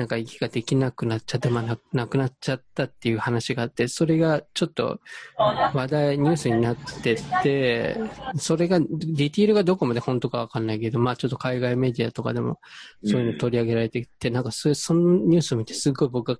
[0.00, 4.98] なんか息ができなくなっちゃって、まあな、なくなっちゃったっていう話があって、それがちょっと
[5.36, 8.00] 話題、ニュースになってて、
[8.38, 12.60] それが、ディティールがどこまで本当かわかんないけど、まあちょっと海外メディアとかでも
[13.04, 16.38] そういうの取り上げられてきて、なんかそれ、そのニュースを見てすごい僕は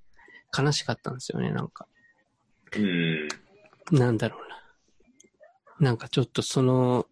[0.59, 1.87] 悲しかったんですよね、なんか。
[2.75, 3.29] うん。
[3.93, 5.91] なんだろうな。
[5.91, 7.07] なんかちょっとその、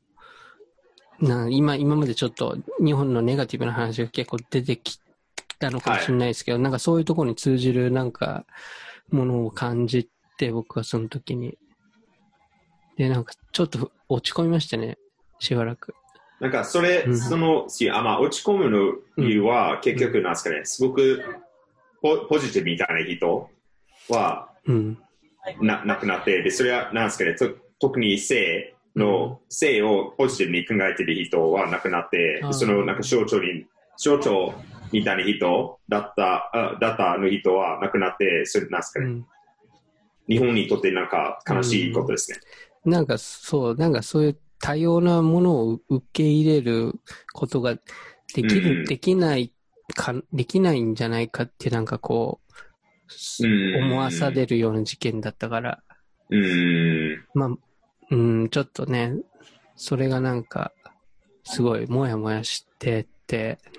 [1.20, 4.98] な今、今までちょっと日本のネガティブな話が結構出てき
[5.58, 8.46] たのかもしれないですけど、なんかそういうところに通じるなんか
[9.10, 11.58] ものを感じて、僕はその時に。
[12.96, 14.98] で、なんかちょっと落ち込みましたね、
[15.38, 15.94] しばらく。
[16.40, 21.24] なんか、それ、うんその、しあまあ、落ち込むの理由は、結局、なんですかね、すごく
[22.00, 23.50] ポポジティブみたいな人
[24.08, 24.98] はうん。
[25.60, 33.66] ななくなって、で、それは、なんですかね、と特に性の、性をポジティブに考えてる人はなくなってその、なんか象徴に、
[33.96, 34.54] 象徴
[34.92, 39.26] みたいな人だった、あだったの人はなくなって、それ、なんですかね、うん。
[40.28, 42.38] 日本にとってなんか悲しいことですね。
[42.84, 46.94] なんかそう、なんかそういう多様なものを受け入れる
[47.32, 47.80] ことがで
[48.34, 49.52] きる、うんできない
[49.94, 52.40] か、できないんじゃないかってなんかこ
[53.40, 55.82] う、うん思わされるような事件だったから、
[56.30, 57.24] うん。
[57.34, 57.48] まあ、
[58.10, 59.14] うん、ちょっとね、
[59.76, 60.72] それがなんか、
[61.44, 63.08] すごいもやもやしてて、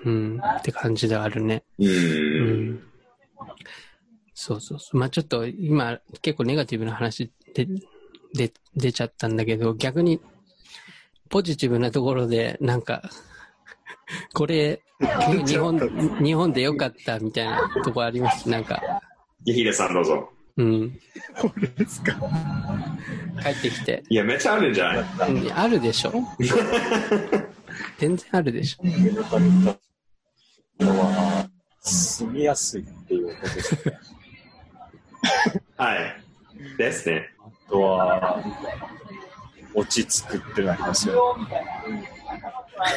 [0.04, 1.62] うん、って感じではあるね。
[1.78, 1.84] う。
[1.84, 2.82] うんん。
[4.34, 4.96] そうそうそう。
[4.98, 7.66] まあちょっと今結構ネガティブな話で、
[8.32, 10.20] で、出ちゃったんだけど、逆に
[11.28, 13.02] ポジティブなところで、なんか、
[14.34, 14.80] これ、
[15.46, 15.78] 日本、
[16.22, 18.48] 日本でよかったみたいなとこあります？
[18.48, 18.80] なんか、
[19.44, 20.28] ヒデさんどうぞ。
[20.56, 20.98] うん。
[21.40, 22.12] これですか？
[23.42, 24.02] 帰ってきて。
[24.08, 25.32] いや、めっちゃあるんじゃない？
[25.32, 26.12] うん、あるでしょ。
[28.00, 28.82] 全然あるでしょ。
[28.82, 29.44] 描かれ
[30.78, 31.50] たのは、
[31.82, 33.98] 住みやすいっていうことですね。
[35.76, 36.22] はい。
[36.78, 37.28] ですね。
[37.38, 38.42] あとは、
[39.74, 41.36] 落ち着くってなりますよ。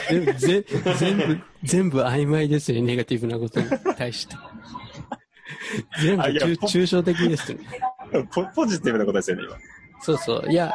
[0.09, 0.65] 全部、ぜ
[0.97, 3.67] 全部、全部曖昧ですね、ネガティブなことに
[3.97, 4.37] 対して。
[6.01, 7.59] 全部抽象的ですね。
[8.33, 9.57] ポポジティブなことですよね、今。
[10.01, 10.49] そうそう。
[10.49, 10.73] いや、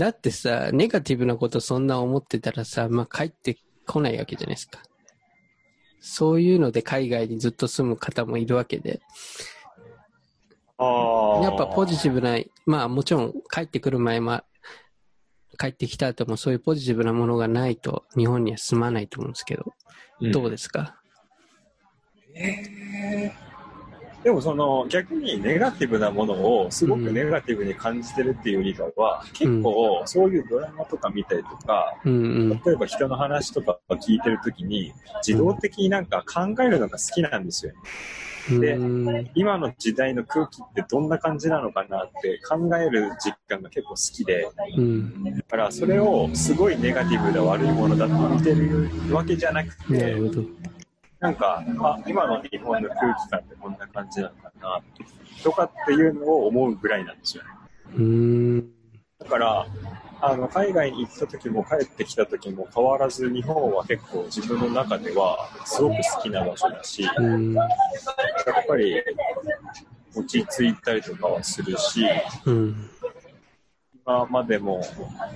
[0.00, 4.80] だってさ、ネガティブなことそんな思ってたらさ、まあ帰ってこないわけじゃないですか。
[6.00, 9.02] そういうので海外にずっと住む方もいるわけで。
[10.78, 14.40] あやっぱポジティブな、まあもちろん帰ってくる前も、
[15.58, 19.74] 帰ってきた後もそういうポジティブなものがないと日本には住まないと思うんですけど、
[20.32, 20.96] どうですか？
[24.22, 31.94] でもその逆にネガティブなものをすごくネガティブに感じてるっていうよりかは、結構そういうドラマとか見たりとか。
[32.04, 34.92] 例えば人の話とか聞いてるときに
[35.26, 37.72] 自動的になんか考えるのが好きなんですよ。
[38.48, 45.24] でうん今の時代の空気ってどんな感じなのかなって考える実感が結構好きで、うん。
[45.24, 50.16] だからそれをすごいネガティブで悪いものだと見てるわけじゃなくて、
[51.20, 54.80] なんか、あ、今の日本の空気感ってこんな感じなのかな、
[55.44, 57.50] とかっていうのを思うぐらいなんですよね。
[57.94, 58.02] うー
[58.62, 58.72] ん。
[59.18, 59.66] だから、
[60.22, 67.54] あの、海外に行った時も帰ってきた時も変わらず日本は結構自分の中ではすごく好きな場所だし、やっうん。
[67.54, 69.02] ぱり
[70.14, 72.02] 落ち着いたりとかはするし、
[72.46, 72.90] うん。
[74.06, 74.82] 今までも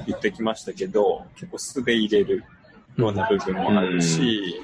[0.07, 2.45] 言ってきましたけど、結構素で入れる
[2.97, 4.63] ような部分もあるし、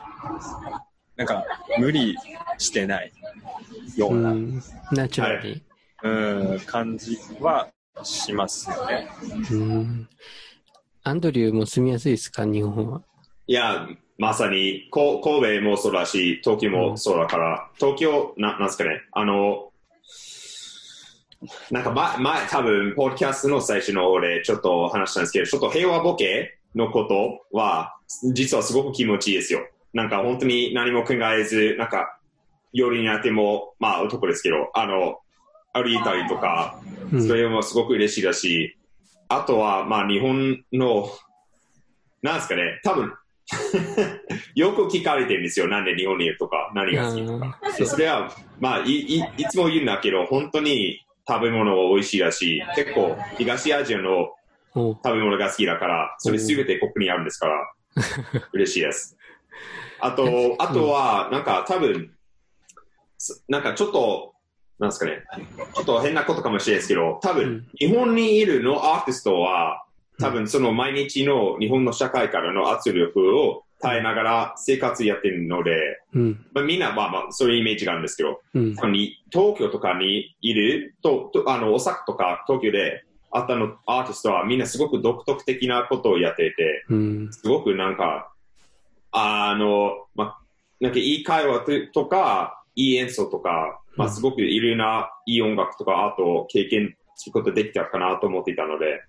[1.20, 1.44] なんか
[1.78, 2.16] 無理
[2.56, 3.12] してない
[3.94, 4.62] ような、うん。
[4.90, 5.62] ナチュラリ
[6.02, 7.68] うん、感じは
[8.02, 9.06] しますよね。
[9.22, 9.54] ー。
[9.54, 10.08] うん。
[11.02, 13.02] アンドリューも住みやすいですか日本は？
[13.46, 13.86] いや、
[14.16, 19.72] まさに、こ神戸もそうだし、東京もそうだから、東京、ななんですかね、あの、
[21.70, 27.94] なんか前、前、多分、ポッドキャストの最初の俺、ちょっと話したんですけど、ちょっと平和ボケのことは、
[28.32, 29.60] 実はすごく気持ちいいですよ。
[29.92, 32.18] なんか本当に何も考えず、なんか、
[32.72, 35.18] 夜になっても、まあ男ですけど、あの、
[35.72, 36.80] 歩いたりとか、
[37.12, 38.76] うんそれもすごく嬉しいだし、
[39.28, 41.08] あとは、まあ日本の、
[42.22, 43.12] なんですかね、多分、
[44.54, 45.66] よく聞かれてるんですよ。
[45.66, 47.58] なんで日本にいるとか、何が好きとか。
[47.84, 48.30] それは、
[48.60, 54.34] まあいい、いつも言うんだけど、本当に食べ物が美味しいだし、結構東アジアの
[54.74, 57.72] お食べ物が好きだから、それすべてここにあるんですから、
[58.52, 59.16] 嬉しいです。
[60.00, 62.10] あと、あとは、なんか多分、
[63.18, 64.34] すなんかちょっと、
[64.78, 65.22] なんですかね、
[65.74, 69.84] ちょっと変なことかもしれないですけど、多分うん、日本にいるのアーティストは、
[70.18, 76.46] 多分その毎日の日本の社会からの圧力を耐えながら生活やってるので、うん。
[76.52, 78.74] まあ、みんなまあまあそういうイメージがあるんですけど、うん。
[78.74, 79.14] 東
[79.58, 87.32] 京とかにいると、とあの、大阪とか東京であったのアーティストはみんなすごく独特的なことをやっていて、うん。
[87.32, 88.29] すごくなんか、
[89.12, 90.38] あの、まあ、
[90.80, 91.60] なんかいい会話
[91.92, 99.02] ととか、いい演奏とか、まあうんすごくいろいろないい音楽とかアートを経験することできたかなと思っていたので、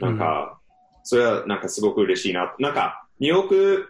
[0.00, 0.58] なんか、
[1.02, 2.54] それはなんかすごく嬉しいな。
[2.58, 3.88] なんか、ニューヨーク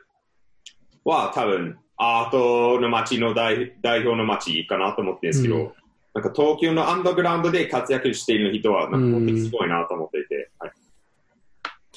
[1.05, 5.73] は多分、アートの街の代代表の街かなと思ってるんですけど、うん
[6.15, 10.73] なんか東京のアンダーグラウンドで活躍している人は、なんか本当にすごいなと思っていて、はい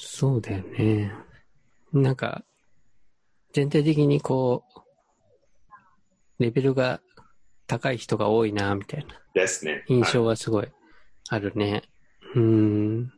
[0.00, 1.12] そうだよね。
[1.92, 2.42] なんか、
[3.52, 4.64] 全体的にこ
[6.38, 7.00] う、レベルが
[7.66, 9.84] 高い人が多いな、みたいなですね。
[9.88, 10.68] 印はい象はすごい
[11.28, 11.82] あるね。
[12.34, 13.12] うーん。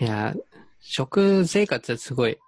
[0.00, 0.34] いや、
[0.80, 2.38] 食生活はすごい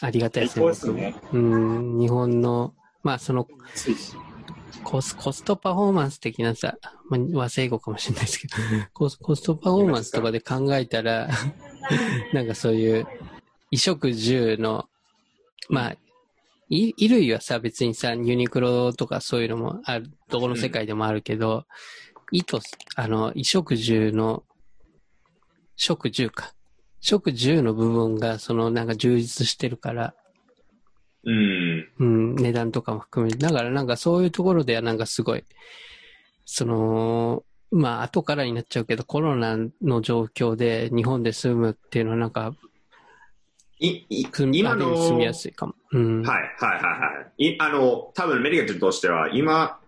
[0.00, 0.74] ありがたいですね。
[0.74, 1.14] すね。
[1.32, 3.46] うん、日本の、まあその
[4.82, 6.76] コスコストパフォーマンス的なさ、
[7.08, 8.54] まあ、和製語かもしれないですけど、
[8.92, 11.28] コスコストパフォーマンスとかで考えたら、
[12.32, 14.88] なんかそういう、衣食住の、
[15.68, 15.96] まあ、
[16.68, 21.66] い衣類はさ、別にさ、ユニクロとかそういうのもある、どこの世界でもあるけど、
[22.30, 24.44] 意図す、あの、衣食住の、
[25.76, 26.54] 食住か。
[27.00, 30.14] 食住の部分が、その、なんか充実してるから、
[31.24, 31.88] うん。
[31.98, 33.38] うん、値段とかも含めて。
[33.38, 35.44] だからなんかそういうところではなんかすごい、
[36.44, 42.54] その、まあ後からになっちゃうけど、コロナの状況で日本で住むっていうのはなんか、
[43.82, 45.74] いい今の、住みやすいかも。
[45.90, 46.22] うん。
[46.22, 47.46] はい、はい、はい、はい。
[47.48, 49.80] いあの、多分アメリカ人としては、今、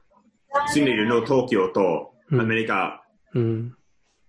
[0.73, 3.05] 住んでいるの東京とうんアメリカ
[3.35, 3.77] うん。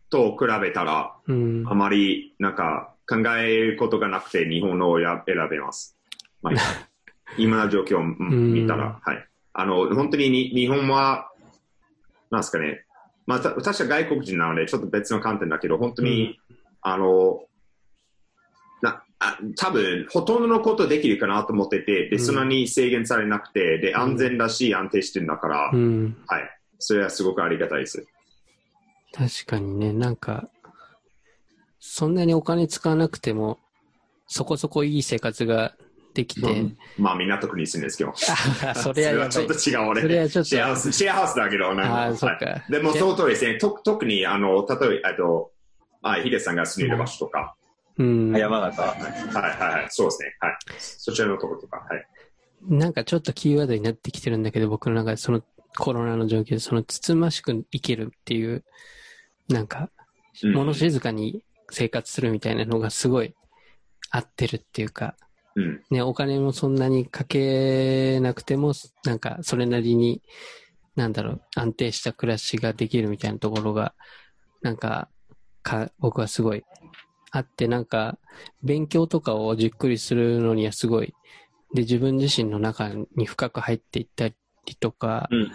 [0.10, 1.64] と比べたら、うん。
[1.68, 5.98] あまり、なんか、考えることがなくて日本のをや選べます。
[6.42, 6.54] まあ、
[7.38, 9.28] 今の状況をうん見たら、はい。
[9.54, 11.32] あの、本当にに日本は、
[12.30, 12.86] なんですかね。
[13.26, 16.40] まあ、た私は外国人なので、ちょっと別の観点だけど、本当に、
[16.82, 17.55] あの、な
[19.20, 26.18] あ多分ほとんどのことできるかなと思ってて、で、うんそんなに制限されなくて、で、安全だし、安定してるんだから、うん。
[26.28, 26.50] はい。
[26.80, 28.06] それはすごくありがたいです。
[29.14, 30.50] 確かにね、なんか、
[31.80, 33.60] そんなにお金使わなくても、
[34.28, 35.76] そこそこいい生活が
[36.14, 36.66] できて、
[36.98, 38.14] まあ、港区に住んですけど。
[38.68, 40.02] あ それはちょっと違う、俺。
[40.02, 42.38] それはちょっとシェアハウス、シェアハウスだけど、なんかああ、そか。
[42.70, 43.58] でも、その通りですね。
[43.58, 45.52] と特に、あの、例えば、あと、
[46.02, 47.56] あ、ヒデさんが住んでる場所とか、
[47.98, 48.38] うん。
[48.38, 48.82] 山形。
[48.82, 50.36] はいはいはい、そうですね。
[50.40, 50.58] はい。
[50.78, 52.06] そちらのところとか、はい。
[52.68, 55.42] なんかちょっとキーワードになってきてるんだけど、僕の中でその
[55.78, 58.64] コロナの状況で、そのつつましく生きるっていう、
[59.50, 59.90] なんか、
[60.44, 63.34] うん物静かに生活するみたいなのがすごい
[64.12, 65.16] 合ってるっていうか、
[65.56, 65.82] うん。
[65.90, 68.74] ね、お金もそんなにかけなくても、
[69.06, 70.22] なんかそれなりに、
[70.98, 73.94] なんだろう、安定した暮らしができるみたいなところが、
[74.62, 75.08] なんか、
[75.64, 76.64] か、僕はすごい
[77.32, 78.18] あって、なんか、
[78.64, 81.14] 勉強とかをじっくりするのにはすごい、
[81.74, 84.36] で、自分自身の中に深く入っていったり
[84.80, 85.50] とか、うんうん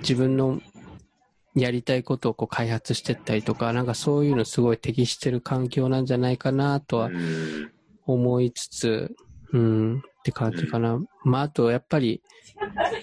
[0.00, 0.60] 自分の
[1.54, 7.70] やりたいことをこう開発していったりとか、なんかそういうのすごい適してる環境なんじゃないかなとはうん
[8.06, 9.16] 思いつつ、
[9.52, 10.98] うん、って感じかな。
[11.24, 12.22] まあ、あと、やっぱり、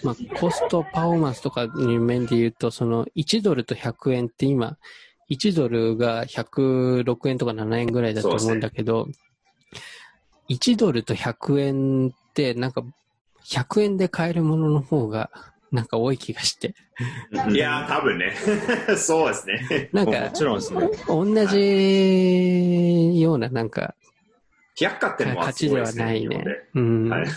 [0.04, 4.78] まあ、コストパフォーマンスとかいう面で言うと、その、1ドルと100円って今、
[5.30, 9.08] 1ドルが106円とか7円ぐらいだと思うんだけど、
[10.50, 12.84] 1ドルと100円って、なんか、
[13.46, 15.32] 100円で買えるものの方が、
[15.72, 16.76] なんか多い気がして。
[17.52, 18.34] いや、多分ね。
[18.98, 19.90] そうですね。
[19.92, 20.90] なんかもち、ろんですね。
[21.08, 23.96] 同じような、なんか、
[24.78, 26.46] 百貨店は価値ではないね。
[26.76, 27.10] うん。
[27.10, 27.28] はい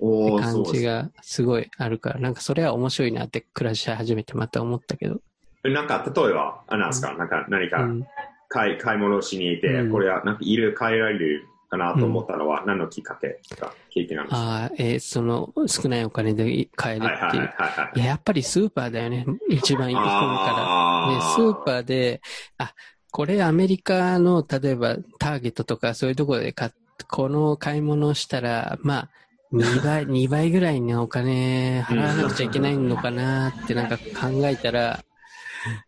[0.00, 5.20] おー感じがすごいあるから、なんかそれは面白いなって暮らし始めてまた思ったけど。
[5.64, 8.06] なんか、例えば、あなんですか、なんか何かうん。
[8.50, 14.40] 買い買い物しに行って、うんこれはなんかいろいろ変えられるかなと思ったのは、何のきっかけか、経験なんですか？
[14.40, 17.42] ああ、えーその少ないお金で買えるはいはいはいっていう。
[17.58, 19.26] はいや、やっぱりスーパーだよね。
[19.50, 20.14] 一番行くから。
[20.14, 22.22] ね、あスーパーで、
[22.56, 22.72] あ、
[23.10, 26.70] これアメリカの、例えばターゲットとかそういうところで買っ
[27.10, 29.08] この買い物をしたら、まあ、
[29.52, 35.04] 2倍、 2倍ぐらいのお金払わなくちゃいけないのかなってなんか考えたら、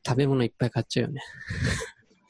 [0.07, 1.23] 食べ物いっぱい買っちゃうよね。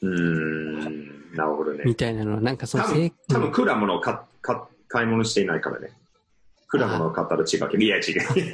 [0.01, 1.95] うーん、なるほどねみ。
[1.95, 4.55] たいなのは、なんかその多分、多うん分果物を買買
[4.87, 5.91] 買い物していないからね。
[6.67, 8.03] 果物を買ったら違うけど、いや違う。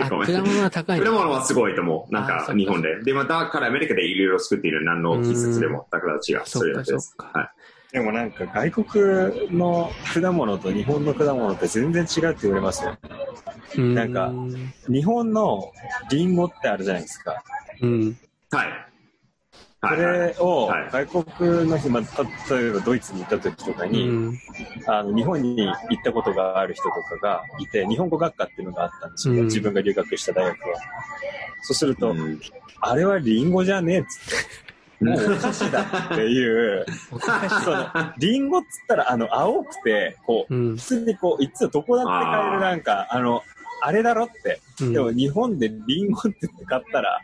[0.03, 1.05] あ、 ごめん果物は高いの？
[1.05, 2.13] 果物はすごいと思う。
[2.13, 3.01] なんか日本で。
[3.03, 5.87] で、またからアメリカでいろいろ作っている何の季節でも。
[5.91, 6.41] だから違う。
[6.45, 7.15] それだけです。
[7.17, 7.49] はい。
[7.93, 12.97] でもなんか外国の果物と日本の果物って全然違うって言われますよ。
[13.77, 14.31] うんなんか
[14.89, 15.71] 日本の
[16.09, 17.41] リンゴってあるじゃないですか。
[17.81, 18.17] うん。
[18.51, 18.86] はい。
[19.81, 19.95] そ。
[19.95, 22.23] れをはい外国の人、まあ、た
[22.55, 24.39] 例えばドイツに行った時とかうに、ん。
[24.87, 30.75] あの日本に行ったことがある人とかがいて、日本語学科っていうのがあったんですよ、うん自分が留学した大学は。
[31.61, 32.39] そうすると、うん
[32.79, 35.81] あれはリンゴじゃねえっつって、もうお菓子だ
[36.13, 36.85] っていう、
[37.63, 37.87] その
[38.19, 40.81] リンゴっつったらあの青くて、こう、うん普。
[40.83, 43.41] 通にこう、いつどこだって買えるなんか、あの、
[43.81, 44.59] あれだろって。
[44.81, 47.19] うんでも日本でリンゴって買ったら、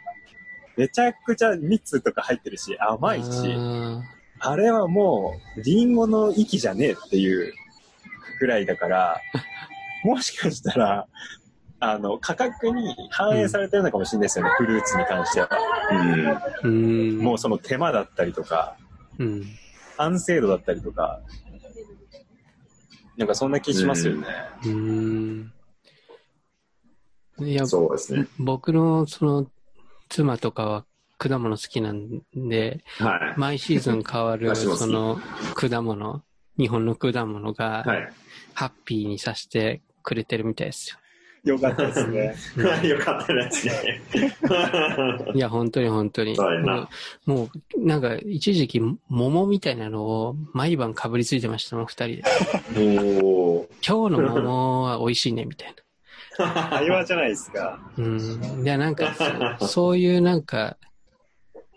[0.77, 4.01] めちゃくちゃ蜜とか入ってるし、甘いし、あ
[4.39, 7.53] あれはもう、リンゴの息じゃねえっていう
[8.39, 9.21] ぐらいだから、
[10.03, 11.07] もしかしたら、
[11.79, 15.49] あの、価格に反映されてるのかもしれないですよね、フルーツに関しては。
[16.63, 17.17] うん。
[17.19, 18.77] もうその手間だったりとか、
[19.19, 19.43] うん。
[19.97, 21.21] 完成度だったりとか、
[23.17, 24.27] なんかそんな気しますよね。
[24.65, 25.53] うん。
[27.39, 28.27] いや、そうですね。
[28.39, 29.47] 僕のその
[30.13, 30.85] 妻とかは
[31.17, 33.39] 果物好きなんで、はい。
[33.39, 35.19] 毎シーズン変わるその
[35.55, 36.21] 果物、
[36.55, 38.13] 日本の果物がはい。
[38.53, 40.95] ハッピーにさせてくれてるみたいです
[41.43, 42.35] よかったですね。
[42.85, 42.95] よ。
[42.95, 44.01] よかったですね。
[45.33, 46.37] いや、本当に本当に。
[46.37, 46.87] も
[47.25, 48.79] う、もうなんか一時期
[49.09, 52.23] 桃みたいなのを毎晩かぶりついてましたもん、二人で。
[52.75, 55.82] 今日の桃は美味しいね、みたいな。
[56.69, 57.79] 会話じゃないですか。
[57.97, 58.63] うん。
[58.63, 59.13] いや、なんか
[59.59, 60.77] そ、そういうなんか、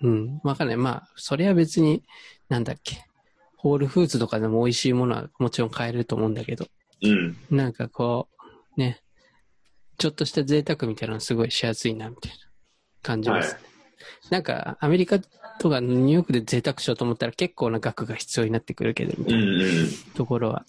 [0.02, 0.76] うん、わかんない。
[0.76, 2.02] まあ、それは別に、
[2.48, 3.04] なんだっけ。
[3.56, 6.66] ホールフーツとかでも美味しいものはもちろん買えると思うんだけど、
[7.02, 7.36] うん。
[7.50, 8.28] なんかこ
[8.76, 9.02] う、ね、
[9.98, 12.38] ちょっとした贅沢みたいなのすごいしやすいな、みたいな
[13.02, 13.54] 感じます。
[13.54, 13.62] はい
[14.30, 15.18] なんか、アメリカ
[15.58, 19.88] とかニューヨークで贅沢しようと思ったら結構な額が必要になってくるけど、みたういな。
[20.14, 20.66] ところは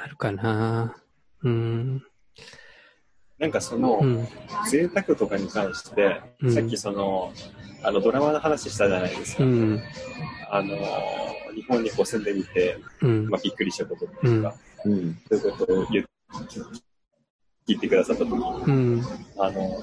[0.00, 0.96] あるかな。
[1.42, 2.02] うん。
[3.38, 4.28] なんかその、うん。
[4.70, 7.32] 贅沢とかに関して、うんさっきその、
[7.82, 9.44] あのドラマの話したじゃないですか。
[9.44, 9.80] うん。
[10.50, 10.76] あの、
[11.54, 13.38] 日本にこう住んでみて、うんま。
[13.38, 14.54] あ、びっくりしたことっていうか、
[14.84, 15.18] うん。
[15.28, 16.04] そういうことを言っ
[17.68, 19.02] 聞いてくださった時に、うん。
[19.38, 19.78] あの、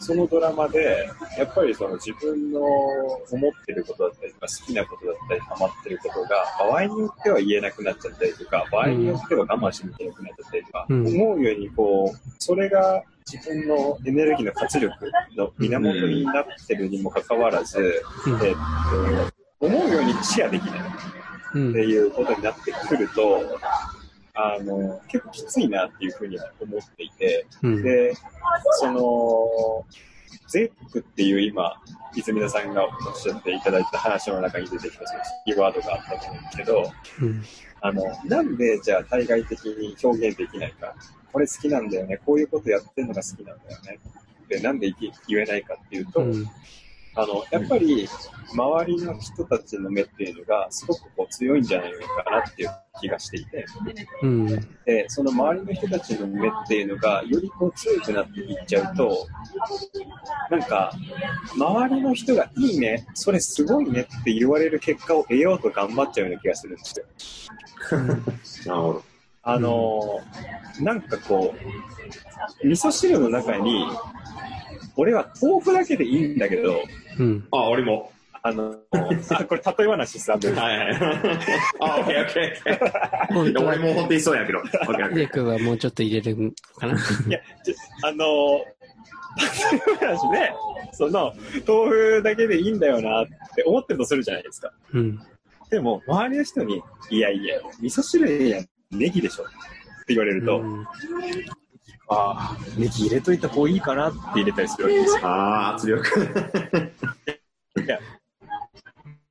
[0.00, 14.94] そのドラマで、やっぱりその自分の思ってることだったりとか、好きなことだったり、ハマってることが、場合によっては言えなくなっちゃったりとか、場合によっては我慢しなきゃいけなくなっちゃったりとか、うん思うようにこう、それが自分のエネルギーの活力
[15.36, 18.54] の源になってるにもかかわらず、うんえっ
[19.60, 20.80] と、思うようにシェアできない。
[20.80, 23.58] うんっていうことになってくると、
[24.46, 27.82] あの、結構きついなっていうふうには思っていて、うん。
[27.82, 28.14] で、
[28.78, 29.84] その、
[30.48, 31.80] 贅沢っていう今、
[32.16, 37.42] 泉田さんがおっしゃっていただいた話の中に出てきたそのキーワードがあったと思うんですけど、うん。
[37.82, 40.94] あの、なんでじゃあ対外的に表現できないか、
[41.32, 43.98] これ好きなんだよね、こういうことやってるのが好きなんだよね、
[44.48, 44.92] で、なんで
[45.28, 46.46] 言えないかっていうと、うん。
[47.14, 48.08] あの、やっぱり、
[48.52, 52.70] 周りの人たちの目っていうのが、すごくこう強いんじゃないのかなっていう
[53.00, 53.64] 気がしていて、
[54.22, 54.46] うん。
[54.84, 59.26] で、その周りの人たちの目っていうのが、よりこう強くなっていっちゃうと、
[60.50, 60.92] なんか、
[61.56, 66.84] 周りの人がいいね、それすごいねって言われる結果を得ようと頑張っちゃうような気がするんで
[68.44, 68.74] すよ。
[68.74, 69.02] なるほど。
[69.42, 71.54] あのーなんかこ
[72.62, 73.86] う、味噌汁の中に、
[75.00, 76.82] 俺は豆腐だけでいいんだけど、
[77.18, 77.48] うん。
[77.52, 78.12] あ、俺も。
[78.42, 78.76] あの、
[79.30, 80.96] あ、 これ例え話です、あのはいはい。
[81.80, 83.32] あ、オッケーオッケーオッケー。
[83.32, 84.60] 本当は俺も本当にそうやけど。
[85.32, 86.92] 君はもうちょっと入れるかな。
[86.92, 86.96] い
[87.30, 87.40] や、
[88.02, 88.58] あの、
[90.32, 90.52] 例え
[90.92, 91.32] その、
[91.66, 94.70] 豆腐だけでいいんだよなって思ってるとするじゃないですか。
[94.92, 95.18] うん。
[95.70, 99.52] でも、周りの人に、いやいや、味噌汁やネギでしょって
[100.08, 100.86] 言われると、うん
[102.12, 105.26] ああ、ネギ入れといた方がいいかなって入れたりするわけですよ。
[105.26, 106.92] ああ、圧力。
[107.84, 108.00] いや、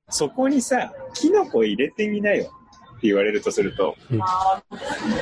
[0.10, 2.52] そこにさ、キノコ入れてみなよ
[2.98, 4.20] って言われるとすると、うんい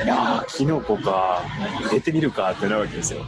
[0.06, 1.42] やー、キノコか、
[1.82, 3.24] 入れてみるかってなるわけですよ。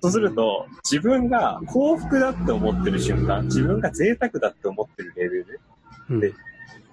[0.00, 5.60] そうすると、自分が幸福だって思ってる瞬間、自分が贅沢だって思ってるレベル、
[6.08, 6.32] うんで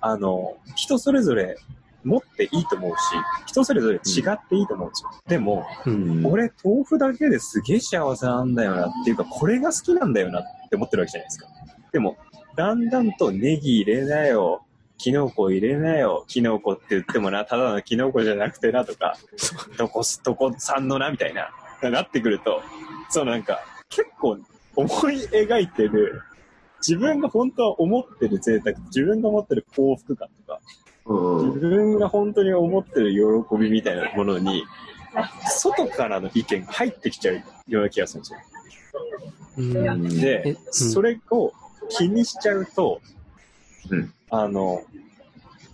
[0.01, 1.57] あの、人それぞれ
[2.03, 2.97] 持っていいと思うし、
[3.45, 3.99] 人それぞれ違
[4.31, 5.09] っていいと思うんですよ。
[5.27, 11.47] でも、うん俺、豆腐だけですげえ幸せなんだよなっていうか、これが好きなんだよなって思ってるわけじゃないですか。
[11.91, 12.17] でも、
[12.55, 14.65] だんだんとネギ入れなよ、
[14.97, 19.17] キノコ入れなよ、キノコって言ってもな、ただのキノコじゃなくてなとか、
[19.77, 21.49] どこ、どこ産のなみたいな、
[21.89, 22.61] なってくると、
[23.09, 23.59] そうなんか、
[23.89, 24.37] 結構
[24.75, 26.21] 思い描いてる、
[26.85, 34.63] 自分が本当は思ってる贅沢、自分が思ってる幸福感とか、うん自分が本当に思ってる喜びみたいなものに、
[35.49, 38.39] 外からの意見が入ってきちゃうような気がするんですよ。
[39.57, 41.53] うんで、えうんそれを
[41.89, 43.01] 気にしちゃうと、
[43.89, 44.83] うんあの、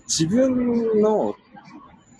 [0.07, 1.35] 自分の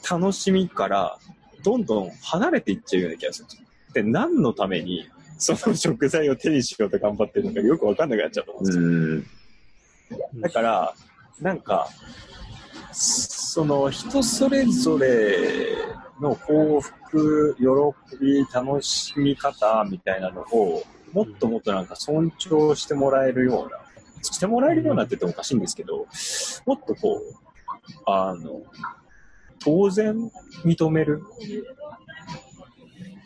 [0.09, 1.17] 楽しみから
[1.63, 3.67] どんどん離れていっちゃうような気がするんですよ。
[3.93, 8.83] で、何のためにその食材を手にしようと頑張ってるのかよくわかんなくなっちゃうと思うんですよ。
[8.83, 10.41] うん。
[10.41, 10.93] だから、
[11.41, 11.87] なんか、
[12.99, 15.77] その人それぞれ
[16.19, 20.83] の幸福、喜び、楽しみ方みたいなのを、
[21.13, 23.77] もっともっとなんか尊重してもらえるような、
[24.23, 26.07] してもらえるようなって言ってもおかしいんですけど、
[26.65, 27.35] もっとこう、
[28.07, 28.63] あの、
[29.59, 30.31] 当然
[30.65, 31.21] 認める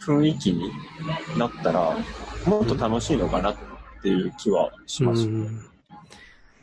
[0.05, 0.69] 雰囲気に
[1.37, 1.97] なったら、
[2.45, 3.55] もっと楽しいのかなっ
[4.01, 5.23] ていう気はします。
[5.23, 5.71] うん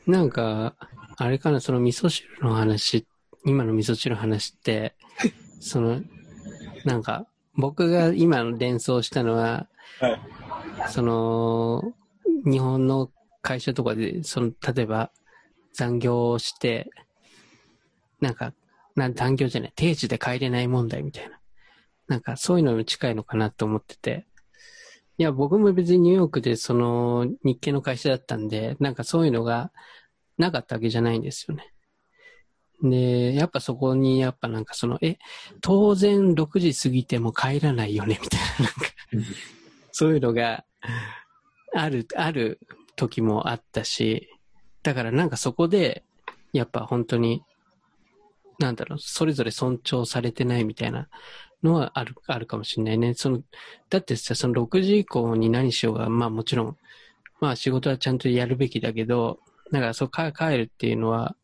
[0.09, 0.73] なんか、
[1.21, 3.05] あれかな、その味噌汁の話、
[3.45, 4.95] 今の味噌汁の話って、
[5.59, 6.01] その、
[6.85, 9.67] なんか、僕が今の連想したのは、
[10.01, 10.21] はい
[10.91, 11.83] その、
[12.45, 13.11] 日本の
[13.43, 15.11] 会社とかで、その、例えば、
[15.73, 16.89] 残業をして、
[18.21, 18.55] なんか、
[18.95, 21.41] な残業じゃない、定時で帰れない問題みたいな。
[22.07, 24.27] なんか、そういうのに近いのかなと思ってて。
[25.17, 29.73] いや、僕も別にニューヨークでその日系の会社だったんで、なんかそういうのが
[30.39, 31.73] なかったわけじゃないんですよね。
[32.83, 35.19] で、やっぱそこにやっぱなんかその、え、
[35.61, 39.33] 当然6時過ぎても帰らないよね、みたいな、なんか、
[39.91, 40.65] そういうのが
[41.75, 42.61] ある、ある
[42.95, 44.29] 時もあったし、
[44.83, 46.05] だからなんかそこで、
[46.53, 47.43] やっぱ本当に、
[48.59, 51.09] なんだろう、それぞれ尊重されてないみたいな
[51.63, 53.15] のはある、あるかもしれないね。
[53.15, 53.43] その、
[53.91, 56.77] だってさ、その6時以降に何しようが、まあもちろん、
[57.41, 59.41] まあ仕事はちゃんとやるべきだけど、
[59.73, 61.37] だからそうか帰るっていうのは、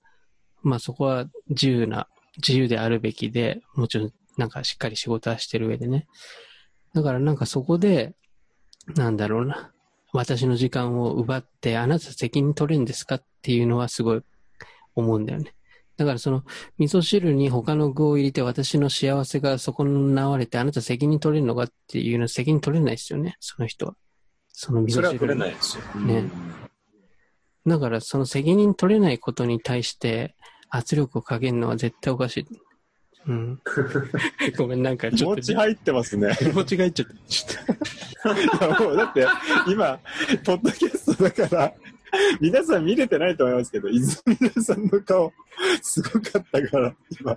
[0.63, 6.07] まあそこは自由な、自由であるべきで、もちろんなんかしっかり仕事はしてる上でね。
[6.95, 8.15] だからなんかそこで、
[8.97, 9.73] なんだろうな、
[10.13, 14.23] 私の時間を奪って、あなた責任取れるんですかっていうのはすごい
[14.95, 15.55] 思うんだよね。
[15.97, 16.45] だからその、
[16.79, 23.95] 味噌汁に他の具を入れて私の幸せが損なわれて、あなた責任取れるのかっていうのは責任取れないですよね、その人は。
[24.53, 26.01] その味噌汁にそれは取れないですよ。
[26.01, 26.64] ね
[27.67, 30.35] だからその責任取れないことに対して
[30.69, 32.47] 圧力をかけるのは絶対おかしい。
[33.27, 33.61] うん。
[34.59, 35.41] ごめん、なんか気ちょっと。
[35.41, 36.37] 持ち入ってますね。
[36.39, 37.15] 気持ちが入っちゃった。
[37.27, 39.27] ちょっいやもうだって
[39.69, 39.99] 今、
[40.45, 41.73] ポッドキャストだから、
[42.41, 45.33] 皆さん見れてないと思いますけど、泉田さんの顔、
[45.83, 47.37] すごかったから、今、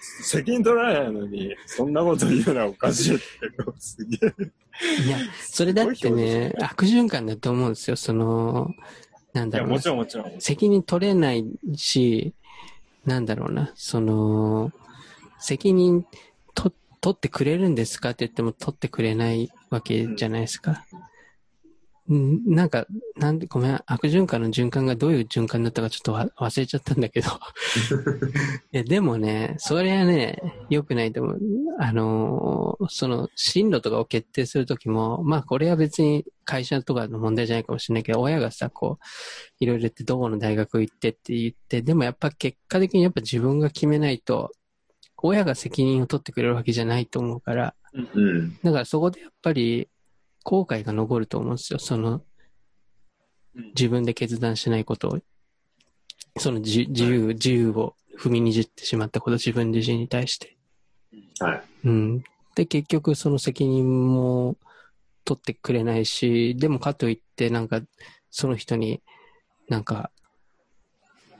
[0.00, 3.24] 責任取らないのに、そんなこと言うのはおかしいって、
[3.78, 4.30] すげえ。
[4.30, 4.42] と
[5.04, 7.96] いや、それだってね、悪循環だと思うんですよ。
[7.96, 8.70] その、
[9.32, 10.40] なんだろうなもちろんもちろん。
[10.40, 11.44] 責任取れない
[11.74, 12.32] し、
[13.04, 14.72] なんだろうな、その、
[15.40, 16.06] 責任
[16.54, 20.72] と取ってくれるんですかって言っても取ってくれないわけじゃないですか。
[20.72, 21.07] ん
[22.08, 22.86] なんか、
[23.16, 27.28] なんで、ごめん、悪循環の循環がどういう循環だったかちょっとわ忘れちゃったんだけど。
[28.72, 30.40] いや、でもね、それはね、
[30.70, 31.40] 良くないと思う。
[31.78, 39.04] あのーその、進路とかを決定するときも、まあ、これは別に会社とかの問題じゃないかもしれないけど、親がさ、こう、
[39.60, 44.50] いろいろ言って、どこの大学行ってって言って、でもやっぱ結果的にやっぱ自分が決めないと、
[45.20, 47.74] 親が責任を取ってくれるわけじゃないと思うから、
[48.14, 48.56] うん。
[48.62, 49.88] だからそこでやっぱり
[50.48, 51.78] 後悔が残ると思うんですよ。
[51.78, 52.22] その、
[53.76, 55.18] 自分で決断しないことを、
[56.38, 60.56] その自自由、自由を踏みにじってしまったこと、自分自身に対して。
[61.40, 61.62] はい。
[61.84, 62.24] うん。
[62.54, 64.56] で、結局その責任も
[65.26, 67.82] 取ってくれないし、でもかといって、なんか、
[68.30, 69.02] その人に、
[69.68, 70.10] なんか、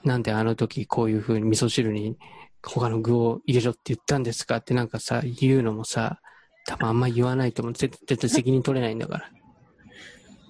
[0.05, 2.19] なんであの時こういう風に味噌汁に
[2.63, 6.21] 他の具を入れろって言ったんですかってなんかさ、言うのもさ、
[6.69, 7.75] 多分あんま言わないと思う。
[7.75, 9.31] 絶絶対責任取れないんだから。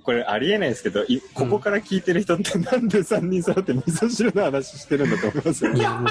[0.03, 6.09] これありえないですけど、いここから聞いてる人ってなんで3人揃って味噌汁の話してるんだと思いますよいや、もう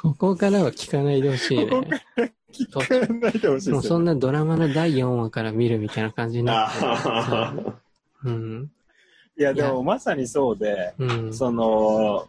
[0.00, 1.66] ここからは聞かないでほしいね。
[1.66, 3.82] ここから聞かないでほしいもう。
[3.82, 7.54] そんなドラマの第4話から見るみたいな感じになってるあ
[8.24, 8.70] うん。
[9.38, 11.34] いや、でもまさにそうで、うん。
[11.34, 12.26] その、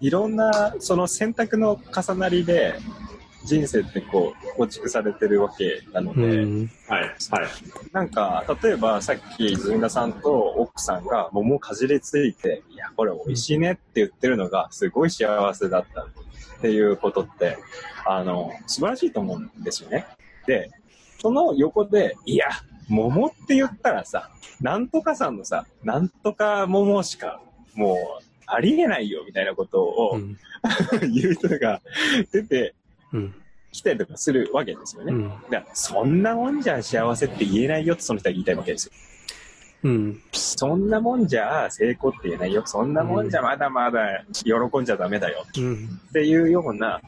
[0.00, 2.74] いろんな、その選択の重なりで、
[3.44, 6.70] 人生ってこう、構築されてるわけなのうで、ん。
[6.88, 7.02] はい。
[7.02, 7.14] はい。
[7.92, 16.06] なんか、例えばさっき、ずんださんと奥さんが桃をかじりついて、いや、これ美味しいねって言ってるのが、すごい幸せだったっ
[16.62, 17.58] ていうことって、
[18.06, 20.06] あの、素晴らしいと思うんですよね。
[20.46, 20.70] で、
[21.20, 22.46] その横で、いや、
[22.88, 24.30] 桃って言ったらさ、
[24.60, 27.40] なんとかさんのさ、なんとか桃しか、
[27.74, 30.38] もう、ありえないよ、みたいなことをうん。
[31.12, 31.82] 言う人が
[32.32, 32.74] 出て
[33.14, 33.34] うん。
[33.72, 35.12] きたりとかするわけですよね。
[35.12, 35.28] うん。
[35.50, 38.92] だからそんなもんじゃ幸せって言えないよってその人は言いたいわけですよ。
[39.84, 40.22] うん。
[40.32, 42.62] そんなもんじゃ成功って言えないよ。
[42.66, 46.00] そんなもんじゃまだまだ喜んじゃダメだようん。
[46.08, 47.00] っていうような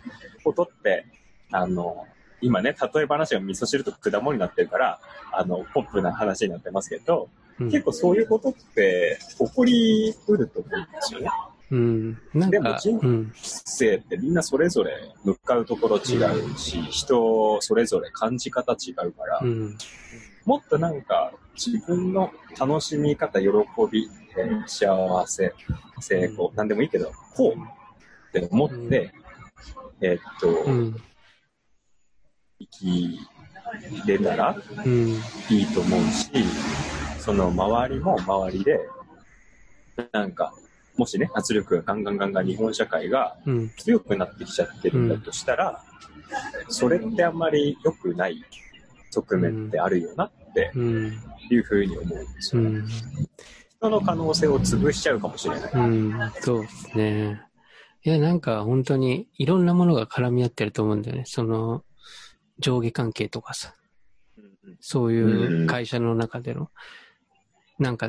[0.44, 1.06] ことって、
[1.50, 2.06] あの、
[2.40, 5.00] 今ね、例え話が味噌汁と果物になってるから、
[5.32, 11.30] あの、ポップな話になってますけど、うん結構そういうことって起こりうると思うんですよね。
[11.70, 12.18] うん。
[12.34, 13.32] なんか、でも人うん。
[13.34, 14.93] 生ってみんなそれぞれ
[15.24, 16.16] 向かうところ違
[16.52, 19.76] うし、人それぞれ感じ方違うから、うん。
[20.44, 23.48] もっとなんか自分の楽しみ方、喜
[23.90, 25.55] び、えー幸せ、
[26.01, 29.12] 成功、なんでもいいけど、こうって思って、
[30.01, 30.97] えーっと、うん。
[32.60, 33.18] 生き
[34.06, 35.20] れたらうん。
[35.51, 36.30] いいと思うし、
[37.18, 38.78] その周りも周りで、
[40.12, 40.55] なんか、
[40.97, 43.70] もしね、圧力がガンガンガンガン日本社会がうん。
[43.77, 45.82] 強くなってきちゃってるんだとしたら、
[46.68, 48.44] それってあんまり良くない
[49.10, 51.12] 側面ってあるよなってうん。
[51.51, 52.62] いうふうに思うんですよ。
[52.62, 52.86] うん。
[53.78, 55.73] 人の可能性を潰しちゃうかもしれない。
[55.74, 56.32] うん。
[56.40, 57.43] そうですね。
[58.02, 61.24] いや、なんか本当にいろんなものが絡み合ってると思うんだよね。
[61.27, 61.85] その、
[62.59, 63.74] 上下関係とかさ。
[64.81, 66.70] そういう会社の中での、
[67.78, 68.09] なんか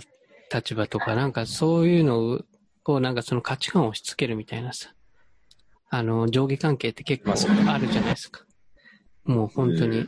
[0.53, 2.41] 立場とか、なんかそういうのを、
[2.87, 4.93] こうなんかその価値観を押し付けるみたいなさ、
[5.89, 7.33] あの、上下関係って結構
[7.69, 8.45] あるじゃないですか。
[9.25, 10.07] もう本当に。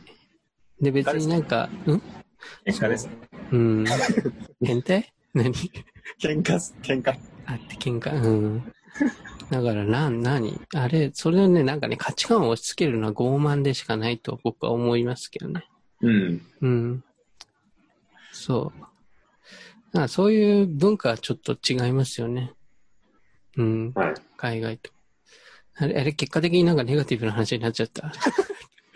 [0.80, 2.02] で、別になんか、うん？
[2.66, 3.12] 喧嘩ですね。
[3.52, 3.84] うん。
[4.64, 5.12] 変態？
[5.34, 5.52] 何？
[6.18, 7.10] 喧嘩す、喧嘩。
[7.44, 8.18] あって喧嘩？
[8.18, 8.72] うん。
[9.50, 10.58] だから、なん、何？
[10.74, 15.66] あれ、それをね、なんかね、価値観を押し付けるのは傲慢でしかないと僕は思いますけどね。
[16.00, 16.42] うん。
[16.62, 17.04] うん。
[18.32, 18.72] そ
[19.94, 19.98] う。
[19.98, 22.54] あそういう文化はちょっと違いますよね。
[23.60, 23.92] うん。
[23.94, 24.14] はい。
[24.36, 24.90] 海外と。
[25.76, 28.12] あれ、あれ結果的になんかネガティブな話になっちゃった？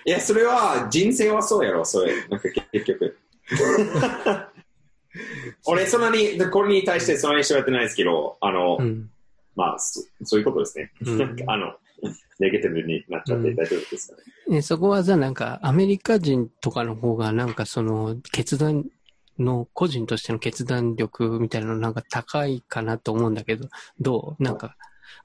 [0.07, 2.15] いや、それは人生はそうやろ、それ。
[2.29, 3.17] なんか結局。
[5.67, 9.11] 俺、そんなに、これに対してそんなに調べてないですけど、あの、うん。
[9.57, 10.93] まあそ、そういうことですね。
[11.03, 11.75] うんあの、
[12.41, 14.17] ネガティブになっちゃって大丈夫ですか
[14.49, 14.57] ね。
[14.57, 18.85] ね、そこはさ、なんか、アメリカ人とかの方が、なんかその、決断
[19.39, 23.69] の、個人としての決断力みたいなのなんか高いかなと思うんだけど、
[24.01, 24.43] どう？
[24.43, 24.77] なんか、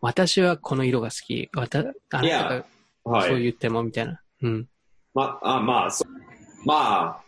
[0.02, 1.49] 私はこの色が好き。
[1.56, 2.65] わた、あなたが
[3.03, 3.30] はい。
[3.30, 4.22] そう言っても、みたいな。
[4.41, 4.68] うん。
[5.14, 6.06] まあ、あまあ、そ
[6.65, 7.22] まあ、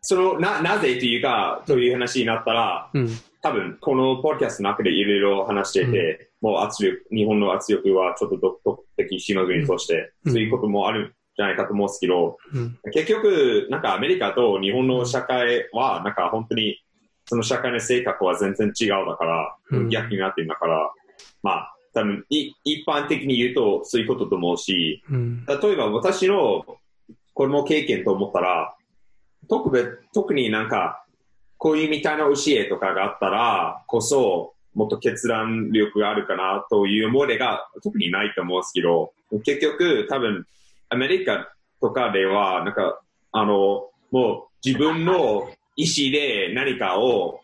[0.00, 3.08] その、な、なぜというか、という話になったら、うん。
[3.40, 12.78] 多分、このポッドキャストの中でいろいろ話していて、もう圧力、日本の圧力はちょっと独特的しのぐにとして、うんそういうこともあるんじゃないかと思うんですけど、うん。
[12.92, 16.82] 結局、なんかアメリカと日本の社会は、なんか本当に、
[17.26, 20.90] その社会の性格は全然違うだから、うん逆になってるんだから、
[21.44, 25.46] まあ、多分い一般的に言うとそういうことと思うし、うん。
[25.46, 26.64] 例えば私の
[27.34, 28.74] これも経験と思ったら、
[29.48, 31.04] 特別、特になんか、
[31.56, 39.12] こういうみたいな教えとかがあったらこそ、もっと決断力があるかなという思いが特にないと思うんですけど、
[39.44, 40.46] 結局多分
[40.90, 43.00] アメリカとかでは、なんか、
[43.32, 47.40] あの、もう自分の意思で何かを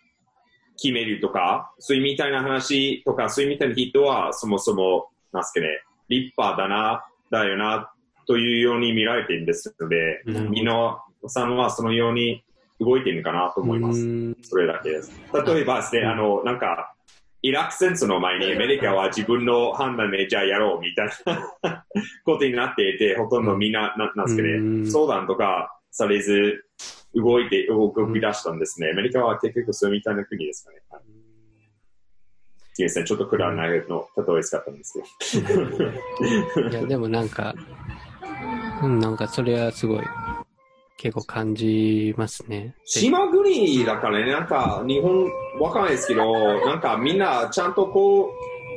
[0.76, 5.66] 決めるとか、そういうみたいな話とか、そういうみたいな人はそもそも、なんすかね、
[6.08, 7.92] 立派だな、だよな、
[8.26, 12.42] というように見られているんですので、みんなさんはそのように
[12.80, 14.00] 動いてるのかなと思います。
[14.00, 15.12] うんそれだけです。
[15.32, 16.93] 例えばですね、あの、なんか、
[17.44, 21.08] イラク戦争の前にアメリカは自分の判断でじゃあやろうみたい
[21.62, 21.84] な
[22.24, 26.64] ことになっていて、ほとんどみんな、ななんですかね、うん相談とかされず、
[27.14, 28.92] 動いて、動き出したんですね。
[28.92, 30.80] アメリカは結局そうみたいな国ですかね。
[30.88, 31.02] はい
[32.76, 33.04] いいですね。
[33.04, 35.00] ちょっとくだらないの例え使ったんです
[35.30, 35.54] け
[36.60, 36.70] ど。
[36.70, 37.54] いや、でもなんか、
[38.82, 40.04] うん、なんかそれはすごい、
[40.96, 42.76] 結構感じますね。
[42.84, 45.30] 島国だからね、なんか日本、
[45.60, 48.30] わかんないですけど、なんかみんなちゃんとこ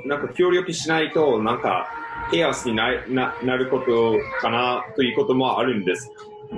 [0.05, 1.87] う、なんか協力しないと、なんか、
[2.31, 6.11] ケアスになななることかなということもあるんです。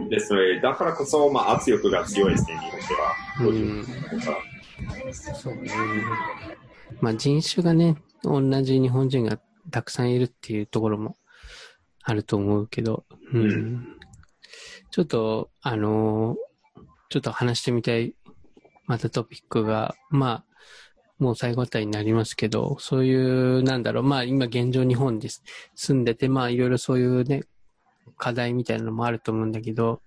[0.10, 3.16] ですので、だからこそ、まあ、圧力が強いですね、日本では。
[3.42, 5.72] うんそうね。
[7.02, 9.40] まあ人種がね、同じ日本人が
[9.72, 11.18] たくさんいるっていうところも
[12.04, 13.42] あると思うけど、うん。
[13.42, 13.99] う
[14.92, 16.50] ちょっと、あのー
[17.12, 18.14] ちょっと話してみたい、
[18.86, 20.46] またトピックが、まあ、
[21.18, 25.28] もう最後あたりになりますけど、そういう、なんだろう、まあ今現状日本で
[25.74, 27.46] 住んでて、まあいろいろそういうね、
[28.18, 30.02] 課題みたいなのもあると思うんだけど、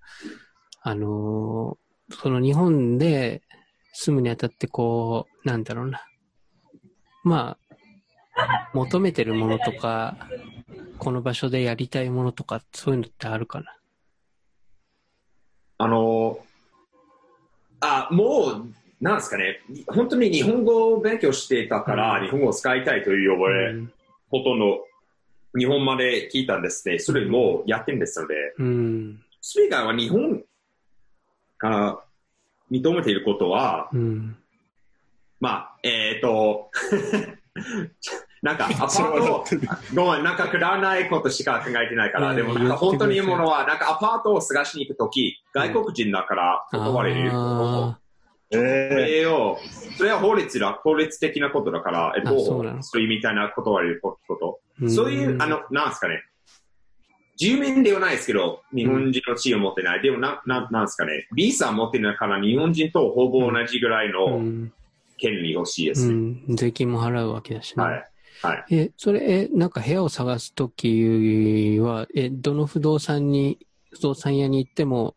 [0.81, 1.83] あのー
[2.15, 3.41] その日本で
[3.93, 6.05] 住むにあたってこう、なんだろうな。
[7.23, 7.57] ま
[8.35, 10.17] あ、求めてるものとか、
[10.99, 13.75] この場所でやりたいものとか、そういうのってあるかな。
[15.83, 16.39] あの、
[17.81, 23.93] あ、もう、なんですかね、本当に日本語を勉強していたから、うん日本語を使いたいという呼ばれ、うん
[24.29, 24.87] ほとんど
[25.55, 26.97] 日本まで聞いたんですね。
[26.97, 29.21] それもやってるんですので、うん。
[29.41, 30.43] それ以外は日本
[31.59, 32.03] が
[32.71, 34.35] 認めていることは、うん。
[35.39, 36.71] まあ、えっ、と、
[38.43, 39.45] なんか アパート、
[39.95, 47.31] ごめん、なんかくだらないことしか考えてないから、でもなんか本当に言うもの言は、なんかアパートを探しに行くとき、外国人だから断れる。
[48.55, 49.57] えー、れを、
[49.97, 54.59] それは法律だ、法律的なことだから、えっと、そうそういうみたいな断れること？
[54.81, 56.21] ーそういう、あ、の、なんですかね？
[57.37, 60.01] 住民ではないですけど、日本人の地位を持ってない。
[60.03, 61.27] でもな、ななんですかね？
[61.35, 64.69] ビザ持ってないから、日本人とほぼ同じぐらいうんの
[65.17, 66.13] 権利欲しいでうすね。
[66.13, 66.55] ん。
[66.55, 67.83] 税金も払うわけだしね。
[67.83, 68.09] はい。
[68.43, 68.75] はい。
[68.75, 73.57] え、それ、え、なんか部屋を探すときは、え、どの不動産に、
[73.91, 75.15] 不動産屋に行っても、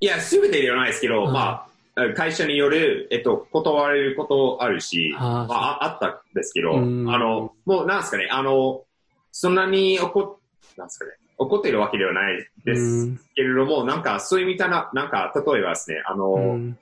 [0.00, 1.32] いや、すべてではないですけど、うん。
[1.32, 1.66] ま
[1.96, 7.04] あ、会社による、えっと、断れることあるし、あーまあ、ああったんですけど、あうん。
[7.06, 8.84] の、もう、なんですかね、あの、
[9.32, 10.38] そんなに怒っ、
[10.76, 16.76] なんですかね、怒ってるわけではないでうすんけれども、なんか、そういうみたいな、なんか、例えばですね、あの、うん。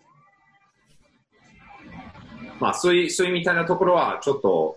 [2.61, 4.77] まあ、そういう、そういうみたいなところは、ちょっと、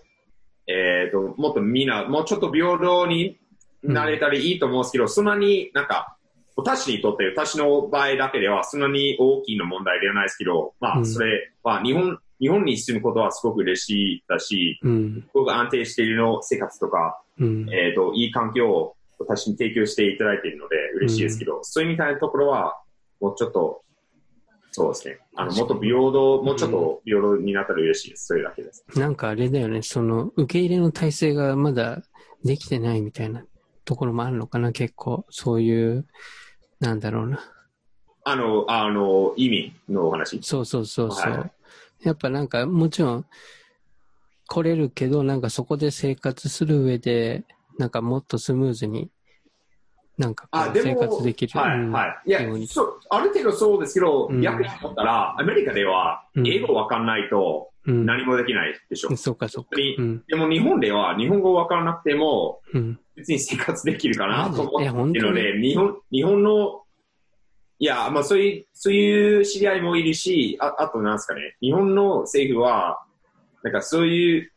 [0.66, 3.38] えっ、と、もっとみんな、もうちょっと平等に
[3.82, 6.16] なれたらいいと思うんですけど、そんなになんか、
[6.56, 15.22] 私にとって、私の場合だけでは、そんなに大きな問題ではないですけど、まあ、うんそれは日本、日本に住むことはすごく嬉しいだし、うん。
[15.22, 17.68] すごく安定しているの生活とか、うん。
[17.72, 22.80] えっ、と、いい環境を私に提供していただいているので嬉しいですけど、そういうみたいなところは、
[23.20, 23.82] もうちょっと、
[24.76, 25.18] そうですね。
[25.34, 28.26] あの、もっと平等、もうちょっと平等になったら嬉しいです。
[28.26, 28.84] それだけです。
[28.94, 32.02] なんかあれだよね、その、受け入れの体制がまだ
[32.44, 33.42] できてないみたいな
[33.86, 35.24] ところもあるのかな、結構。
[35.30, 36.06] そういう、
[36.78, 37.40] なんだろうな。
[38.24, 40.42] あの、あの、意味のお話？
[40.42, 41.32] そうそうそうそう。
[41.32, 41.50] はい
[42.02, 43.26] やっぱなんか、もちろん、
[44.46, 47.44] 来れるけど、なんかそこで生活する上で、
[47.78, 49.10] なんかもっとスムーズに、
[50.18, 51.58] なんか生でも、活できる。
[51.58, 52.30] はい、うんはい。
[52.30, 58.06] いやそう、ある程度そうですけど、うん逆に思ったら、アメリカではう、ん英語わかんないとうん。
[58.06, 59.16] 何もできないでしょ。
[59.16, 59.80] そうかそうか。
[59.80, 60.24] にうん。
[60.26, 62.98] でも日本では、日本語わからなくても、うん。
[63.14, 66.82] 別に生活できるかなと思ってるので、日本、日本の、
[67.78, 73.00] いや、まあそういう、そういう知り合いもいるし、ああとなんですかね、日本の政府は、
[73.62, 74.52] なんかそういう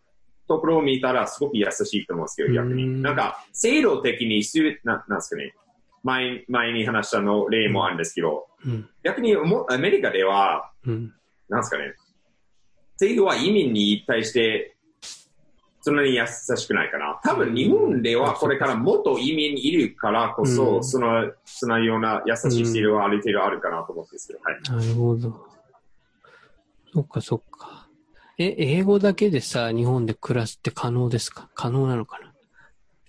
[0.50, 2.84] ところを見たらすごく優しいと思うんですよ、逆に。
[2.84, 5.56] うんなんか、制度的にする、ななんですかね、
[6.04, 8.90] 前、前に話したの例もあるんですけど、うん。
[9.04, 11.14] 逆にもアメリカでは、うん。
[11.48, 11.94] なんですかね、
[12.94, 14.76] 政府は移民に対して、
[15.82, 17.20] そんなに優しくないかな。
[17.24, 24.62] 多分日本ではこれからもっと移民いるからこそ、うんその、そのような優しいスティールはある程度あるかなと思うんですけど、はい。
[24.64, 25.48] なるほど。
[26.92, 27.69] そっかそっか。
[28.40, 31.50] え、英語だけでさ、日本で暮らすって可能ですか？
[31.56, 32.34] 可能なのかな？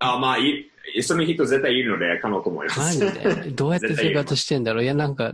[0.01, 0.66] あ、まあ、い
[1.02, 2.81] その人絶対いるので可能と思います。
[2.81, 3.51] マジで？
[3.52, 4.82] どうやって生活してんだろう？
[4.85, 5.32] いや、なんか、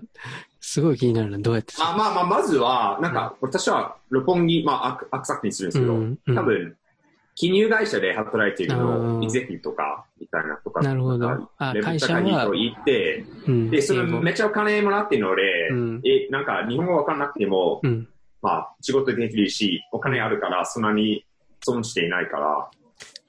[0.60, 1.38] すごい気になるな。
[1.38, 6.76] どうやってまあまあまあ、まずは、なんか、私は六本木、まあ、アクアクサクにするんですけど、うんうん多分、
[7.34, 10.82] 金融会社で働いているあの、ーエグゼとか、みたいなとか。
[10.82, 13.70] なるほどあ会社は高い人行って、うん。
[13.70, 18.08] で、そ英語のめっちゃお金もらってるので、うんえ、なんか日本語わかんなくても、うん。
[18.46, 21.26] まあ、仕事できるし、お金あるから、そんなに
[21.64, 22.70] 損していないから、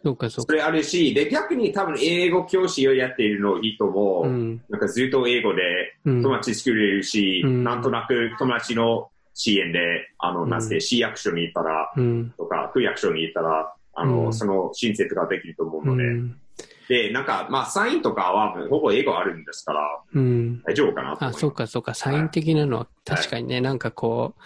[0.03, 0.51] そうか、そうか。
[0.51, 4.61] それあるし、で、逆に多分英語教師をやっているの人も、うん。
[4.69, 5.63] なんかずっと英語で
[6.05, 6.21] うん。
[6.21, 9.79] 友達作れるし、うんなんとなく友達の支援で、
[10.19, 12.33] あの、うんなんて、市役所に行ったら、うん。
[12.37, 16.39] とか、区役所に行ったら、あの、うんその申請とかできると思ううので、ん。
[16.87, 20.61] で、なんか、まあ、サインとかはほぼ英語あるんですから、うん。
[20.63, 21.33] 大丈夫かなとあ。
[21.33, 21.93] そうか、そうか。
[21.93, 24.41] サイン的なのは確かにね、なんかこう。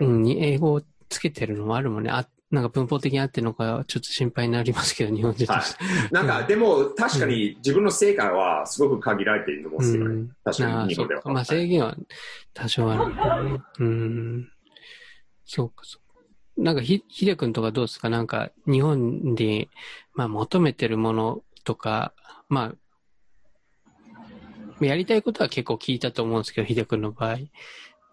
[0.00, 2.10] うん、に英語をつけてるのもあるもんね。
[2.10, 5.84] あ、なんか文法的に合ってるのか、ちょっと心配になりますけど、日本人として。
[6.12, 10.14] なんか、でも、確かに自分の成果はすごく限られていると思うんですよね。
[10.14, 11.22] うん確かに日本では。
[11.24, 11.96] まあ制限は
[12.52, 13.08] 多少ある、
[13.50, 13.60] ね。
[13.80, 14.48] うん。
[15.44, 16.03] そうか、そうか。
[16.56, 18.08] なんかひ、ひでくんとかどうですか？
[18.10, 19.68] なんか、日本で、
[20.14, 22.14] まあ、求めてるものとか、
[22.48, 22.74] ま
[24.80, 27.38] あ、やりたいことは結構聞いたと思うんですけど、ひでくんの場合。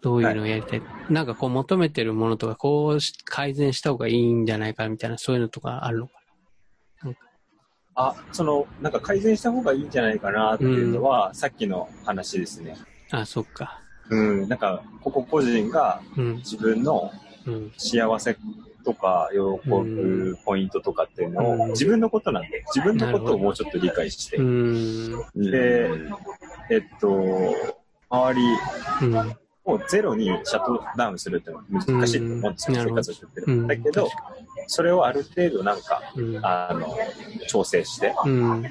[0.02, 6.12] どういうのをやりたい、なんかこう求めてるものとか、こうし改善した方がいいんじゃないかみたいな、そういうのとかあるのか
[7.94, 12.76] あ、その、なんか改善した方がいいんじゃないかなっていうのは、さっきの話ですね。
[13.12, 13.80] なあ、そっか。
[14.10, 17.31] うん、なんか、ここ個人がうん、自分のうん、
[17.76, 18.36] 幸せ
[18.84, 19.38] とか喜
[19.68, 21.60] ぶポイントとかっていうのうん。
[21.62, 24.38] を自分のことなんで、自分のことをもうちょっと理解して。
[25.36, 25.90] で
[26.70, 27.54] えっと、
[28.08, 28.42] 周り
[29.02, 32.88] うん、をゼロにシャットダウンするっていうのは難しいと思うんですよ、うん。
[32.88, 33.40] 生活をしてて。
[33.46, 33.66] うん。
[33.66, 34.08] だけど、
[34.66, 36.96] それをある程度なんか、うん、あの、
[37.48, 38.62] 調整して、うん、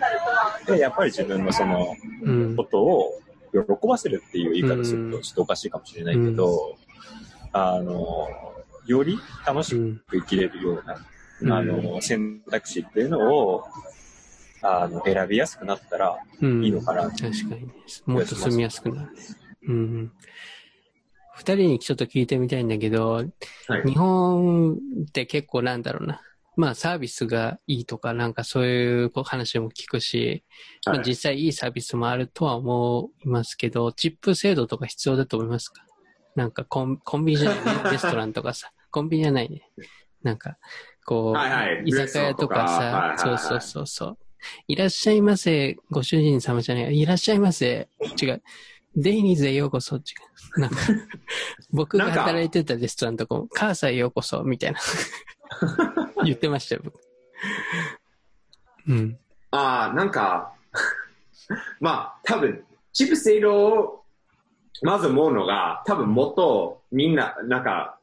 [0.67, 2.55] で、やっぱり自分のその、うん。
[2.55, 3.19] こ、とを
[3.53, 6.77] 喜ばせるっていう言い方するとちょっとおかしいかもしれないけど、
[7.53, 8.27] あの、
[8.91, 10.95] より楽しうん、く生きれるような、
[11.41, 13.63] うんあの、選択肢っていうのを、
[14.61, 17.09] あの、選びやすくなったらうんいいのかな。
[17.09, 17.67] 確かにね。
[18.05, 19.17] もっと住みやすくなるね。
[19.67, 20.11] うん。
[21.33, 23.27] 二人にちょっと聞いてみたいんだけど、はい
[23.85, 24.77] 日本っ
[25.11, 26.21] て結構なんだろうな。
[26.57, 30.43] まあサービスがいいとかなんかそういうこう話も聞くし、
[30.85, 35.83] まあはい実際いいサービスもあるとは思いますけど、チップ制度とか必要だと思いますか？
[36.35, 37.83] なんかコンコンビニじゃない？
[37.85, 37.89] ね。
[37.93, 38.71] レストランとかさ。
[38.91, 39.69] コンビニじゃないね。
[40.23, 40.57] なんか、
[41.05, 44.17] こう、はいはい居酒屋とかさ、そうそうそうそう。
[44.67, 47.89] いらっしゃいませ、ご主人様じゃない、いらっしゃいませ、
[48.21, 48.43] 違う。
[48.95, 49.99] デイニーズへようこそ、違
[50.57, 50.59] う。
[50.59, 50.77] なんか、
[51.71, 54.79] 僕が働いてたレストランとかも、母さんへようこそ、みたいな。
[56.25, 56.99] 言ってましたよ、僕。
[58.87, 59.19] うん。
[59.51, 60.53] ああ、なんか、
[61.79, 62.63] まあ、多分、
[62.93, 64.05] チップ制度を、
[64.81, 67.99] まず思うのが、多分もっとみんな、なんか、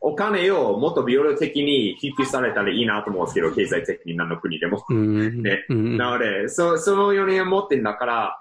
[0.00, 4.84] お金をもっと平等的に引きされたらいいなと思うんですけど、経済的に何の国でも。
[4.88, 5.42] うん。
[5.42, 5.96] ねうん。
[5.96, 8.40] なので、そその4年を持ってんだから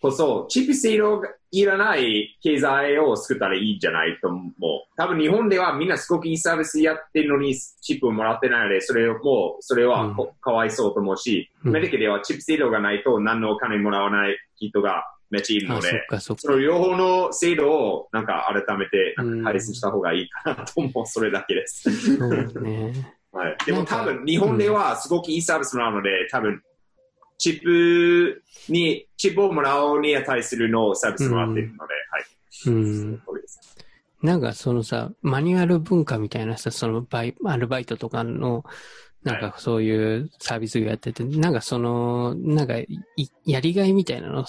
[0.00, 4.52] こそ、チップ制度がいらない経済を作ったらいいんじゃないと思う。
[4.96, 22.16] 多分日本ではみんなすごくいいサービスやってるのにチップをもらってないので、それをもう、それはこかわいそうと思うし、うんアメリカではチップ制度がないと何のお金もらわない人がめっちゃいるあ、ので、その両方の制度をなんか改めてうん改善した方がいいかなと思う、それだけです。
[22.16, 22.30] そう
[22.62, 22.92] ね。
[23.32, 26.60] はい、でも多分日本ではすごくいいサービスなので、多分
[27.40, 32.24] チップに、チップをもらうに対するのサービスもらっているので、はい。
[32.66, 33.22] うん。
[33.24, 33.60] そうです。
[34.22, 38.64] なんかそのさ、マニュアル文化みたいなさ、そのバイ、アルバイトとかの、
[39.22, 42.88] なんかそういうサービスがやってて、なんかその、なんかい
[43.46, 44.44] やりがいみたいなの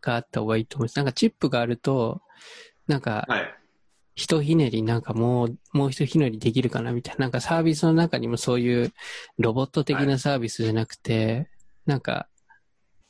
[0.00, 0.96] があった方がいいと思います。
[0.96, 2.22] なんかチップがあると、
[2.86, 3.54] なんか、はい。
[4.16, 7.26] ひとひねりなんかもう、もうひとひねりできるかなみたいな。
[7.26, 8.92] なんかサービスの中にもそういう
[9.38, 11.48] ロボット的なサービスじゃなくて、
[11.86, 12.28] なんか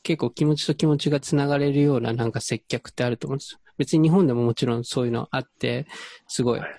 [0.02, 3.60] 結構気持ちと気持ちがつながれるようななんか接客ってあると思うんですよ。
[3.76, 5.86] 別に日本でももちろんそういうのあって、
[6.28, 6.70] すごい、はい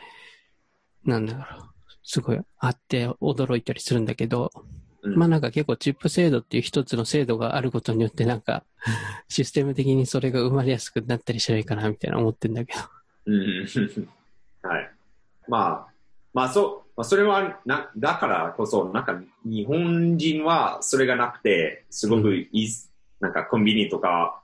[1.04, 1.70] なんだろう。
[2.04, 8.64] すごいあって驚いたりするんだけど、うんまあなんか結構チップ制度っていう一つの制度があることによってなんか
[9.30, 12.80] システム的にそれが生まれやすくなったりしないかなみたいな思ってんだけど。
[13.26, 13.66] うん。
[14.64, 14.92] はい。
[15.48, 15.94] まあ、
[16.34, 22.68] まあそう、まあ、それはな、だからこそ、なんか日本人はそれがなくて、すごくいい、
[23.20, 24.42] なんかコンビニとか、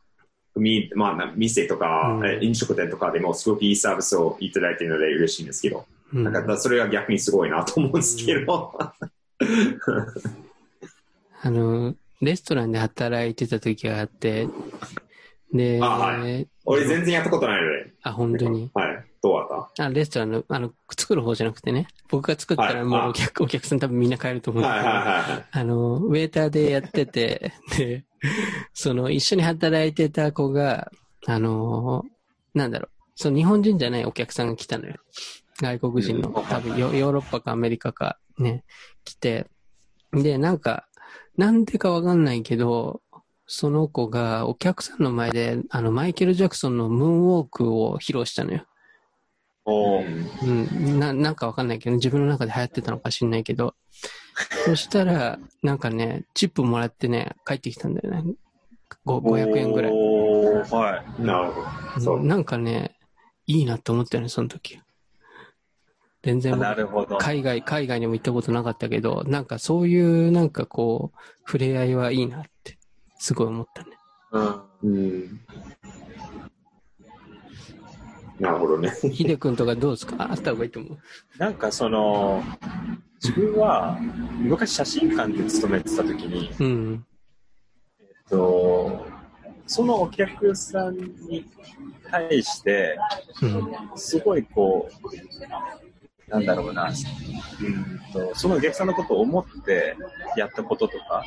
[0.56, 2.26] みまあ、な店とか、うん。
[2.26, 6.24] え飲食店とかでもすごくいいサービスをいただいているので嬉しいんですけど、うん。
[6.24, 8.74] なんかそれは逆にすごいなと思うんですけど。
[11.42, 14.48] あの、レストランで働いてた時があって、
[15.54, 18.70] で、あは俺全然やったことないので、あ、本当に？
[18.74, 19.06] はい。
[19.22, 19.86] どうだった？
[19.86, 21.88] あ、レストランの、あの、作る方じゃなくてね。
[22.10, 25.46] 僕が作ったらもうお客お客さん多分みんな帰ると思うんだはいけど、はいはい。
[25.52, 28.06] あの、ウェーターでやってて、で、
[28.74, 30.92] その一緒に働いてた子が、
[31.28, 32.04] あの、
[32.54, 34.96] なんだろう、その日本人じゃないお客さんが来たのよ。
[35.62, 36.46] 外国人の、うん。
[36.46, 38.64] 多分ヨヨーロッパかアメリカかね、
[39.06, 39.48] 来て、
[40.14, 40.87] で、なんか、
[41.38, 43.02] なんでかわかんないけど、
[43.46, 48.66] その子がお客さんの前で、あの、マイケル・ジャクソンのムーンウォークを披露したのよ。
[49.66, 53.76] おーうん、な、なんかわかんないけど、自分の中で流行ってたのか知んないけど、
[54.66, 58.34] そしたら、なんかね、チップもらってね、帰ってきたんだよね。
[59.06, 59.92] ご500円ぐらい。
[59.92, 61.22] はい。
[61.22, 61.62] なるほ
[62.00, 62.02] ど。
[62.02, 62.98] そうなんかね、
[63.46, 64.80] いいなって思ったよね、その時。
[66.28, 67.18] 全然なるほど。
[67.20, 72.78] 海外、海外にも行ったことなかったけど、なんかそういうなんかこう、触れ合いはいいなって、
[73.18, 73.90] すごい思ったね。
[74.34, 74.62] うん。
[74.84, 75.40] うん。
[78.42, 78.92] なるほどね。
[79.14, 80.16] ヒデ君とかどうですか？
[80.30, 80.98] あった方がいいと思う。
[81.38, 82.44] なんかその、
[83.24, 83.98] 自分は
[84.38, 87.06] 昔写真館で勤めてた時に、うん。
[88.02, 89.06] えっと、
[89.66, 91.46] そのお客さんに
[92.12, 93.00] 対して、
[93.42, 93.98] うん。
[93.98, 95.87] すごいこう、
[96.28, 99.96] なんだろうな、うんと、そのお客さんのことを思って
[100.36, 101.24] やったこととか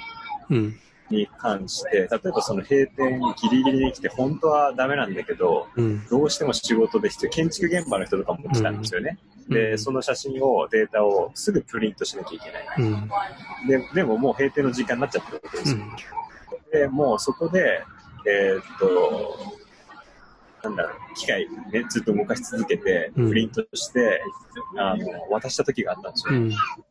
[0.50, 0.78] うん。
[1.10, 6.06] に関して、例えばその閉店ギリギリに来て、本当はダメなんだけど、うん。
[6.06, 9.18] どうしても仕事で必要、建築現場の人とかも来たんですよね。
[9.24, 12.66] うんで、その写真を、データをすぐプリントしなきゃいけない。
[12.78, 13.08] うん。
[13.68, 15.78] ででももう閉店の時間になっちゃってるわけですよ。
[16.72, 16.80] うん。
[16.80, 17.82] で、もうそこで、
[18.28, 19.59] えーっと、
[20.62, 24.22] なんだろう、機械ね、ずっと動かし続けて、うんプリントして、
[24.78, 26.34] あの、渡した時があったんですよ。
[26.34, 26.48] うん。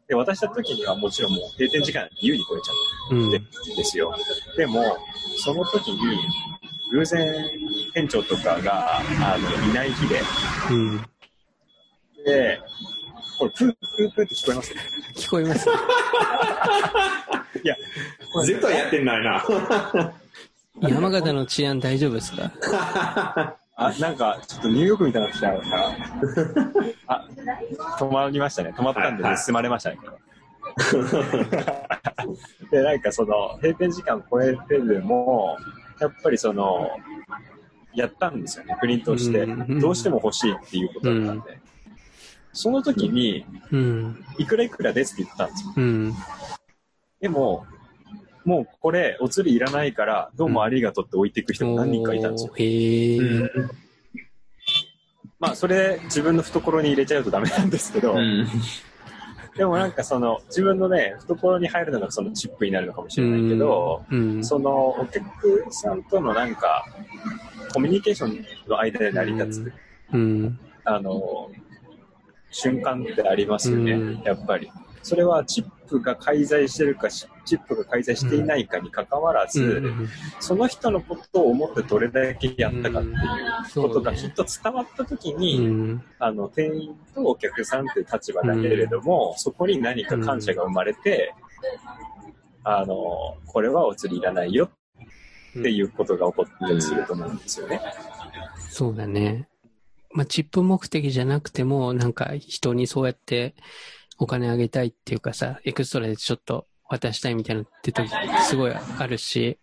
[0.08, 2.72] で、渡した時にはもちろんもう閉店時間優に超えちゃ
[3.16, 3.28] うん。
[3.30, 4.16] ってるんですよ。
[4.58, 4.98] でも、
[5.38, 5.98] その時に、
[6.91, 7.50] 偶然
[7.94, 10.20] 店長とかが、あの、いない日で、
[10.72, 11.02] うん。
[12.26, 12.60] で、
[13.38, 14.74] これ、プープープーって聞こえます？
[15.16, 15.70] 聞こえます。
[17.64, 17.76] いや、
[18.34, 19.44] これ絶対やってないな。
[20.82, 22.52] 山形の治安大丈夫ですか？
[23.82, 25.96] あ、なんか、ちょっとニューヨークみたいになってきたから。
[27.16, 27.28] あ、
[27.98, 28.74] 止まりましたね。
[28.76, 30.00] 止まったんではいはい盗まれましたね。
[32.72, 35.58] で、なんかその、閉店時間超えてでも、
[36.02, 36.90] やっぱりその、
[37.94, 38.78] やったんですよね。
[38.82, 39.80] プリントしてうん。
[39.80, 41.60] どうしても欲しいっていうことだったんで。
[42.52, 44.26] その時に、うん。
[44.38, 45.74] いくらいくらですって言ったんですよ。
[45.78, 46.14] うん。
[47.22, 47.66] でも、
[48.45, 52.53] もうこれ、お釣りいらないから、どうもありがとうって置いていく人が何人かいたんですよ。
[55.40, 58.48] まあ、それ、自分の懐に入れちゃうとダメなんですけど、うん
[59.60, 64.45] でもなんかその、自分のね、懐に入るのがそのチップになるのかもしれないけど、うん。
[64.45, 66.86] その、お客さんとのなんか、
[67.74, 69.74] コミュニケーションの間で成り立つ、
[70.14, 70.60] うん。
[70.86, 71.52] あの、
[72.52, 74.72] 瞬間ってありますよね、うんやっぱり。
[75.02, 80.10] それはチップが介在してるか、チップが介在していないかに関わらず、うん
[80.40, 86.04] その人のことを思ってどれだけやったかっていうことがきっと伝わった時に、うん。
[86.20, 91.34] あの、店員とお客さんっていう立場だけれども、そこに何か感謝が生まれて、
[92.64, 94.70] あの、これはお釣りいらないよ
[95.60, 97.82] っていうことが起こったりすると思うんですよね。
[98.70, 99.48] そうだね。
[100.12, 103.56] まあ、チップ目的じゃなくても、なんか人にそうやって
[104.20, 108.10] お金あげたいっていうかさ、エクストラでちょっと渡したいみたいなのって時
[108.44, 109.58] すごいあるし、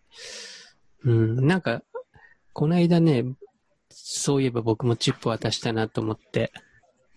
[1.05, 1.83] うん、なんか、
[2.53, 3.25] この間ね、
[3.91, 6.53] そういえば僕もチップ渡したなと思って、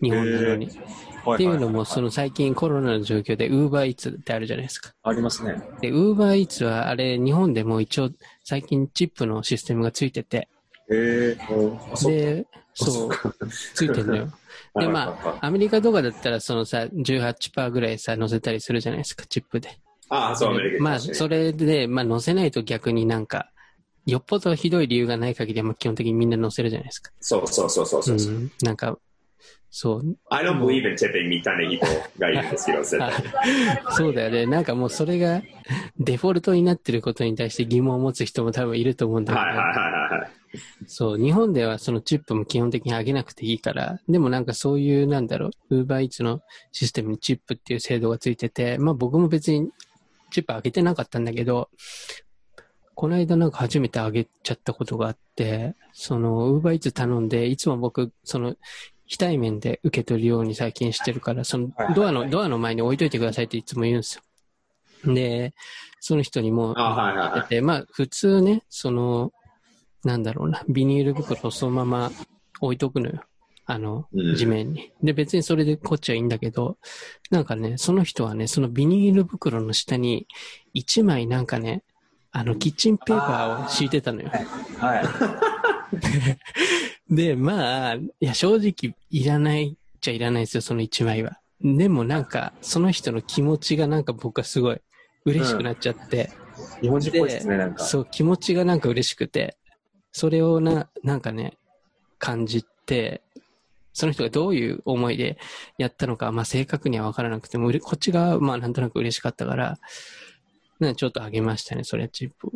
[0.02, 0.68] 日本なのに。
[1.24, 4.94] はっていうのも、その、の最近コロナの状況で Uber Eats ってあるじゃないですか。
[5.02, 5.62] ありますね。
[5.80, 8.10] で、Uber Eats はあれ、日本でも一応
[8.44, 10.48] 最近チップのシステムがついてて、
[10.90, 11.38] へえ
[12.04, 13.10] で、そう、
[13.74, 14.32] ついてんのよ。
[14.78, 19.78] で、まあ、アメリカとかだったら、そのさ、18%ぐらいさ、乗せたりするじゃないですか、チップで。
[20.08, 23.50] ああ、そう、アメリカまあ、それで、まあ、乗せないと逆になんか、
[24.06, 27.10] よっぽどひどい理由がない限りは、まあ、基本的にみんな乗せるじゃないですか。
[27.20, 28.18] そうそうそうそうそうう。
[28.18, 28.50] ん。
[28.62, 28.96] なんか、
[29.70, 30.16] そう。
[30.30, 31.86] I don't believe in tipping みたいな人
[32.18, 33.12] がいるんですけど、絶対。
[33.92, 34.46] そうだよね。
[34.46, 35.42] なんかもうそれが
[35.98, 39.72] デフォルトになってることに対して疑問を持つ人も多分いると思うんだけど、はいはいは
[40.16, 40.30] いはい。
[40.88, 46.40] そう、日本ではそのチップも基本的に上げなくていいから、でもなんかそういう、なんだろう、ウーバーイーツの
[46.72, 49.70] システムにチップっていう制度がついてて、まあ僕も別に
[50.32, 51.68] チップ上げてなかったんだけど、
[52.96, 58.56] この間なんか初めて上げちゃったことがあって、そのウーバーイーツ頼んで、いつも僕、その
[59.10, 64.22] 非対面で受け取るように最近してるから、そのドアの、ドアの前に置いといてくださいっていつも言うんです
[65.04, 65.12] よ。
[65.12, 65.52] で、
[65.98, 69.32] その人にもあはいはいはいまあ普通ね、その、
[70.04, 72.12] なんだろうな、ビニール袋をそのまま
[72.60, 73.24] 置いとくのよ。
[73.66, 74.92] あの、うん地面に。
[75.02, 76.78] で、別にそれでこっちはいいんだけど、
[77.32, 80.28] なんかね、その人はね、そのビニール袋の下に、
[80.72, 81.82] 一枚なんかね、
[82.30, 84.30] あの、キッチンペーパーを敷いてたのよ。
[84.78, 85.04] はい。
[87.10, 91.40] で、まあ、いや、正直、いらないっちゃいらないですよ、その一枚は。
[91.60, 94.80] でもなんか、その人の気持ちがなんか僕はすごい
[95.24, 96.30] 嬉しくなっちゃって、
[96.80, 97.84] 日本人っぽいですね、なんか。
[97.84, 99.56] そう、気持ちがなんか嬉しくて、
[100.12, 101.58] それをな、なんかね、
[102.18, 103.22] 感じて、
[103.92, 105.36] その人がどういう思いで
[105.78, 109.78] やったのか、まあ正確には分からなくても、こっちがまあなんとなく嬉しかったから、
[110.78, 112.52] なんかちょっとあげましたね、それチップを。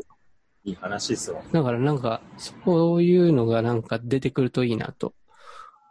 [0.64, 1.42] いい話ですよ。
[1.52, 5.14] だからなんか、そういうのがなんか出てくるといいなと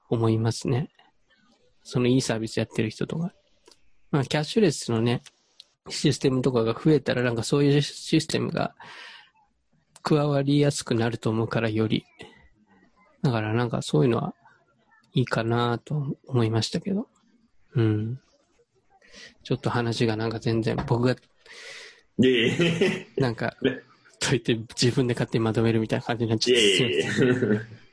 [0.09, 0.89] 思いますね。
[1.83, 3.33] そのいいサービスやってる人とか。
[4.11, 5.21] まあ、キャッシュレスのね、
[5.89, 8.73] システムとかが増えたらなんかそういうシステムが
[10.01, 12.05] 加わりやすくなると思うからより。
[13.21, 14.33] だからなんかそういうのは
[15.13, 17.07] いいかなと思いましたけど。
[17.75, 18.19] うん。
[19.43, 21.15] ちょっと話がなんか全然僕が。
[23.17, 23.81] なんかね、
[24.23, 27.83] と言って自分で勝手にまとめるみたいな感じになっいちゃって。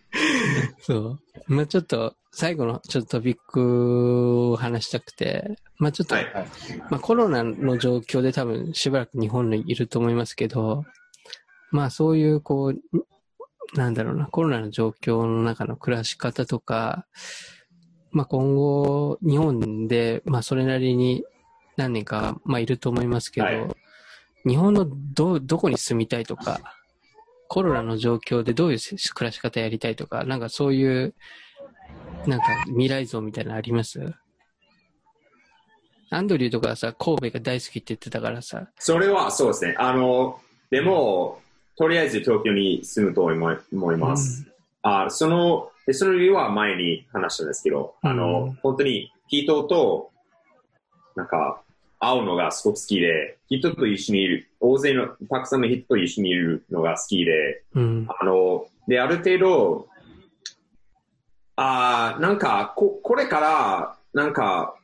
[0.81, 1.20] そう。
[1.48, 6.27] まあちょっと、最後のちょっとトピックを話したくて、まあちょっと、はい
[6.90, 10.85] まあコロナの状況で多分しばらく日本にいると思いますけど、
[11.70, 12.81] まあそういうこう、ん
[13.74, 17.07] なんだろうな、コロナの状況の中の暮らし方とか、
[18.11, 21.24] まあ今後、日本で、まあそれなりに
[21.77, 23.69] 何年か、まあいると思いますけど、はい
[24.46, 26.60] 日本のど、どこに住みたいとか、
[27.48, 28.78] コロナの状況でどういう
[29.14, 31.14] 暮らし方やりたいとか、なんかそういう、
[32.26, 34.14] なんか未来像みたいなのあります？
[36.10, 39.74] アンドリューとかはさ、神戸が大好きって言ってたからさ、それはそうですね。
[39.78, 40.40] あの、
[40.70, 41.40] でも、
[41.76, 44.46] とりあえず東京に住むと思います。
[44.82, 50.10] あその、でその理由は前に話したんですけど、あうんの、本当に人と、
[51.16, 51.62] なんか、
[52.01, 58.06] 会うのがすごく好きで、人と一緒にいる、大勢の、たくさんの人と一緒にいるのが好きで、うん。
[58.09, 59.86] あの、で、ある程度、
[61.56, 64.74] あーなんか、こ、これから、なんか、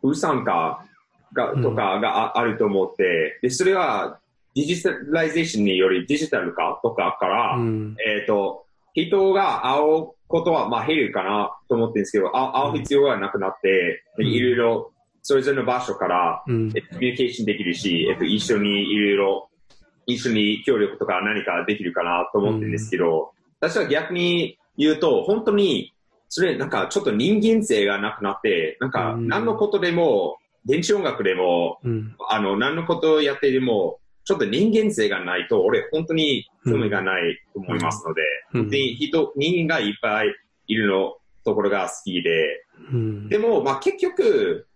[0.00, 0.84] 不参加
[1.32, 4.18] が、とかがあ,、あると思って、で、それは、
[4.54, 7.96] digitalization によりデジタル化とかから、うん。
[8.04, 14.91] えっ、と、人が会うことは、まあ、減るかなと思ってるんですけど、会う会う必要がなくなって、うんいろいろ、
[15.22, 16.82] それぞれの場所から、うんえ。
[16.82, 19.48] コミュニケーションできるし、えっと、一緒にいろいろ、
[20.06, 25.94] 一緒に協力とか何かできるかなと思ってるんですけど、私は逆に言うと、本当に、
[26.28, 32.16] それなんかちょっと人間性がなくなって、なんかうん何のことでも、電子音楽でも、うん。
[32.28, 38.22] あの、何のことをやってでも、ちょっと人間性がないと、俺本当に興味がないと思いますので、
[38.54, 40.34] うんで人、人間がいっぱい
[40.68, 43.28] いるのところが好きで、うん。
[43.28, 44.66] でも、まあ、結局、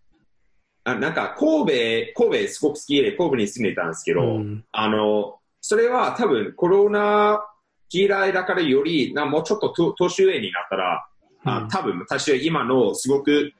[0.86, 4.64] あなんか神戸、神戸すごく好きで神戸に住んでたんですけど、うん。
[4.70, 7.44] あの、それは多分コロナ
[7.88, 11.04] 時代だからより、なもうちょっとと年上になったら、
[11.44, 13.52] あ多分私は今のすごく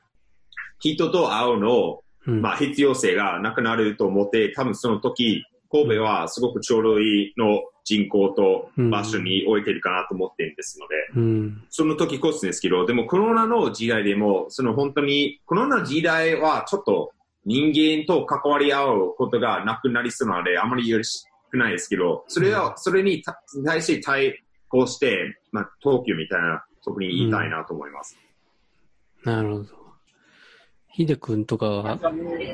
[0.78, 2.43] 人と会うの、うん。
[2.43, 11.65] まあ、必要性がなくなると思って、多分その時、神戸はすごくちょうどいいの人口と場所に置いてるかなと思ってるんですので、うん。
[11.70, 17.12] その時こそですけど、でもコロナの時代でも、その本当に、コロナ時代はちょっと
[17.47, 28.18] 人間と関わり合うことがなくなりそうなので、あまりよろしくないですけど、それは、それにた対して対抗して、まあ、東京みたいなとこに言いたいなと思います。
[29.24, 29.66] なるほど。
[30.89, 31.98] ひでくんとかは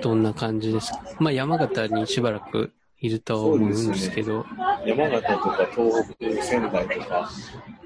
[0.02, 1.00] どんな感じですか？
[1.20, 2.72] まあ山形にしばらく
[3.02, 4.46] いるとは思うんですけど。
[4.86, 7.30] 山形とか東北、仙台とか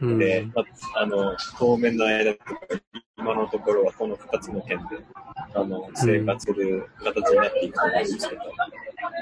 [0.03, 0.19] うん。
[0.19, 0.63] で、ま
[0.95, 2.51] あ、あの、当面の間とか、
[3.19, 4.99] 今のところはこの2つの県で、
[5.55, 8.43] あの、生活する形になっていくと思うんですけど、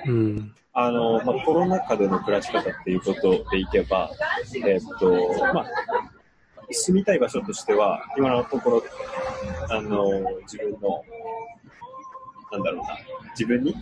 [0.07, 0.55] うん。
[0.73, 4.11] あの、まあ、コロナ禍での暮らし方っていうことでいけば、
[4.67, 5.67] えっと、まあ、
[6.73, 8.83] 住みたい場所としては、今のところ、
[9.71, 10.09] あの、
[10.43, 11.05] 自分の、
[12.55, 12.97] なんだろうな、
[13.31, 13.75] 自分に？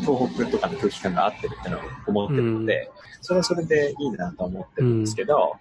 [0.00, 5.56] 東北とかの空気感が合ってるってのを思ってるので、それはそれでいいなと思ってるんですけど、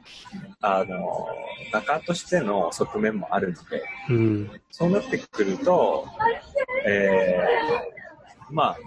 [0.61, 1.27] あの、
[1.71, 4.51] 画家としての側面もあるので、うん。
[4.69, 6.05] そうなってくると、
[6.85, 8.77] えー、まあ、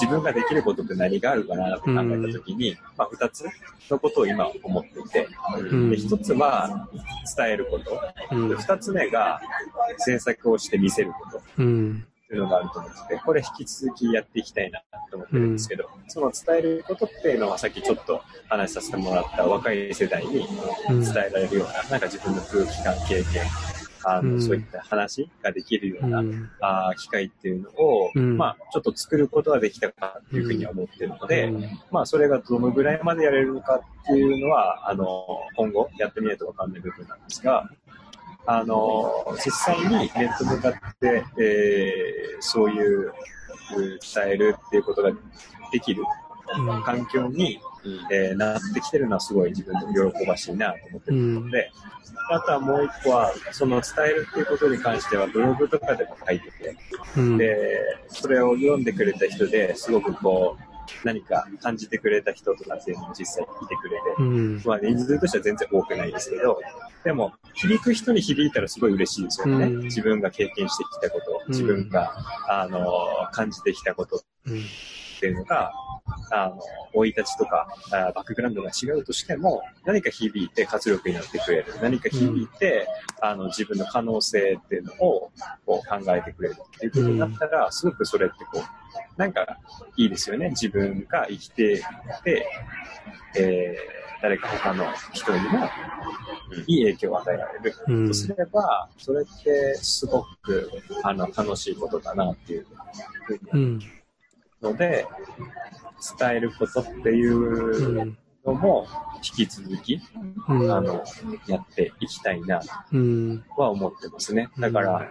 [0.00, 3.44] 自分ができることって何があるかなって考えたときに、まあ、二つ
[3.90, 5.28] のことを今思っていて、
[5.58, 5.90] うん。
[5.90, 6.88] で一つは
[7.36, 8.48] 伝えること、うん。
[8.48, 9.40] で二つ目が
[9.98, 11.42] 制作をして見せること
[12.34, 14.80] いうのがあると思ってて、これ引き続きやっていきたいな
[15.10, 20.46] と思ってるんですけど、その伝えることっていうのはさっきちょっと話させてもらった若い世代に
[20.90, 23.42] うん伝えられるような、なんか自分の空気感、経験
[24.04, 24.42] あの、うん。
[24.42, 26.50] そういった話ができるような、うん。
[26.60, 28.36] あー機会っていうのを、うん。
[28.36, 31.80] まあ、ちょっと作ることはできたかなっていうふうには思ってるので、うん。
[31.90, 35.26] まあ、それがどのぐらいまでやれるのかっていうのは、あの、
[35.56, 37.70] 今後やってみないとわかんない部分なんですが、
[38.46, 43.12] あの、実際にネット向かって、えーそういう、
[43.74, 45.12] 伝えるっていうことが
[45.72, 46.02] できる
[46.58, 46.82] うん。
[46.82, 47.60] 環境に、
[48.10, 51.70] えーなってきてるのはすごい自分で喜ばしいなと思ってるので、
[52.30, 56.76] あとはもう一個は、その伝えるっていうことに関してはブログとかでも書いてて、
[57.16, 57.38] うん。
[57.38, 60.71] で、それを読んでくれた人ですごくこう、
[61.04, 64.62] 何か感じてくれた人とかっていうのも実際いてくれて、うん。
[64.64, 66.60] まあ人数としては全然多くないですけど、
[67.04, 69.66] でも、響く人に響いたらすごい嬉しいですよね。
[69.66, 72.12] うん自分が経験してきたこと、うん自分が、
[72.48, 72.92] あの、
[73.32, 74.62] 感じてきたことうん。
[75.22, 75.72] っていうのが、
[76.32, 76.58] あの、
[76.92, 81.66] 生い立ちとか、あバックグラウンドが違うとしても、何か響いて活力になってくれる。
[81.80, 82.88] 何か響いて、
[83.20, 85.30] あの、自分の可能性っていうのを
[85.64, 88.62] こう考えてくれるっていうことになったら、すごくそれってこう、
[89.16, 89.46] なんか
[89.96, 90.48] いいですよね。
[90.48, 91.78] 自分が生きてい
[92.24, 92.46] て、
[93.38, 95.68] えー誰か他の人にも
[96.68, 97.74] いい影響を与えられる。
[97.88, 100.70] うんとすれば、それってすごく
[101.02, 102.66] あの楽しいことだなっていう
[103.26, 103.80] ふうにうん。
[104.62, 105.06] ので、
[106.18, 108.18] 伝えることっていううん。
[108.44, 110.00] のも引き続き、
[110.48, 110.72] うん。
[110.72, 111.04] あの、
[111.46, 112.60] やっていきたいな
[113.56, 114.48] は思ってますね。
[114.58, 115.08] だから、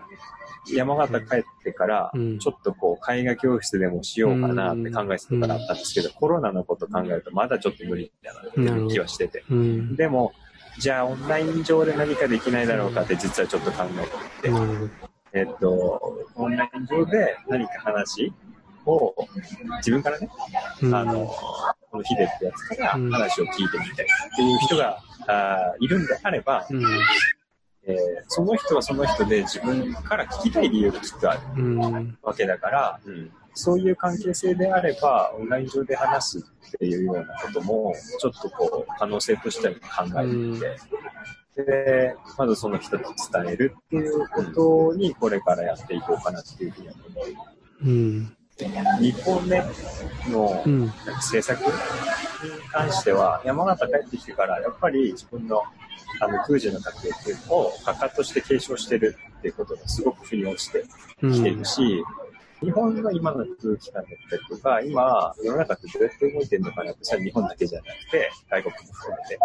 [0.72, 9.44] 山形帰ってからうん、ちょっとこう、絵画教室でもしようかなって考えてたからあったんですけど、コロナのこと考えるとまだちょっと無理だなっていう気はしてて。
[9.50, 9.96] うん。
[9.96, 10.34] でも、
[10.80, 13.84] じゃあオンライン上で何かできないだろうかって実はちょっと考
[14.42, 15.12] えていて。
[15.34, 18.34] えっと、オンライン上で何か話
[18.86, 19.16] を
[19.78, 20.30] 自分からね、
[20.82, 21.26] うんあの、
[21.90, 24.98] このヒデってやつからうん話を聞いてみたいっていう人が、
[25.28, 26.84] あーいるんであれば、うん。
[27.84, 27.96] えー
[28.28, 32.18] その人はその人で自分から聞きたい理由がきっとあるうん。
[32.22, 33.32] わけだから、うん。
[33.54, 40.78] そういう関係性であれば、オンライン上で話すっていうようなことも、ちょっとこう、可能性としては考えてみて、
[41.58, 47.36] で、まずその人と伝えるっていうことに、これからやっていこうかなっていうふうに思って
[47.84, 48.38] うん。
[49.00, 49.64] 日本ね
[50.30, 50.94] のうん。
[51.22, 51.70] 制作に
[52.72, 55.64] 関しては、山形帰ってきてから、やっぱり自分の
[56.20, 60.84] あの空時の過程っていうのを画家として継承してるっていうことがすごく腑に落ちて
[61.22, 62.04] きているし、
[62.62, 69.40] 日本の今の空気感だったりとか、今、世の中ってどうやって動いてるのかなって、それは日本だけじゃなくて、外国も含めて、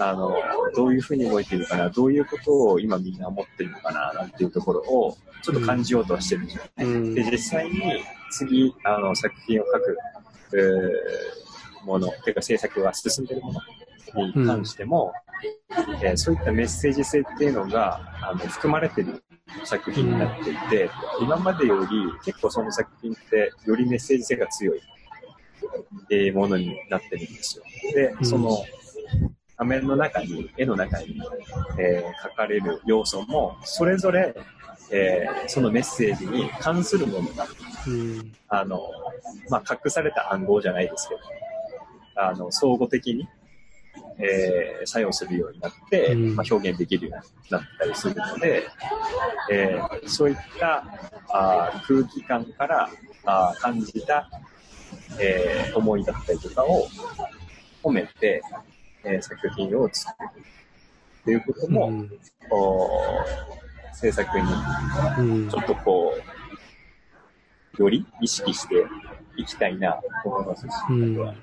[0.00, 0.36] あの、
[0.74, 6.84] どういうふうに動いてるかな、どういうことを今みんな思ってるのかな、なんていうところを、ちょっと感じようとはしてるんですよね。
[6.84, 7.14] うん。
[7.14, 7.80] で、実際に
[8.30, 9.96] 次、あの、作品を書く、
[10.54, 11.42] えー
[11.84, 13.52] もの、ていうか制作が進んでるも
[14.14, 15.12] のに関しても、
[16.02, 19.22] えーそういったメッセージ性っていうのが、あの、含まれてる
[19.64, 20.90] 作品になっていて、
[21.20, 21.88] 今までより
[22.24, 24.80] 結構その作品ってよりメッセージ性が強い、
[26.10, 27.64] えーものになってるんですよ。
[27.94, 28.64] で、その、
[29.56, 31.20] 画面の中に、絵の中に、
[31.78, 34.34] えー書かれる要素も、それぞれ、
[34.90, 37.46] えーそのメッセージに関するものが、
[37.86, 38.32] うん。
[38.48, 38.80] あの、
[39.50, 41.20] まあ、隠された暗号じゃないですけど、
[42.16, 43.28] あの、相互的に、
[44.22, 46.36] えー作用するようになって、うん。
[46.36, 48.64] まあ、表現できるようになったりするので、
[49.50, 50.84] えーそういった
[51.28, 52.90] あー空気感から
[53.24, 54.28] あー感じた、
[55.20, 56.86] えー思いだったりとかを
[57.82, 58.42] 込めて、
[59.04, 60.28] えー作品を作る
[61.22, 62.10] っていうことも、うん。
[63.94, 64.44] 制作に
[65.18, 65.48] うん。
[65.48, 66.14] ちょっとこ
[67.78, 68.84] う、より意識して
[69.36, 71.36] いきたいなと思いますし、うん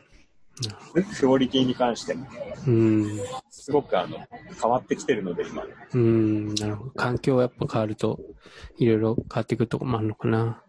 [1.20, 2.28] クオリティに関しても、
[2.68, 3.20] うん。
[3.50, 4.18] すごくあの、
[4.62, 5.64] 変わってきてるので、今。
[5.94, 6.56] うん。
[6.56, 6.92] なるほど。
[6.92, 8.20] 環境がやっぱ変わると、
[8.78, 10.62] いろいろ変わってくるとこもあるのかな。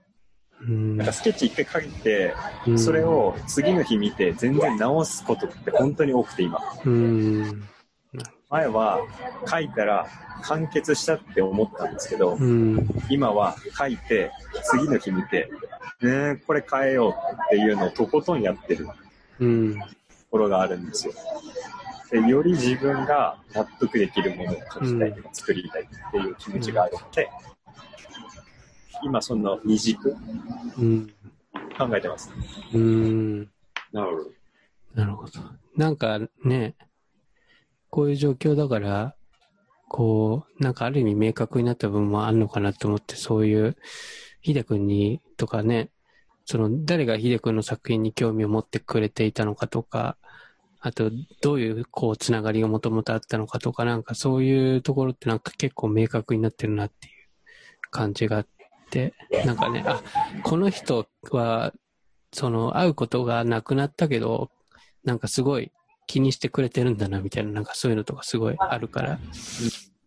[0.63, 0.97] うん。
[0.97, 2.35] なんかスケッチ一回書いて、
[2.67, 6.61] うんそれ、を次の日見て全然直すことって本当に多くて今。
[6.85, 7.65] うん。
[8.51, 8.99] 前は
[9.49, 10.09] 書いたら
[10.43, 12.87] 完結したって思ったんですけど、うん。
[13.09, 14.33] 今は書いて
[14.65, 15.51] 次の日見て、
[16.03, 18.89] ねえ、これ変えようっていうのをとことんやってる。
[19.41, 19.79] うん。
[19.79, 19.87] と
[20.31, 21.13] ころがあるんですよ。
[22.11, 27.29] でより自分が納得できるものを書きたいとか作りたいっていう気持ちがあるので、
[29.03, 30.17] 今その二軸
[30.79, 31.13] うん。
[31.79, 32.31] 考えてます。
[32.75, 33.41] うん。
[33.93, 34.31] なるほど。
[34.95, 35.41] なるほど。
[35.77, 36.75] なんかね、
[37.89, 39.17] こういう状況だから、
[39.89, 43.77] こう、なんかある意味明確になった部分もあるのかなと思って、そういう、
[44.41, 45.91] ヒデ君に、とかね、
[46.51, 50.17] その、誰がヒデ君の作品に興味を持ってくれていたのかとか、
[50.81, 57.13] あと、どういう、こう、つながりがもともとあったのかとか、なんかそういうところってなんか結構明確になってるなっていう
[57.93, 58.47] 感じがあっ
[58.91, 59.15] て、
[59.47, 60.03] なんかね、あ、
[60.43, 61.73] この人は、
[62.33, 64.51] その、会うことがなくなったけど、
[65.05, 65.71] なんかすごい
[66.09, 69.21] 気にしてくれてるんだな、みたいな、なんかそういうのとかすごいあるから、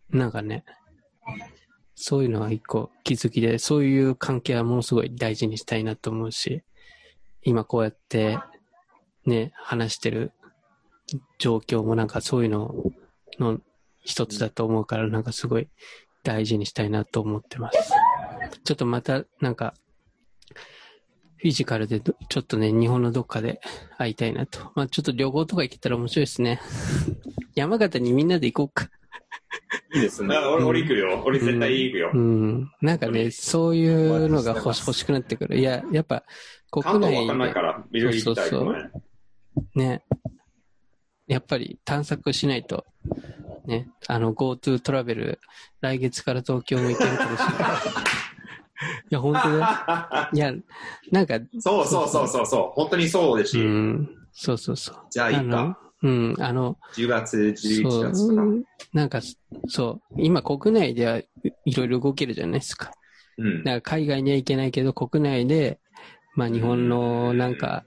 [0.10, 0.66] なんかね、
[1.96, 6.64] そういうのは一個気づきで、そういう関係はものすごい大事にしたいなと思うし、
[7.44, 8.40] 今こうやって
[9.26, 10.32] ね、話してる
[11.38, 12.74] 状況もなんかそういうの
[13.40, 13.60] の
[14.02, 15.70] 一つだと思うから、なんかすごい
[16.24, 17.92] 大事にしたいなと思ってます。
[18.64, 19.74] ちょっとまたなんか、
[21.38, 23.60] フィジカルでちょっとね、日本のどっかで
[23.98, 24.72] 会いたいなと。
[24.76, 26.62] まあちょっと旅行とか行けたら面白いですね。
[27.54, 28.90] 山形にみんなで行こうか。
[29.94, 30.36] いいですね。
[30.36, 31.24] あ俺俺行くよ。
[31.26, 32.12] 俺絶対行くよ。
[32.14, 32.72] うん。
[32.82, 35.58] なんかね、そういうのが欲し欲しくなってくる。
[35.58, 36.24] いや、やっぱ、
[36.72, 38.92] 国内関東わかんないでから、いろいろ行きたいそうそう
[39.76, 40.04] ね、
[41.28, 42.86] やっぱり探索しないと、
[43.66, 45.40] ね、あの、GoTo トラベル、
[45.82, 47.54] 来月から東京も行けるかもしれない。
[49.10, 50.30] いや、本当だよ。
[50.34, 50.54] いや、
[51.12, 52.72] なんか、そうそうそうそうそう。
[52.74, 54.96] 本当にそうですうし、ん、そうそうそう。
[55.10, 58.44] じゃあいいかのうん、あの、10月、11そ月か
[58.94, 59.06] な。
[59.06, 59.22] んか、
[59.68, 61.28] そう、今国内ではい
[61.66, 62.92] いろいろ動けるじゃないですか。
[63.38, 63.64] うん。
[63.64, 65.80] だから海外には行けないけど、国内で、
[66.36, 67.86] まあ日本のなんか、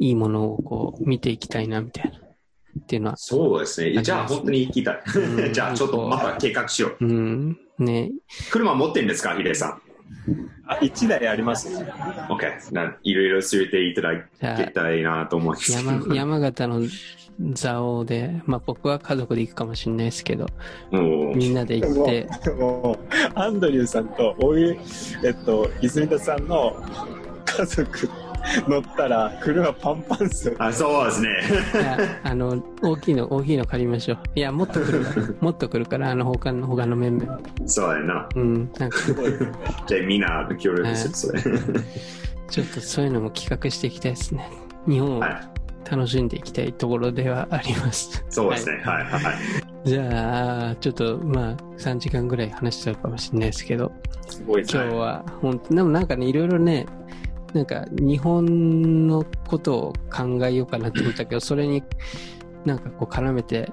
[0.00, 2.18] いいものをこう見ていきたいな、みたいな。
[2.18, 4.02] っていうのは、そうですね。
[4.02, 5.02] じゃあ本当に行きたい。
[5.14, 7.04] うん じゃあちょっとまた計画しよう。
[7.04, 8.10] うん、ね、
[8.50, 9.82] 車持ってんですか、ヒデさん。
[10.66, 11.68] あ、1台あります。
[12.28, 12.74] OK。
[12.74, 15.72] ないろいろ連れていただけたらいいなと思います。
[15.72, 16.82] 山山形の
[17.60, 20.46] 蔵王で、まあ僕は家族で行くかもしれないですけど、
[20.90, 22.98] もうみんなで行って、もう、
[23.34, 24.78] アンドリューさんと、おい、
[25.24, 26.82] えっと、泉田さんの
[27.44, 28.08] 家族
[28.68, 30.54] 乗ったら、車パンパンっすよ。
[30.58, 31.28] あ、そうですね。
[32.22, 34.18] あの、大きいの、大きいの借りましょう。
[34.34, 37.38] いや、もっと来る もっと来るから、あの、他の、他の面々。
[37.66, 38.28] そうやな。
[38.34, 38.98] うん、なんか、
[39.86, 41.42] じゃあみんな協力する、それ。
[42.50, 44.48] ちょっとそういうのも企画していきたいですね。
[44.86, 45.54] 日本をはい。
[45.90, 48.24] 楽しんでいきたいところではあります。
[48.30, 48.80] そうですね。
[48.84, 49.04] はい。
[49.04, 49.88] はい。
[49.88, 53.92] じゃあ、ちょっと、まあ、3時間ぐらい話しちゃうかもしれないですけど、
[54.26, 54.84] すごいですね。
[54.84, 56.86] 今日は、本当でもなんかね、いろいろね、
[57.54, 61.82] なんか、日本のことを考えようかなって思ったけど、それに
[62.64, 63.70] なんかこう絡めて、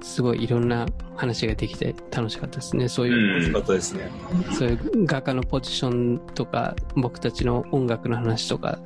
[0.00, 2.88] すごいいろんな話ができて楽しかったですね。
[2.88, 4.10] そういう、うん楽しかったですね。
[4.52, 8.78] そういう画家のポジションとか、僕たちの音楽の話とか、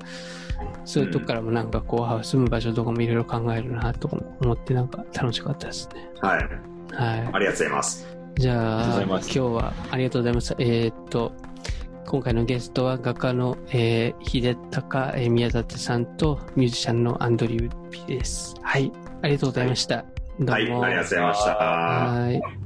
[0.84, 4.08] そういうとこからもなんかこう、住む場所とかもいろいろ考えるなと
[4.40, 6.10] 思って、なんか楽しかったですね。
[6.20, 6.48] はい。
[6.94, 7.30] はい。
[7.32, 8.06] ありがとうございます。
[8.36, 10.56] じゃあ今日はありがとうございました。
[10.58, 11.32] えーっと、
[12.06, 18.54] 今回のゲストは画家の、えー、秀隆、えー宮舘さんとミュージシャンのアンドリュー・ピです。
[18.62, 18.92] はい。
[19.22, 20.04] ありがとうございました。
[20.38, 20.52] どうも。
[20.52, 20.62] はい。
[20.62, 21.54] ありがとうございました。
[21.54, 22.61] はい。